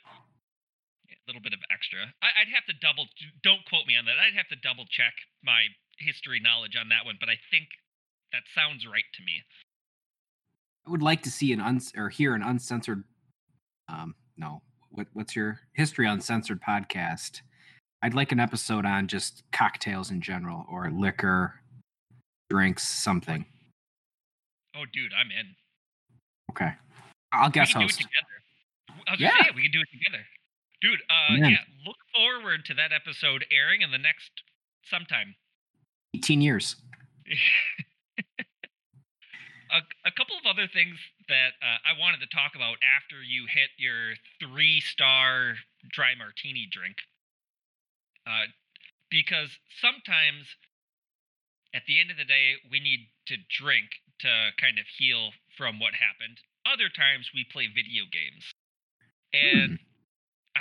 little 1.31 1.41
bit 1.41 1.55
of 1.55 1.63
extra. 1.71 2.11
I, 2.19 2.43
would 2.43 2.51
have 2.51 2.67
to 2.67 2.75
double. 2.83 3.07
Don't 3.43 3.63
quote 3.63 3.87
me 3.87 3.95
on 3.95 4.03
that. 4.05 4.19
I'd 4.19 4.35
have 4.35 4.51
to 4.51 4.59
double 4.59 4.83
check 4.91 5.15
my 5.43 5.71
history 5.97 6.43
knowledge 6.43 6.75
on 6.75 6.89
that 6.89 7.05
one, 7.07 7.15
but 7.19 7.29
I 7.29 7.39
think 7.49 7.71
that 8.35 8.43
sounds 8.53 8.83
right 8.85 9.07
to 9.15 9.23
me. 9.23 9.39
I 10.87 10.91
would 10.91 11.01
like 11.01 11.23
to 11.23 11.31
see 11.31 11.53
an 11.53 11.61
uns 11.61 11.93
or 11.95 12.09
hear 12.09 12.35
an 12.35 12.43
uncensored. 12.43 13.03
Um, 13.87 14.15
no, 14.35 14.61
what 14.89 15.07
what's 15.13 15.35
your 15.35 15.59
history 15.73 16.07
uncensored 16.07 16.61
podcast? 16.61 17.41
I'd 18.01 18.13
like 18.13 18.31
an 18.31 18.39
episode 18.39 18.85
on 18.85 19.07
just 19.07 19.43
cocktails 19.51 20.11
in 20.11 20.21
general 20.21 20.65
or 20.69 20.89
liquor, 20.89 21.53
drinks, 22.49 22.87
something. 22.87 23.45
Oh, 24.75 24.83
dude, 24.91 25.11
I'm 25.13 25.29
in. 25.31 25.55
Okay, 26.51 26.73
I'll 27.31 27.49
guess 27.49 27.71
host. 27.71 27.99
Do 27.99 28.05
it 28.05 28.09
together. 28.09 29.05
I 29.07 29.11
was 29.11 29.19
yeah, 29.19 29.43
say, 29.43 29.49
we 29.55 29.61
can 29.61 29.71
do 29.71 29.81
it 29.81 29.87
together, 29.91 30.23
dude. 30.81 31.01
Uh, 31.09 31.37
Man. 31.37 31.51
yeah, 31.51 31.63
look 31.85 31.97
forward 32.13 32.65
to 32.65 32.73
that 32.75 32.91
episode 32.91 33.45
airing 33.51 33.81
in 33.81 33.91
the 33.91 33.97
next 33.97 34.43
sometime. 34.83 35.35
Eighteen 36.13 36.41
years. 36.41 36.75
a, 39.71 39.79
a 40.03 40.11
couple 40.11 40.35
of 40.35 40.45
other 40.45 40.67
things 40.67 40.99
that 41.29 41.55
uh, 41.63 41.79
I 41.87 41.95
wanted 41.97 42.19
to 42.19 42.27
talk 42.27 42.55
about 42.55 42.75
after 42.83 43.23
you 43.23 43.47
hit 43.47 43.71
your 43.79 44.19
three 44.43 44.81
star 44.81 45.55
dry 45.89 46.13
martini 46.17 46.67
drink. 46.69 46.97
Uh, 48.27 48.51
because 49.09 49.49
sometimes 49.81 50.45
at 51.73 51.83
the 51.87 51.99
end 51.99 52.11
of 52.11 52.17
the 52.17 52.27
day, 52.27 52.59
we 52.69 52.79
need 52.79 53.07
to 53.27 53.39
drink 53.49 54.03
to 54.19 54.51
kind 54.59 54.77
of 54.77 54.85
heal 54.99 55.31
from 55.57 55.79
what 55.79 55.95
happened. 55.95 56.43
Other 56.67 56.91
times 56.91 57.31
we 57.33 57.47
play 57.47 57.67
video 57.67 58.05
games. 58.11 58.53
And 59.33 59.79
hmm. 59.79 59.90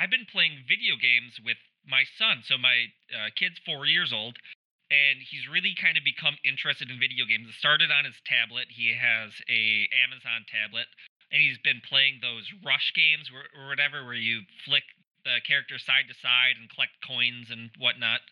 I've 0.01 0.09
been 0.09 0.25
playing 0.25 0.65
video 0.65 0.97
games 0.97 1.37
with 1.45 1.61
my 1.85 2.09
son. 2.17 2.41
So 2.49 2.57
my 2.57 2.89
uh, 3.13 3.29
kid's 3.37 3.61
four 3.69 3.85
years 3.85 4.17
old, 4.17 4.41
and 4.89 5.21
he's 5.21 5.45
really 5.45 5.77
kind 5.77 6.01
of 6.01 6.03
become 6.09 6.41
interested 6.41 6.89
in 6.89 6.97
video 6.97 7.29
games. 7.29 7.53
It 7.53 7.61
started 7.61 7.93
on 7.93 8.09
his 8.09 8.17
tablet. 8.25 8.73
He 8.73 8.97
has 8.97 9.37
a 9.45 9.93
Amazon 9.93 10.49
tablet, 10.49 10.89
and 11.29 11.45
he's 11.45 11.61
been 11.61 11.85
playing 11.85 12.25
those 12.25 12.49
rush 12.65 12.97
games 12.97 13.29
or, 13.29 13.45
or 13.53 13.69
whatever, 13.69 14.09
where 14.09 14.17
you 14.17 14.49
flick 14.65 14.89
the 15.29 15.45
character 15.45 15.77
side 15.77 16.09
to 16.09 16.17
side 16.17 16.57
and 16.57 16.73
collect 16.73 16.97
coins 17.05 17.53
and 17.53 17.69
whatnot. 17.77 18.25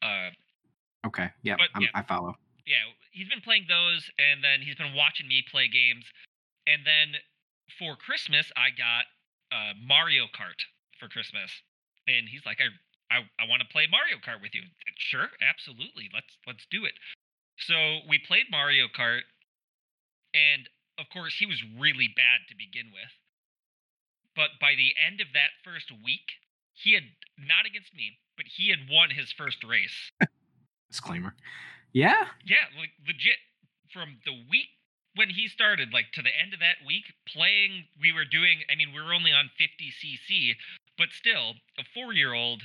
Uh, 0.00 0.32
okay, 1.04 1.28
yep, 1.44 1.60
but, 1.60 1.68
yeah, 1.84 1.92
I 1.92 2.00
follow. 2.00 2.32
Yeah, 2.64 2.88
he's 3.12 3.28
been 3.28 3.44
playing 3.44 3.68
those, 3.68 4.08
and 4.16 4.40
then 4.40 4.64
he's 4.64 4.80
been 4.80 4.96
watching 4.96 5.28
me 5.28 5.44
play 5.44 5.68
games. 5.68 6.08
And 6.64 6.88
then 6.88 7.20
for 7.76 7.92
Christmas, 7.92 8.48
I 8.56 8.72
got 8.72 9.04
uh, 9.52 9.76
Mario 9.76 10.32
Kart 10.32 10.64
for 10.98 11.08
Christmas, 11.08 11.50
and 12.06 12.28
he's 12.28 12.44
like, 12.46 12.58
I 12.60 12.70
I, 13.12 13.22
I 13.38 13.44
want 13.48 13.62
to 13.62 13.68
play 13.68 13.86
Mario 13.86 14.16
Kart 14.18 14.40
with 14.40 14.54
you. 14.54 14.62
Sure, 14.96 15.28
absolutely. 15.38 16.08
Let's 16.12 16.34
let's 16.46 16.66
do 16.70 16.84
it. 16.84 16.94
So 17.58 18.02
we 18.08 18.18
played 18.18 18.50
Mario 18.50 18.88
Kart, 18.90 19.28
and 20.34 20.68
of 20.98 21.06
course 21.12 21.36
he 21.38 21.46
was 21.46 21.62
really 21.78 22.08
bad 22.10 22.48
to 22.48 22.54
begin 22.56 22.90
with. 22.90 23.12
But 24.34 24.58
by 24.60 24.74
the 24.74 24.94
end 24.98 25.20
of 25.20 25.30
that 25.34 25.54
first 25.62 25.94
week, 26.02 26.42
he 26.74 26.94
had 26.94 27.06
not 27.38 27.66
against 27.66 27.94
me, 27.94 28.18
but 28.36 28.46
he 28.50 28.70
had 28.70 28.90
won 28.90 29.10
his 29.14 29.30
first 29.30 29.62
race. 29.62 30.10
Disclaimer. 30.90 31.34
Yeah. 31.92 32.34
Yeah, 32.44 32.66
like 32.78 32.90
legit. 33.06 33.38
From 33.92 34.18
the 34.26 34.34
week 34.50 34.74
when 35.14 35.30
he 35.30 35.46
started, 35.46 35.94
like 35.94 36.10
to 36.18 36.22
the 36.22 36.34
end 36.34 36.50
of 36.52 36.58
that 36.58 36.82
week, 36.82 37.14
playing, 37.30 37.86
we 38.02 38.10
were 38.10 38.26
doing. 38.26 38.66
I 38.66 38.74
mean, 38.74 38.90
we 38.90 38.98
were 38.98 39.14
only 39.14 39.30
on 39.30 39.54
50 39.54 39.70
cc, 40.02 40.58
but 40.96 41.08
still, 41.12 41.54
a 41.78 41.84
four-year-old 41.94 42.62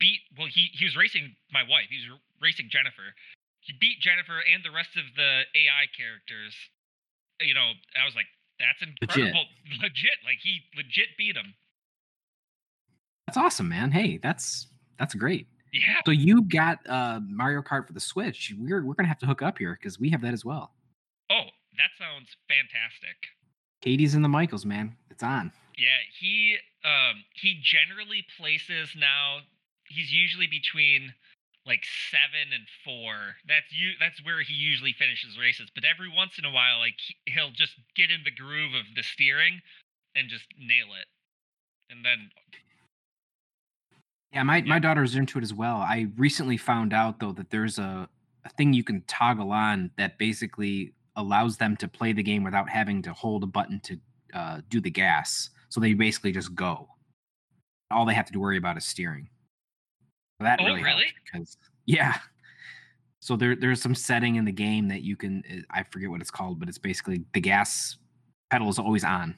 beat 0.00 0.20
well 0.36 0.48
he 0.50 0.70
he 0.74 0.84
was 0.84 0.96
racing 0.96 1.36
my 1.52 1.62
wife 1.62 1.86
he 1.88 2.02
was 2.02 2.18
racing 2.42 2.66
jennifer. 2.70 3.14
He 3.60 3.72
beat 3.78 4.00
jennifer 4.00 4.42
and 4.42 4.64
the 4.64 4.74
rest 4.74 4.96
of 4.96 5.04
the 5.14 5.46
ai 5.54 5.86
characters 5.94 6.52
you 7.40 7.54
know 7.54 7.72
i 7.94 8.04
was 8.04 8.14
like 8.14 8.26
that's 8.58 8.82
incredible. 8.82 9.46
Legit, 9.70 9.82
legit. 9.82 10.18
like 10.26 10.38
he 10.42 10.62
legit 10.74 11.14
beat 11.16 11.36
him 11.36 11.54
that's 13.26 13.36
awesome 13.36 13.68
man. 13.68 13.90
Hey 13.90 14.18
that's 14.18 14.68
that's 14.98 15.14
great. 15.14 15.46
Yeah. 15.72 15.96
So 16.06 16.12
you 16.12 16.42
got 16.42 16.78
uh 16.88 17.20
mario 17.26 17.62
kart 17.62 17.86
for 17.86 17.92
the 17.92 18.00
switch. 18.00 18.54
We're 18.58 18.84
we're 18.84 18.94
gonna 18.94 19.08
have 19.08 19.18
to 19.18 19.26
hook 19.26 19.42
up 19.42 19.58
here 19.58 19.76
because 19.80 19.98
we 19.98 20.10
have 20.10 20.20
that 20.22 20.32
as 20.32 20.44
well. 20.44 20.72
Oh 21.30 21.44
that 21.76 21.90
sounds 21.98 22.36
fantastic. 22.48 23.16
Cady's 23.80 24.14
in 24.14 24.22
the 24.22 24.28
michaels 24.28 24.64
man. 24.64 24.94
It's 25.10 25.22
on 25.22 25.52
yeah 25.78 26.00
he 26.18 26.56
um 26.84 27.24
he 27.34 27.60
generally 27.62 28.24
places 28.38 28.90
now 28.96 29.38
he's 29.88 30.12
usually 30.12 30.46
between 30.46 31.12
like 31.66 31.82
seven 32.10 32.52
and 32.52 32.66
four. 32.84 33.36
That's 33.48 33.72
you. 33.72 33.92
That's 33.98 34.22
where 34.24 34.42
he 34.42 34.52
usually 34.52 34.92
finishes 34.92 35.38
races. 35.38 35.70
But 35.74 35.84
every 35.84 36.12
once 36.14 36.38
in 36.38 36.44
a 36.44 36.50
while, 36.50 36.78
like 36.78 36.96
he'll 37.26 37.50
just 37.50 37.72
get 37.96 38.10
in 38.10 38.20
the 38.24 38.30
groove 38.30 38.74
of 38.74 38.84
the 38.94 39.02
steering 39.02 39.60
and 40.14 40.28
just 40.28 40.44
nail 40.58 40.92
it. 41.00 41.06
And 41.90 42.04
then, 42.04 42.30
yeah, 44.32 44.42
my 44.42 44.58
yeah. 44.58 44.64
my 44.64 44.78
daughter's 44.78 45.16
into 45.16 45.38
it 45.38 45.42
as 45.42 45.54
well. 45.54 45.76
I 45.76 46.08
recently 46.16 46.56
found 46.56 46.92
out 46.92 47.20
though 47.20 47.32
that 47.32 47.50
there's 47.50 47.78
a 47.78 48.08
a 48.44 48.48
thing 48.50 48.74
you 48.74 48.84
can 48.84 49.02
toggle 49.06 49.52
on 49.52 49.90
that 49.96 50.18
basically 50.18 50.92
allows 51.16 51.56
them 51.56 51.76
to 51.78 51.88
play 51.88 52.12
the 52.12 52.22
game 52.22 52.44
without 52.44 52.68
having 52.68 53.00
to 53.00 53.12
hold 53.14 53.42
a 53.42 53.46
button 53.46 53.80
to 53.80 53.98
uh, 54.34 54.60
do 54.68 54.80
the 54.80 54.90
gas. 54.90 55.48
So 55.74 55.80
they 55.80 55.92
basically 55.92 56.30
just 56.30 56.54
go. 56.54 56.86
All 57.90 58.06
they 58.06 58.14
have 58.14 58.30
to 58.30 58.38
worry 58.38 58.58
about 58.58 58.76
is 58.76 58.84
steering. 58.84 59.28
That 60.38 60.60
oh, 60.60 60.66
really, 60.66 60.84
really? 60.84 61.06
because 61.24 61.56
yeah. 61.84 62.14
So 63.18 63.34
there 63.34 63.56
there's 63.56 63.82
some 63.82 63.96
setting 63.96 64.36
in 64.36 64.44
the 64.44 64.52
game 64.52 64.86
that 64.86 65.02
you 65.02 65.16
can 65.16 65.42
eh, 65.50 65.62
I 65.70 65.82
forget 65.90 66.10
what 66.10 66.20
it's 66.20 66.30
called, 66.30 66.60
but 66.60 66.68
it's 66.68 66.78
basically 66.78 67.24
the 67.34 67.40
gas 67.40 67.96
pedal 68.50 68.68
is 68.68 68.78
always 68.78 69.02
on, 69.02 69.34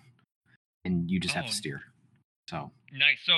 and 0.84 1.10
you 1.10 1.20
just 1.20 1.34
oh. 1.34 1.40
have 1.40 1.46
to 1.46 1.52
oh. 1.52 1.54
steer. 1.54 1.80
So 2.50 2.70
nice. 2.92 3.16
So 3.24 3.32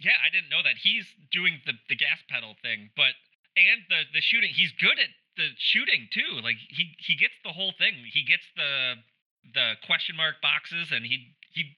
yeah, 0.00 0.16
I 0.24 0.32
didn't 0.32 0.48
know 0.48 0.62
that 0.64 0.76
he's 0.82 1.04
doing 1.30 1.60
the 1.66 1.74
the 1.90 1.96
gas 1.96 2.24
pedal 2.30 2.54
thing, 2.62 2.88
but 2.96 3.12
and 3.58 3.82
the 3.90 4.04
the 4.14 4.22
shooting. 4.22 4.48
He's 4.54 4.72
good 4.80 4.98
at 4.98 5.12
the 5.36 5.48
shooting 5.58 6.08
too. 6.10 6.40
Like 6.42 6.56
he 6.70 6.96
he 6.96 7.16
gets 7.16 7.34
the 7.44 7.52
whole 7.52 7.74
thing. 7.76 7.92
He 8.10 8.24
gets 8.24 8.48
the 8.56 8.94
the 9.52 9.74
question 9.84 10.16
mark 10.16 10.36
boxes, 10.40 10.88
and 10.90 11.04
he 11.04 11.36
he 11.52 11.76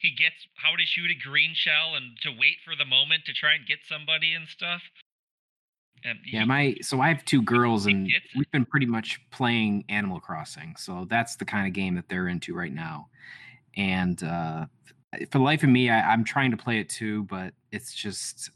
he 0.00 0.10
gets 0.10 0.48
how 0.54 0.76
to 0.76 0.84
shoot 0.84 1.10
a 1.10 1.28
green 1.28 1.52
shell 1.54 1.94
and 1.94 2.16
to 2.22 2.30
wait 2.30 2.56
for 2.64 2.74
the 2.74 2.86
moment 2.86 3.24
to 3.26 3.32
try 3.32 3.54
and 3.54 3.66
get 3.66 3.78
somebody 3.86 4.32
and 4.32 4.48
stuff. 4.48 4.80
And 6.02 6.18
yeah, 6.26 6.40
he, 6.40 6.46
my 6.46 6.76
so 6.80 7.00
I 7.00 7.08
have 7.08 7.24
two 7.26 7.42
girls 7.42 7.84
and 7.84 8.10
we've 8.34 8.50
been 8.50 8.64
pretty 8.64 8.86
much 8.86 9.20
playing 9.30 9.84
Animal 9.90 10.18
Crossing. 10.18 10.74
So 10.78 11.06
that's 11.10 11.36
the 11.36 11.44
kind 11.44 11.66
of 11.66 11.74
game 11.74 11.94
that 11.96 12.08
they're 12.08 12.28
into 12.28 12.54
right 12.54 12.72
now. 12.72 13.08
And 13.76 14.22
uh 14.24 14.66
for 15.30 15.38
the 15.38 15.44
life 15.44 15.62
of 15.62 15.68
me, 15.68 15.90
I, 15.90 16.12
I'm 16.12 16.24
trying 16.24 16.52
to 16.52 16.56
play 16.56 16.78
it 16.78 16.88
too, 16.88 17.24
but 17.24 17.52
it's 17.70 17.94
just 17.94 18.50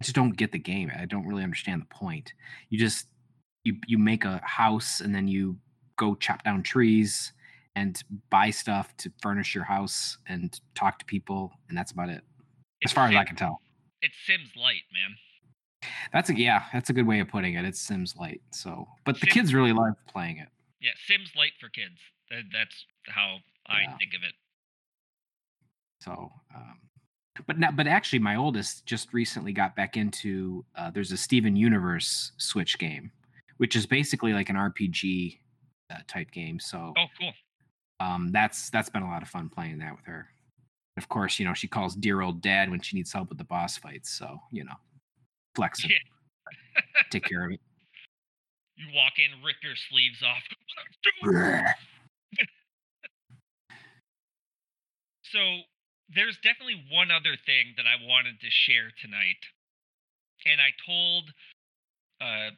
I 0.00 0.04
just 0.04 0.14
don't 0.14 0.36
get 0.36 0.52
the 0.52 0.58
game. 0.58 0.92
I 0.96 1.06
don't 1.06 1.26
really 1.26 1.42
understand 1.42 1.82
the 1.82 1.94
point. 1.94 2.32
You 2.70 2.78
just 2.78 3.08
you 3.64 3.76
you 3.88 3.98
make 3.98 4.24
a 4.24 4.40
house 4.44 5.00
and 5.00 5.12
then 5.12 5.26
you 5.26 5.58
go 5.96 6.14
chop 6.14 6.44
down 6.44 6.62
trees 6.62 7.32
and 7.76 8.02
buy 8.30 8.50
stuff 8.50 8.96
to 8.98 9.12
furnish 9.20 9.54
your 9.54 9.64
house 9.64 10.18
and 10.26 10.60
talk 10.74 10.98
to 10.98 11.04
people, 11.04 11.52
and 11.68 11.76
that's 11.76 11.92
about 11.92 12.08
it. 12.08 12.22
As 12.84 12.92
far 12.92 13.08
Sim, 13.08 13.16
as 13.16 13.20
I 13.20 13.24
can 13.24 13.36
tell. 13.36 13.60
It's 14.02 14.14
Sims 14.26 14.50
Light, 14.56 14.82
man. 14.92 15.16
That's 16.12 16.30
a 16.30 16.38
yeah, 16.38 16.64
that's 16.72 16.90
a 16.90 16.92
good 16.92 17.06
way 17.06 17.20
of 17.20 17.28
putting 17.28 17.54
it. 17.54 17.64
It's 17.64 17.80
Sims 17.80 18.16
Light. 18.16 18.42
So, 18.52 18.86
but 19.04 19.16
Sims, 19.16 19.20
the 19.20 19.26
kids 19.26 19.54
really 19.54 19.72
love 19.72 19.94
playing 20.08 20.38
it. 20.38 20.48
Yeah, 20.80 20.90
Sims 21.06 21.30
Light 21.36 21.52
for 21.60 21.68
kids. 21.68 21.98
That, 22.30 22.42
that's 22.52 22.86
how 23.08 23.36
I 23.66 23.82
yeah. 23.82 23.96
think 23.96 24.12
of 24.14 24.22
it. 24.22 24.34
So, 26.00 26.32
um, 26.54 26.78
but 27.46 27.58
now, 27.58 27.70
but 27.70 27.86
actually, 27.86 28.18
my 28.18 28.36
oldest 28.36 28.86
just 28.86 29.12
recently 29.12 29.52
got 29.52 29.74
back 29.74 29.96
into. 29.96 30.64
Uh, 30.76 30.90
there's 30.90 31.12
a 31.12 31.16
Steven 31.16 31.56
Universe 31.56 32.32
Switch 32.36 32.78
game, 32.78 33.10
which 33.56 33.74
is 33.74 33.86
basically 33.86 34.32
like 34.32 34.50
an 34.50 34.56
RPG 34.56 35.38
uh, 35.90 35.98
type 36.06 36.30
game. 36.30 36.60
So, 36.60 36.92
oh, 36.96 37.06
cool 37.18 37.32
um, 38.00 38.30
that's 38.32 38.70
that's 38.70 38.88
been 38.88 39.02
a 39.02 39.08
lot 39.08 39.22
of 39.22 39.28
fun 39.28 39.48
playing 39.48 39.78
that 39.78 39.94
with 39.96 40.04
her. 40.06 40.28
Of 40.96 41.08
course, 41.08 41.38
you 41.38 41.44
know 41.46 41.54
she 41.54 41.68
calls 41.68 41.94
dear 41.94 42.20
old 42.20 42.40
dad 42.40 42.70
when 42.70 42.80
she 42.80 42.96
needs 42.96 43.12
help 43.12 43.28
with 43.28 43.38
the 43.38 43.44
boss 43.44 43.76
fights. 43.76 44.10
So 44.10 44.40
you 44.50 44.64
know, 44.64 44.74
flex 45.54 45.84
it, 45.84 45.92
yeah. 45.92 45.98
take 47.10 47.24
care 47.24 47.46
of 47.46 47.52
it. 47.52 47.60
You 48.76 48.86
walk 48.94 49.12
in, 49.18 49.30
rip 49.44 49.56
your 49.62 49.76
sleeves 49.76 50.22
off. 50.22 50.42
so 55.22 55.38
there's 56.12 56.36
definitely 56.42 56.82
one 56.90 57.10
other 57.12 57.36
thing 57.46 57.74
that 57.76 57.86
I 57.86 58.04
wanted 58.04 58.40
to 58.40 58.50
share 58.50 58.90
tonight, 59.00 59.38
and 60.44 60.60
I 60.60 60.74
told, 60.84 61.30
uh, 62.20 62.50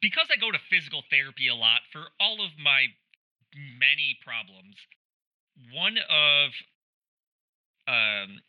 because 0.00 0.26
I 0.32 0.36
go 0.40 0.50
to 0.50 0.58
physical 0.68 1.04
therapy 1.10 1.46
a 1.46 1.54
lot 1.54 1.82
for 1.92 2.02
all 2.18 2.44
of 2.44 2.50
my 2.58 2.86
many 3.54 4.18
problems. 4.24 4.76
One 5.72 5.98
of 5.98 6.50
um 7.88 8.40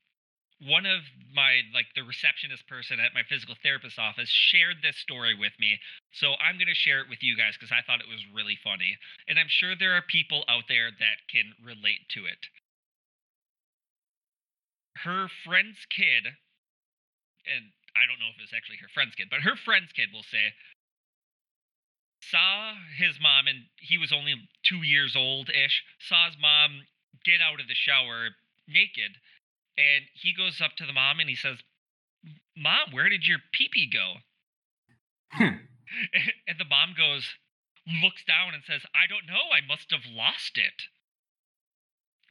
one 0.61 0.85
of 0.85 1.03
my 1.33 1.65
like 1.73 1.91
the 1.95 2.05
receptionist 2.05 2.63
person 2.67 2.99
at 2.99 3.11
my 3.11 3.23
physical 3.27 3.55
therapist 3.59 3.99
office 3.99 4.29
shared 4.29 4.79
this 4.79 4.95
story 4.95 5.35
with 5.35 5.51
me 5.59 5.79
so 6.13 6.39
i'm 6.39 6.55
going 6.55 6.71
to 6.71 6.77
share 6.77 7.01
it 7.03 7.09
with 7.09 7.19
you 7.19 7.35
guys 7.35 7.57
because 7.57 7.73
i 7.73 7.83
thought 7.83 7.99
it 7.99 8.07
was 8.07 8.21
really 8.31 8.55
funny 8.63 8.95
and 9.27 9.39
i'm 9.39 9.49
sure 9.49 9.75
there 9.75 9.97
are 9.97 10.05
people 10.05 10.45
out 10.47 10.63
there 10.69 10.93
that 10.93 11.19
can 11.27 11.51
relate 11.59 12.05
to 12.07 12.23
it 12.23 12.47
her 15.03 15.27
friend's 15.43 15.83
kid 15.91 16.31
and 17.49 17.73
i 17.97 18.07
don't 18.07 18.21
know 18.21 18.31
if 18.31 18.39
it's 18.39 18.55
actually 18.55 18.79
her 18.79 18.91
friend's 18.93 19.17
kid 19.17 19.27
but 19.27 19.43
her 19.43 19.57
friend's 19.57 19.91
kid 19.91 20.13
will 20.13 20.25
say 20.31 20.53
saw 22.29 22.73
his 22.97 23.19
mom 23.21 23.47
and 23.47 23.65
he 23.77 23.97
was 23.97 24.11
only 24.11 24.33
two 24.63 24.83
years 24.83 25.15
old 25.15 25.49
ish 25.49 25.83
saw 25.99 26.25
his 26.27 26.37
mom 26.39 26.83
get 27.25 27.41
out 27.41 27.59
of 27.59 27.67
the 27.67 27.75
shower 27.75 28.29
naked 28.67 29.17
and 29.77 30.05
he 30.13 30.33
goes 30.33 30.61
up 30.61 30.75
to 30.77 30.85
the 30.85 30.93
mom 30.93 31.19
and 31.19 31.29
he 31.29 31.35
says, 31.35 31.57
Mom, 32.55 32.91
where 32.91 33.09
did 33.09 33.27
your 33.27 33.39
peepee 33.51 33.91
go? 33.91 34.21
Hmm. 35.31 35.65
and 36.47 36.59
the 36.59 36.69
mom 36.69 36.93
goes, 36.95 37.25
looks 37.87 38.23
down 38.23 38.53
and 38.53 38.63
says, 38.63 38.81
I 38.93 39.07
don't 39.09 39.25
know. 39.27 39.49
I 39.51 39.65
must 39.65 39.91
have 39.91 40.05
lost 40.05 40.57
it. 40.57 40.87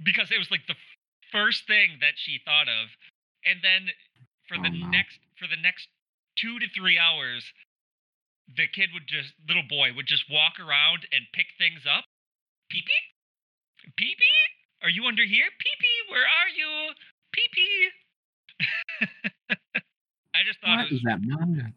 Because 0.03 0.31
it 0.31 0.39
was 0.39 0.51
like 0.51 0.67
the 0.67 0.79
first 1.31 1.67
thing 1.67 1.99
that 2.01 2.15
she 2.17 2.39
thought 2.45 2.69
of. 2.69 2.95
And 3.45 3.59
then 3.63 3.91
for 4.49 4.57
the 4.57 4.71
Oh, 4.71 4.87
no. 4.87 4.89
next 4.89 5.19
for 5.39 5.47
the 5.49 5.61
next 5.61 5.89
two 6.39 6.59
to 6.61 6.67
three 6.75 6.99
hours, 6.99 7.53
the 8.49 8.67
kid 8.75 8.91
would 8.93 9.07
just 9.07 9.33
little 9.49 9.67
boy 9.69 9.95
would 9.95 10.07
just 10.07 10.27
walk 10.31 10.59
around 10.59 11.07
and 11.13 11.25
pick 11.33 11.47
things 11.59 11.87
up. 11.87 12.05
Pee 12.71 12.83
pee? 12.83 13.05
Pee 13.97 14.15
pee? 14.17 14.43
Are 14.83 14.91
you 14.91 15.07
under 15.07 15.25
here? 15.25 15.47
Pee 15.47 15.77
pee, 15.79 15.99
where 16.11 16.27
are 16.27 16.51
you? 16.51 16.71
Pee 17.33 17.49
pee. 17.55 17.83
I 20.35 20.41
just 20.43 20.59
thought 20.61 20.83
What 20.83 20.91
it 20.91 20.99
was 20.99 21.01
is 21.01 21.07
that 21.07 21.21
doing? 21.23 21.73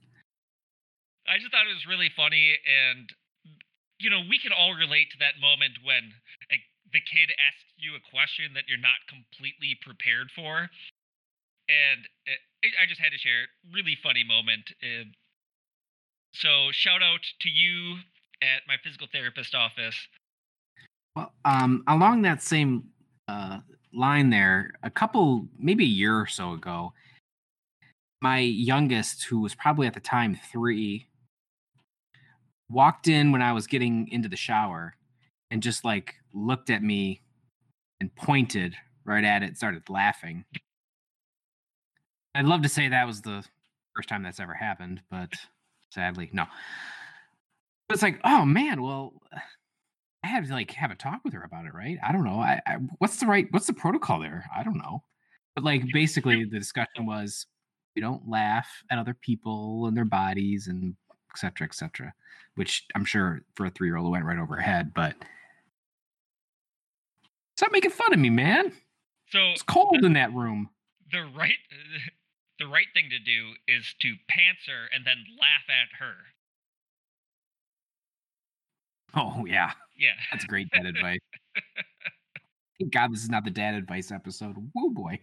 I 1.25 1.41
just 1.41 1.49
thought 1.49 1.65
it 1.65 1.73
was 1.73 1.89
really 1.89 2.13
funny, 2.13 2.57
and 2.65 3.09
you 3.97 4.09
know, 4.09 4.21
we 4.29 4.37
can 4.37 4.53
all 4.53 4.77
relate 4.77 5.09
to 5.15 5.19
that 5.25 5.41
moment 5.41 5.81
when 5.81 6.13
a, 6.53 6.57
the 6.93 7.01
kid 7.01 7.33
asks 7.41 7.65
you 7.81 7.97
a 7.97 8.03
question 8.13 8.53
that 8.53 8.69
you're 8.69 8.81
not 8.81 9.01
completely 9.09 9.73
prepared 9.81 10.29
for, 10.37 10.69
and 11.67 11.99
eh, 12.29 12.41
it, 12.61 12.71
I 12.77 12.85
just 12.85 13.01
had 13.01 13.13
to 13.13 13.21
share 13.21 13.49
it. 13.49 13.51
Really 13.73 13.97
funny 14.01 14.21
moment. 14.21 14.69
So 16.35 16.69
shout 16.71 17.01
out 17.01 17.21
to 17.41 17.49
you 17.49 17.97
at 18.41 18.61
my 18.67 18.75
physical 18.83 19.07
therapist 19.11 19.55
office. 19.55 19.95
Well, 21.15 21.31
um, 21.45 21.83
along 21.87 22.23
that 22.23 22.43
same 22.43 22.89
uh, 23.27 23.59
line 23.93 24.29
there, 24.29 24.71
a 24.83 24.89
couple, 24.89 25.47
maybe 25.57 25.85
a 25.85 25.87
year 25.87 26.19
or 26.19 26.27
so 26.27 26.51
ago, 26.51 26.93
my 28.21 28.39
youngest, 28.39 29.25
who 29.25 29.39
was 29.39 29.55
probably 29.55 29.87
at 29.87 29.93
the 29.93 29.99
time 29.99 30.39
three, 30.51 31.07
walked 32.69 33.07
in 33.07 33.31
when 33.31 33.41
I 33.41 33.53
was 33.53 33.67
getting 33.67 34.07
into 34.09 34.27
the 34.27 34.35
shower 34.35 34.95
and 35.51 35.61
just 35.61 35.85
like 35.85 36.15
looked 36.33 36.69
at 36.69 36.83
me 36.83 37.21
and 37.99 38.13
pointed 38.15 38.75
right 39.05 39.23
at 39.23 39.43
it, 39.43 39.57
started 39.57 39.89
laughing. 39.89 40.45
I'd 42.33 42.45
love 42.45 42.63
to 42.63 42.69
say 42.69 42.89
that 42.89 43.07
was 43.07 43.21
the 43.21 43.45
first 43.95 44.09
time 44.09 44.23
that's 44.23 44.39
ever 44.39 44.53
happened, 44.53 45.01
but 45.09 45.29
sadly, 45.89 46.29
no. 46.33 46.45
But 47.87 47.95
it's 47.95 48.03
like, 48.03 48.19
oh 48.23 48.45
man, 48.45 48.81
well, 48.81 49.13
I 50.23 50.27
had 50.27 50.45
to 50.47 50.53
like 50.53 50.71
have 50.71 50.91
a 50.91 50.95
talk 50.95 51.21
with 51.23 51.33
her 51.33 51.43
about 51.43 51.65
it, 51.65 51.73
right? 51.73 51.97
I 52.03 52.11
don't 52.11 52.23
know. 52.23 52.39
I, 52.39 52.61
I 52.65 52.75
what's 52.97 53.17
the 53.17 53.27
right 53.27 53.47
what's 53.51 53.67
the 53.67 53.73
protocol 53.73 54.19
there? 54.19 54.45
I 54.55 54.63
don't 54.63 54.77
know. 54.77 55.03
But 55.53 55.63
like 55.63 55.83
basically 55.93 56.43
the 56.45 56.57
discussion 56.59 57.05
was 57.05 57.45
we 57.95 58.01
don't 58.01 58.27
laugh 58.27 58.67
at 58.89 58.97
other 58.97 59.13
people 59.13 59.85
and 59.87 59.95
their 59.95 60.03
bodies 60.05 60.67
and 60.67 60.95
et 61.33 61.37
cetera, 61.37 61.67
et 61.67 61.75
cetera. 61.75 62.13
Which 62.55 62.85
I'm 62.95 63.05
sure 63.05 63.43
for 63.55 63.67
a 63.67 63.69
three 63.69 63.87
year 63.87 63.97
old 63.97 64.07
it 64.07 64.11
went 64.11 64.25
right 64.25 64.39
over 64.39 64.55
her 64.55 64.61
head, 64.61 64.93
but 64.93 65.15
stop 67.57 67.71
making 67.71 67.91
fun 67.91 68.13
of 68.13 68.19
me, 68.19 68.29
man. 68.29 68.71
So 69.29 69.39
It's 69.51 69.61
cold 69.63 70.03
in 70.03 70.13
that 70.13 70.33
room. 70.33 70.69
the 71.11 71.25
right 71.37 71.53
the 72.59 72.67
right 72.67 72.87
thing 72.93 73.09
to 73.09 73.19
do 73.19 73.53
is 73.67 73.83
to 74.01 74.15
pants 74.29 74.65
her 74.67 74.87
and 74.93 75.05
then 75.05 75.17
laugh 75.39 75.67
at 75.69 75.89
her. 75.99 76.15
Oh 79.15 79.45
yeah. 79.45 79.71
Yeah. 79.97 80.15
That's 80.31 80.45
great 80.45 80.69
dad 80.71 80.85
advice. 80.85 81.19
Thank 82.79 82.91
God 82.91 83.13
this 83.13 83.23
is 83.23 83.29
not 83.29 83.45
the 83.45 83.51
dad 83.51 83.75
advice 83.75 84.11
episode. 84.11 84.55
Woo 84.75 84.91
boy. 84.91 85.19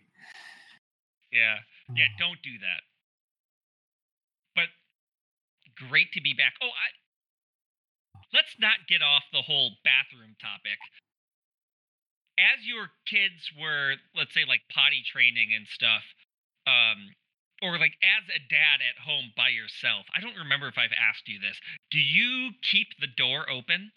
Yeah. 1.30 1.57
Yeah, 1.95 2.09
don't 2.18 2.41
do 2.43 2.57
that. 2.61 2.83
But 4.57 4.68
great 5.89 6.12
to 6.12 6.20
be 6.20 6.35
back. 6.35 6.55
Oh, 6.62 6.68
I 6.68 6.89
let's 8.33 8.57
not 8.59 8.89
get 8.89 9.03
off 9.03 9.24
the 9.33 9.43
whole 9.43 9.72
bathroom 9.85 10.37
topic. 10.41 10.80
As 12.41 12.64
your 12.64 12.89
kids 13.05 13.53
were, 13.61 14.01
let's 14.16 14.33
say, 14.33 14.49
like 14.49 14.62
potty 14.72 15.05
training 15.05 15.53
and 15.53 15.68
stuff, 15.68 16.03
um, 16.66 17.12
or 17.63 17.79
like 17.79 17.95
as 18.03 18.27
a 18.35 18.43
dad 18.51 18.83
at 18.83 19.01
home 19.07 19.33
by 19.37 19.49
yourself, 19.49 20.05
I 20.15 20.21
don't 20.21 20.37
remember 20.37 20.67
if 20.69 20.77
I've 20.77 20.93
asked 20.93 21.29
you 21.29 21.39
this. 21.39 21.57
Do 21.91 21.99
you 21.99 22.51
keep 22.61 22.89
the 23.01 23.07
door 23.07 23.49
open 23.49 23.93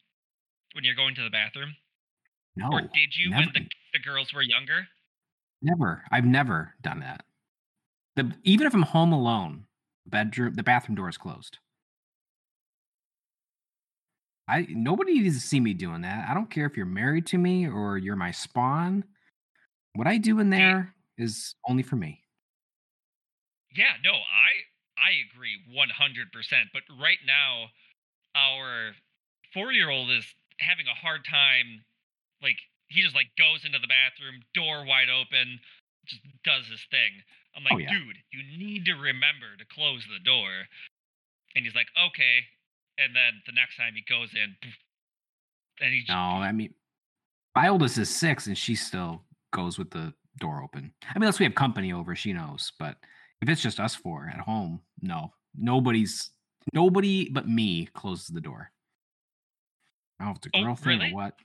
when 0.73 0.83
you're 0.83 0.95
going 0.95 1.15
to 1.15 1.23
the 1.23 1.29
bathroom? 1.29 1.75
No. 2.55 2.69
or 2.71 2.81
did 2.81 3.17
you 3.17 3.31
when 3.31 3.49
the, 3.53 3.67
the 3.93 3.99
girls 3.99 4.33
were 4.33 4.41
younger? 4.41 4.87
Never. 5.61 6.03
I've 6.11 6.25
never 6.25 6.75
done 6.81 6.99
that. 6.99 7.23
The 8.15 8.31
even 8.43 8.67
if 8.67 8.73
I'm 8.73 8.83
home 8.83 9.11
alone, 9.11 9.65
bedroom 10.05 10.53
the 10.53 10.63
bathroom 10.63 10.95
door 10.95 11.09
is 11.09 11.17
closed. 11.17 11.57
I 14.47 14.67
nobody 14.69 15.19
needs 15.19 15.41
to 15.41 15.45
see 15.45 15.59
me 15.59 15.73
doing 15.73 16.01
that. 16.01 16.29
I 16.29 16.33
don't 16.33 16.49
care 16.49 16.65
if 16.65 16.77
you're 16.77 16.85
married 16.85 17.25
to 17.27 17.37
me 17.37 17.67
or 17.67 17.97
you're 17.97 18.15
my 18.15 18.31
spawn. 18.31 19.03
What 19.95 20.07
I 20.07 20.17
do 20.17 20.39
in 20.39 20.49
there 20.49 20.93
is 21.17 21.55
only 21.67 21.83
for 21.83 21.95
me. 21.95 22.21
Yeah, 23.75 23.99
no, 24.03 24.13
I 24.13 24.51
I 24.97 25.11
agree 25.27 25.59
100%, 25.67 26.31
but 26.71 26.83
right 26.99 27.19
now 27.27 27.67
our 28.33 28.95
4-year-old 29.55 30.09
is 30.11 30.25
having 30.59 30.87
a 30.87 30.95
hard 30.95 31.25
time 31.29 31.83
like 32.41 32.55
he 32.87 33.01
just 33.01 33.15
like 33.15 33.27
goes 33.37 33.65
into 33.65 33.79
the 33.79 33.87
bathroom, 33.91 34.43
door 34.53 34.85
wide 34.85 35.09
open, 35.09 35.59
just 36.05 36.21
does 36.43 36.67
his 36.67 36.81
thing. 36.91 37.23
I'm 37.55 37.63
oh, 37.63 37.75
like, 37.75 37.75
Oh, 37.75 37.91
yeah. 37.91 37.99
"Dude, 37.99 38.17
you 38.31 38.57
need 38.57 38.85
to 38.85 38.93
remember 38.93 39.55
to 39.57 39.65
close 39.65 40.05
the 40.07 40.19
door." 40.23 40.67
And 41.55 41.65
he's 41.65 41.75
like, 41.75 41.87
"Okay." 41.97 42.47
And 42.97 43.15
then 43.15 43.41
the 43.45 43.51
next 43.51 43.75
time 43.75 43.93
he 43.95 44.03
goes 44.07 44.33
in, 44.33 44.55
and 45.81 45.93
he 45.93 46.05
No, 46.07 46.15
I 46.15 46.51
mean 46.51 46.73
my 47.55 47.69
oldest 47.69 47.97
is 47.97 48.09
six 48.09 48.47
and 48.47 48.57
she 48.57 48.75
still 48.75 49.23
goes 49.51 49.79
with 49.79 49.89
the 49.91 50.13
door 50.39 50.61
open. 50.61 50.91
I 51.03 51.17
mean, 51.17 51.23
unless 51.23 51.39
we 51.39 51.45
have 51.45 51.55
company 51.55 51.93
over, 51.93 52.15
she 52.15 52.33
knows. 52.33 52.71
But 52.77 52.97
if 53.45 53.49
it's 53.49 53.61
just 53.61 53.79
us 53.79 53.93
four 53.95 54.27
at 54.33 54.39
home, 54.39 54.81
no. 55.01 55.31
Nobody's 55.55 56.31
nobody 56.73 57.29
but 57.29 57.47
me 57.47 57.87
closes 57.93 58.27
the 58.27 58.41
door. 58.41 58.71
I 60.19 60.25
don't 60.25 60.29
know 60.29 60.31
if 60.31 60.37
it's 60.37 60.47
a 60.47 60.57
Oh, 60.59 60.63
girl 60.63 60.75
thing 60.75 60.99
really? 60.99 61.11
or 61.11 61.15
what. 61.15 61.35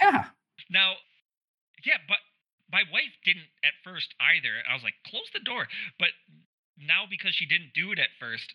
Yeah. 0.00 0.26
Now, 0.68 0.92
yeah, 1.84 1.96
but 2.06 2.18
my 2.70 2.82
wife 2.92 3.16
didn't 3.24 3.48
at 3.64 3.72
first 3.82 4.14
either. 4.20 4.52
I 4.68 4.74
was 4.74 4.82
like, 4.82 4.94
close 5.06 5.30
the 5.32 5.40
door. 5.40 5.66
But 5.98 6.10
now 6.76 7.04
because 7.08 7.34
she 7.34 7.46
didn't 7.46 7.72
do 7.74 7.90
it 7.90 7.98
at 7.98 8.12
first, 8.20 8.52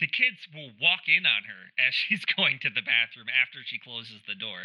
the 0.00 0.06
kids 0.06 0.38
will 0.54 0.70
walk 0.80 1.00
in 1.06 1.26
on 1.26 1.44
her 1.44 1.70
as 1.86 1.92
she's 1.94 2.24
going 2.24 2.58
to 2.62 2.70
the 2.70 2.82
bathroom 2.82 3.26
after 3.28 3.58
she 3.64 3.78
closes 3.78 4.22
the 4.26 4.34
door. 4.34 4.64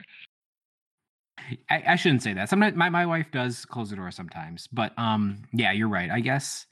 I, 1.69 1.83
I 1.89 1.95
shouldn't 1.97 2.23
say 2.23 2.33
that. 2.33 2.49
Sometimes 2.49 2.75
my, 2.75 2.89
my 2.89 3.05
wife 3.05 3.27
does 3.31 3.65
close 3.65 3.89
the 3.89 3.95
door 3.95 4.09
sometimes. 4.11 4.67
But 4.67 4.97
um 4.97 5.43
yeah, 5.53 5.71
you're 5.71 5.89
right. 5.89 6.09
I 6.09 6.19
guess 6.19 6.65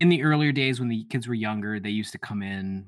in 0.00 0.08
the 0.08 0.22
earlier 0.22 0.52
days 0.52 0.78
when 0.80 0.88
the 0.88 1.04
kids 1.04 1.26
were 1.28 1.34
younger, 1.34 1.80
they 1.80 1.90
used 1.90 2.12
to 2.12 2.18
come 2.18 2.42
in 2.42 2.86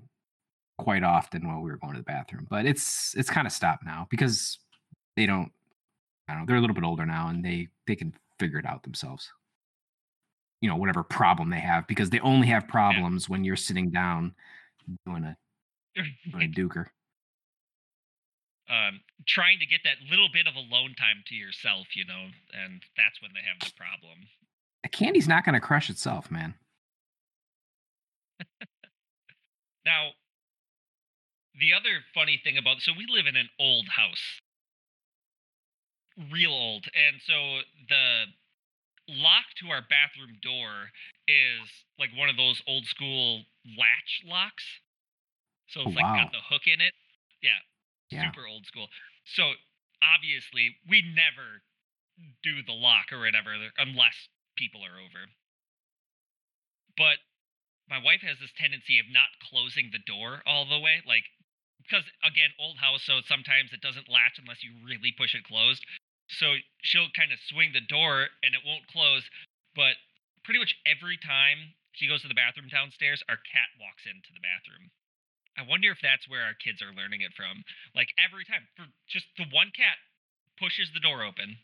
quite 0.78 1.02
often 1.02 1.46
while 1.46 1.60
we 1.60 1.70
were 1.70 1.76
going 1.78 1.94
to 1.94 2.00
the 2.00 2.04
bathroom. 2.04 2.46
But 2.48 2.66
it's 2.66 3.14
it's 3.16 3.30
kind 3.30 3.46
of 3.46 3.52
stopped 3.52 3.84
now 3.84 4.06
because 4.10 4.58
they 5.16 5.26
don't 5.26 5.50
I 6.28 6.32
don't 6.34 6.42
know, 6.42 6.46
they're 6.46 6.56
a 6.56 6.60
little 6.60 6.74
bit 6.74 6.84
older 6.84 7.06
now 7.06 7.28
and 7.28 7.44
they 7.44 7.68
they 7.86 7.96
can 7.96 8.14
figure 8.38 8.58
it 8.58 8.66
out 8.66 8.82
themselves. 8.82 9.32
You 10.60 10.68
know, 10.68 10.76
whatever 10.76 11.04
problem 11.04 11.50
they 11.50 11.60
have, 11.60 11.86
because 11.86 12.10
they 12.10 12.20
only 12.20 12.48
have 12.48 12.66
problems 12.68 13.28
when 13.28 13.44
you're 13.44 13.56
sitting 13.56 13.90
down 13.90 14.34
doing 15.06 15.24
a 15.24 15.36
doing 16.32 16.44
a 16.44 16.48
duker. 16.60 16.86
um, 18.68 19.00
trying 19.26 19.58
to 19.58 19.66
get 19.66 19.80
that 19.84 19.96
little 20.10 20.28
bit 20.32 20.46
of 20.46 20.54
alone 20.54 20.94
time 20.98 21.22
to 21.26 21.34
yourself, 21.34 21.96
you 21.96 22.04
know, 22.04 22.26
and 22.52 22.82
that's 22.96 23.20
when 23.22 23.30
they 23.34 23.40
have 23.48 23.58
the 23.60 23.74
problem. 23.76 24.26
The 24.82 24.88
candy's 24.88 25.28
not 25.28 25.44
gonna 25.44 25.60
crush 25.60 25.88
itself, 25.90 26.30
man. 26.30 26.54
Now, 29.84 30.12
the 31.54 31.74
other 31.74 32.04
funny 32.14 32.38
thing 32.42 32.56
about 32.56 32.80
so 32.80 32.92
we 32.92 33.04
live 33.06 33.26
in 33.26 33.36
an 33.36 33.50
old 33.58 33.88
house, 33.88 34.40
real 36.30 36.52
old, 36.52 36.86
and 36.94 37.20
so 37.22 37.60
the 37.88 38.24
lock 39.08 39.44
to 39.60 39.68
our 39.70 39.82
bathroom 39.82 40.38
door 40.42 40.90
is 41.28 41.68
like 41.98 42.10
one 42.16 42.28
of 42.28 42.36
those 42.36 42.62
old 42.66 42.84
school 42.86 43.44
latch 43.78 44.22
locks. 44.24 44.64
So 45.68 45.82
Oh 45.84 45.90
it's 45.90 45.94
like 45.96 46.06
wow. 46.06 46.14
got 46.14 46.32
the 46.32 46.42
hook 46.42 46.66
in 46.66 46.80
it. 46.80 46.94
Yeah, 47.42 47.60
Yeah. 48.10 48.30
super 48.30 48.46
old 48.46 48.66
school. 48.66 48.88
So 49.24 49.54
obviously 50.02 50.76
we 50.88 51.02
never 51.02 51.62
do 52.42 52.62
the 52.62 52.72
lock 52.74 53.12
or 53.12 53.20
whatever 53.20 53.54
unless 53.78 54.28
people 54.56 54.84
are 54.84 54.98
over. 55.00 55.28
But 56.96 57.18
my 57.88 57.98
wife 57.98 58.20
has 58.20 58.36
this 58.38 58.52
tendency 58.56 59.00
of 59.00 59.08
not 59.08 59.32
closing 59.40 59.88
the 59.90 60.04
door 60.04 60.44
all 60.44 60.68
the 60.68 60.78
way, 60.78 61.00
like 61.08 61.24
because 61.80 62.04
again, 62.20 62.52
old 62.60 62.76
house, 62.76 63.02
so 63.08 63.24
sometimes 63.24 63.72
it 63.72 63.80
doesn't 63.80 64.12
latch 64.12 64.36
unless 64.36 64.60
you 64.60 64.76
really 64.84 65.12
push 65.16 65.32
it 65.34 65.48
closed. 65.48 65.80
So 66.28 66.60
she'll 66.84 67.08
kind 67.16 67.32
of 67.32 67.40
swing 67.48 67.72
the 67.72 67.80
door 67.80 68.28
and 68.44 68.52
it 68.52 68.60
won't 68.60 68.84
close. 68.92 69.24
But 69.72 69.96
pretty 70.44 70.60
much 70.60 70.76
every 70.84 71.16
time 71.16 71.72
she 71.96 72.06
goes 72.06 72.20
to 72.22 72.28
the 72.28 72.36
bathroom 72.36 72.68
downstairs, 72.68 73.24
our 73.28 73.40
cat 73.40 73.72
walks 73.80 74.04
into 74.04 74.28
the 74.36 74.44
bathroom. 74.44 74.92
I 75.56 75.64
wonder 75.64 75.90
if 75.90 75.98
that's 76.04 76.28
where 76.28 76.44
our 76.44 76.54
kids 76.54 76.84
are 76.84 76.92
learning 76.92 77.24
it 77.24 77.32
from. 77.34 77.64
Like 77.96 78.12
every 78.20 78.44
time, 78.44 78.68
for 78.76 78.84
just 79.08 79.26
the 79.40 79.48
one 79.50 79.72
cat 79.74 79.96
pushes 80.60 80.92
the 80.92 81.00
door 81.00 81.24
open. 81.24 81.56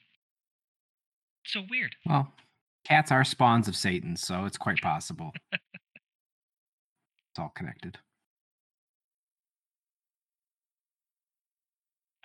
So 1.44 1.62
weird. 1.68 1.94
Well, 2.06 2.32
cats 2.84 3.12
are 3.12 3.24
spawns 3.24 3.68
of 3.68 3.76
Satan, 3.76 4.16
so 4.16 4.46
it's 4.46 4.56
quite 4.56 4.80
possible. 4.80 5.32
It's 7.34 7.40
all 7.40 7.52
connected. 7.56 7.98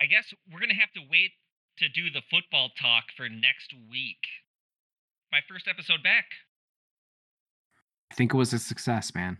I 0.00 0.06
guess 0.06 0.32
we're 0.52 0.60
gonna 0.60 0.78
have 0.78 0.92
to 0.92 1.00
wait 1.10 1.32
to 1.78 1.88
do 1.88 2.10
the 2.10 2.22
football 2.30 2.70
talk 2.80 3.06
for 3.16 3.28
next 3.28 3.74
week. 3.90 4.22
My 5.32 5.40
first 5.48 5.66
episode 5.66 6.04
back. 6.04 6.26
I 8.12 8.14
think 8.14 8.32
it 8.32 8.36
was 8.36 8.52
a 8.52 8.60
success, 8.60 9.12
man. 9.12 9.38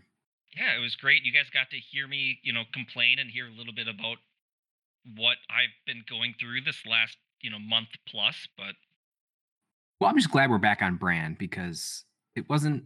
Yeah, 0.57 0.75
it 0.77 0.81
was 0.81 0.97
great. 0.97 1.23
You 1.23 1.31
guys 1.31 1.49
got 1.53 1.69
to 1.69 1.77
hear 1.77 2.05
me, 2.05 2.39
you 2.43 2.51
know, 2.51 2.63
complain 2.73 3.17
and 3.19 3.29
hear 3.29 3.47
a 3.47 3.57
little 3.57 3.73
bit 3.73 3.87
about 3.87 4.17
what 5.15 5.37
I've 5.49 5.71
been 5.87 6.03
going 6.09 6.35
through 6.37 6.61
this 6.65 6.83
last, 6.85 7.15
you 7.39 7.49
know, 7.49 7.59
month 7.59 7.95
plus. 8.09 8.45
But 8.57 8.75
Well, 10.01 10.09
I'm 10.09 10.17
just 10.17 10.31
glad 10.31 10.49
we're 10.49 10.57
back 10.57 10.81
on 10.81 10.97
brand 10.97 11.37
because 11.37 12.03
it 12.35 12.49
wasn't 12.49 12.83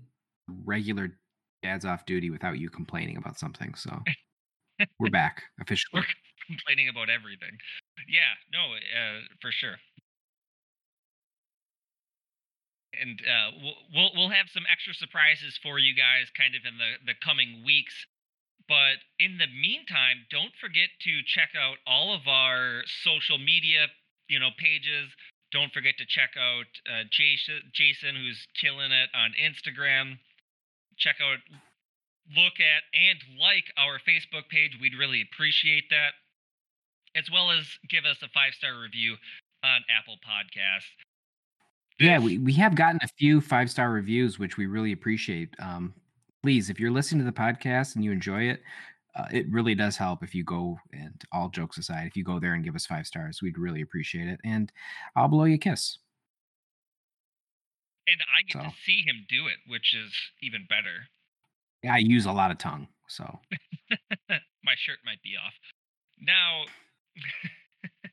regular 0.48 1.18
dad's 1.66 1.86
off 1.86 2.06
duty 2.06 2.30
without 2.30 2.60
you 2.60 2.70
complaining 2.70 3.18
about 3.18 3.40
something. 3.40 3.74
So 3.74 3.90
we're 5.00 5.10
back 5.10 5.42
officially. 5.60 6.02
we're 6.02 6.14
complaining 6.46 6.90
about 6.90 7.10
everything. 7.10 7.58
Yeah, 8.08 8.38
no, 8.54 8.78
uh, 8.78 9.26
for 9.42 9.52
sure. 9.52 9.82
And 12.96 13.20
uh, 13.26 13.50
we'll, 13.60 13.80
we'll 13.92 14.12
we'll 14.16 14.30
have 14.30 14.48
some 14.54 14.64
extra 14.72 14.94
surprises 14.94 15.60
for 15.62 15.80
you 15.80 15.92
guys, 15.98 16.32
kind 16.38 16.56
of 16.56 16.64
in 16.64 16.78
the 16.78 17.12
the 17.12 17.18
coming 17.20 17.66
weeks. 17.66 17.94
But 18.70 19.04
in 19.20 19.38
the 19.38 19.52
meantime, 19.52 20.26
don't 20.32 20.54
forget 20.62 20.90
to 21.02 21.14
check 21.28 21.52
out 21.60 21.78
all 21.86 22.16
of 22.16 22.26
our 22.26 22.82
social 23.04 23.38
media, 23.38 23.92
you 24.30 24.40
know, 24.40 24.50
pages. 24.58 25.12
Don't 25.52 25.74
forget 25.74 25.94
to 26.00 26.06
check 26.08 26.34
out 26.40 26.66
uh, 26.90 27.04
Jason, 27.12 27.62
Jason, 27.74 28.16
who's 28.16 28.48
killing 28.60 28.92
it 28.92 29.10
on 29.14 29.36
Instagram. 29.38 30.18
Check 30.98 31.18
out, 31.22 31.40
look 32.36 32.54
at, 32.60 32.84
and 32.94 33.20
like 33.40 33.66
our 33.78 34.00
Facebook 34.00 34.50
page. 34.50 34.78
We'd 34.82 34.98
really 34.98 35.22
appreciate 35.22 35.86
that 35.90 36.14
as 37.16 37.30
well 37.32 37.52
as 37.52 37.66
give 37.90 38.06
us 38.06 38.18
a 38.22 38.28
five 38.30 38.54
star 38.54 38.80
review 38.80 39.16
on 39.64 39.82
Apple 39.90 40.18
Podcasts. 40.26 40.92
Yeah, 42.00 42.20
we, 42.20 42.38
we 42.38 42.54
have 42.54 42.76
gotten 42.76 43.00
a 43.04 43.08
few 43.08 43.40
five 43.40 43.70
star 43.70 43.92
reviews, 43.92 44.38
which 44.38 44.58
we 44.58 44.66
really 44.66 44.92
appreciate. 44.92 45.50
Um, 45.60 45.94
please, 46.44 46.70
if 46.70 46.80
you're 46.80 46.92
listening 46.92 47.20
to 47.20 47.26
the 47.26 47.38
podcast 47.38 47.96
and 47.96 48.04
you 48.04 48.12
enjoy 48.12 48.44
it, 48.44 48.62
uh, 49.16 49.28
it 49.32 49.46
really 49.50 49.76
does 49.76 49.96
help 49.96 50.24
if 50.24 50.36
you 50.36 50.44
go 50.44 50.78
and 50.92 51.24
all 51.32 51.48
jokes 51.48 51.78
aside, 51.78 52.06
if 52.06 52.18
you 52.18 52.24
go 52.24 52.38
there 52.38 52.54
and 52.54 52.66
give 52.66 52.76
us 52.76 52.86
five 52.86 53.08
stars, 53.08 53.42
we'd 53.42 53.58
really 53.58 53.82
appreciate 53.82 54.28
it. 54.28 54.40
And 54.44 54.72
I'll 55.16 55.30
blow 55.30 55.46
you 55.46 55.56
a 55.56 55.58
kiss. 55.58 56.00
And 58.08 58.22
I 58.22 58.42
get 58.48 58.64
to 58.64 58.76
see 58.84 59.02
him 59.02 59.26
do 59.30 59.48
it, 59.48 59.58
which 59.68 59.94
is 59.96 60.14
even 60.42 60.66
better. 60.70 61.08
Yeah, 61.84 61.96
I 61.96 61.98
use 61.98 62.26
a 62.26 62.32
lot 62.32 62.52
of 62.52 62.58
tongue, 62.58 62.88
so 63.08 63.40
My 64.30 64.74
shirt 64.78 64.98
might 65.06 65.22
be 65.22 65.36
off. 65.38 65.54
Now, 66.20 66.64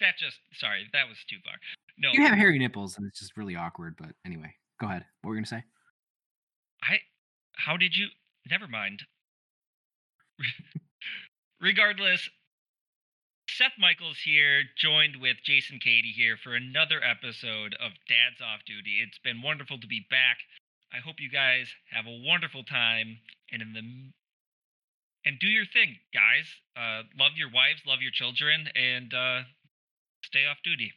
that 0.00 0.18
just, 0.18 0.38
sorry, 0.54 0.88
that 0.92 1.08
was 1.08 1.18
too 1.28 1.36
far. 1.44 1.54
No, 1.98 2.10
you 2.12 2.26
have 2.26 2.36
hairy 2.36 2.58
nipples, 2.58 2.96
and 2.98 3.06
it's 3.06 3.20
just 3.20 3.36
really 3.36 3.54
awkward. 3.54 3.94
But 3.96 4.10
anyway, 4.26 4.52
go 4.80 4.86
ahead. 4.86 5.04
What 5.22 5.30
were 5.30 5.34
you 5.36 5.40
gonna 5.40 5.46
say? 5.46 5.64
I, 6.82 6.98
how 7.56 7.76
did 7.76 7.96
you, 7.96 8.08
never 8.50 8.66
mind. 8.66 9.02
Regardless, 11.60 12.28
Seth 13.58 13.74
Michaels 13.76 14.18
here, 14.24 14.62
joined 14.78 15.16
with 15.20 15.42
Jason 15.42 15.80
Cady 15.82 16.14
here 16.14 16.36
for 16.36 16.54
another 16.54 17.02
episode 17.02 17.74
of 17.82 17.90
Dad's 18.06 18.38
Off 18.38 18.62
Duty. 18.64 19.02
It's 19.02 19.18
been 19.18 19.42
wonderful 19.42 19.80
to 19.80 19.86
be 19.88 20.06
back. 20.08 20.38
I 20.94 21.02
hope 21.02 21.16
you 21.18 21.28
guys 21.28 21.66
have 21.90 22.06
a 22.06 22.22
wonderful 22.22 22.62
time 22.62 23.18
and 23.50 23.60
in 23.60 23.72
the 23.72 23.82
and 25.26 25.40
do 25.40 25.48
your 25.48 25.66
thing, 25.66 25.98
guys. 26.14 26.46
Uh, 26.78 27.02
love 27.18 27.32
your 27.34 27.50
wives, 27.50 27.82
love 27.84 27.98
your 28.00 28.14
children, 28.14 28.70
and 28.76 29.12
uh, 29.12 29.42
stay 30.22 30.46
off 30.46 30.62
duty. 30.62 30.92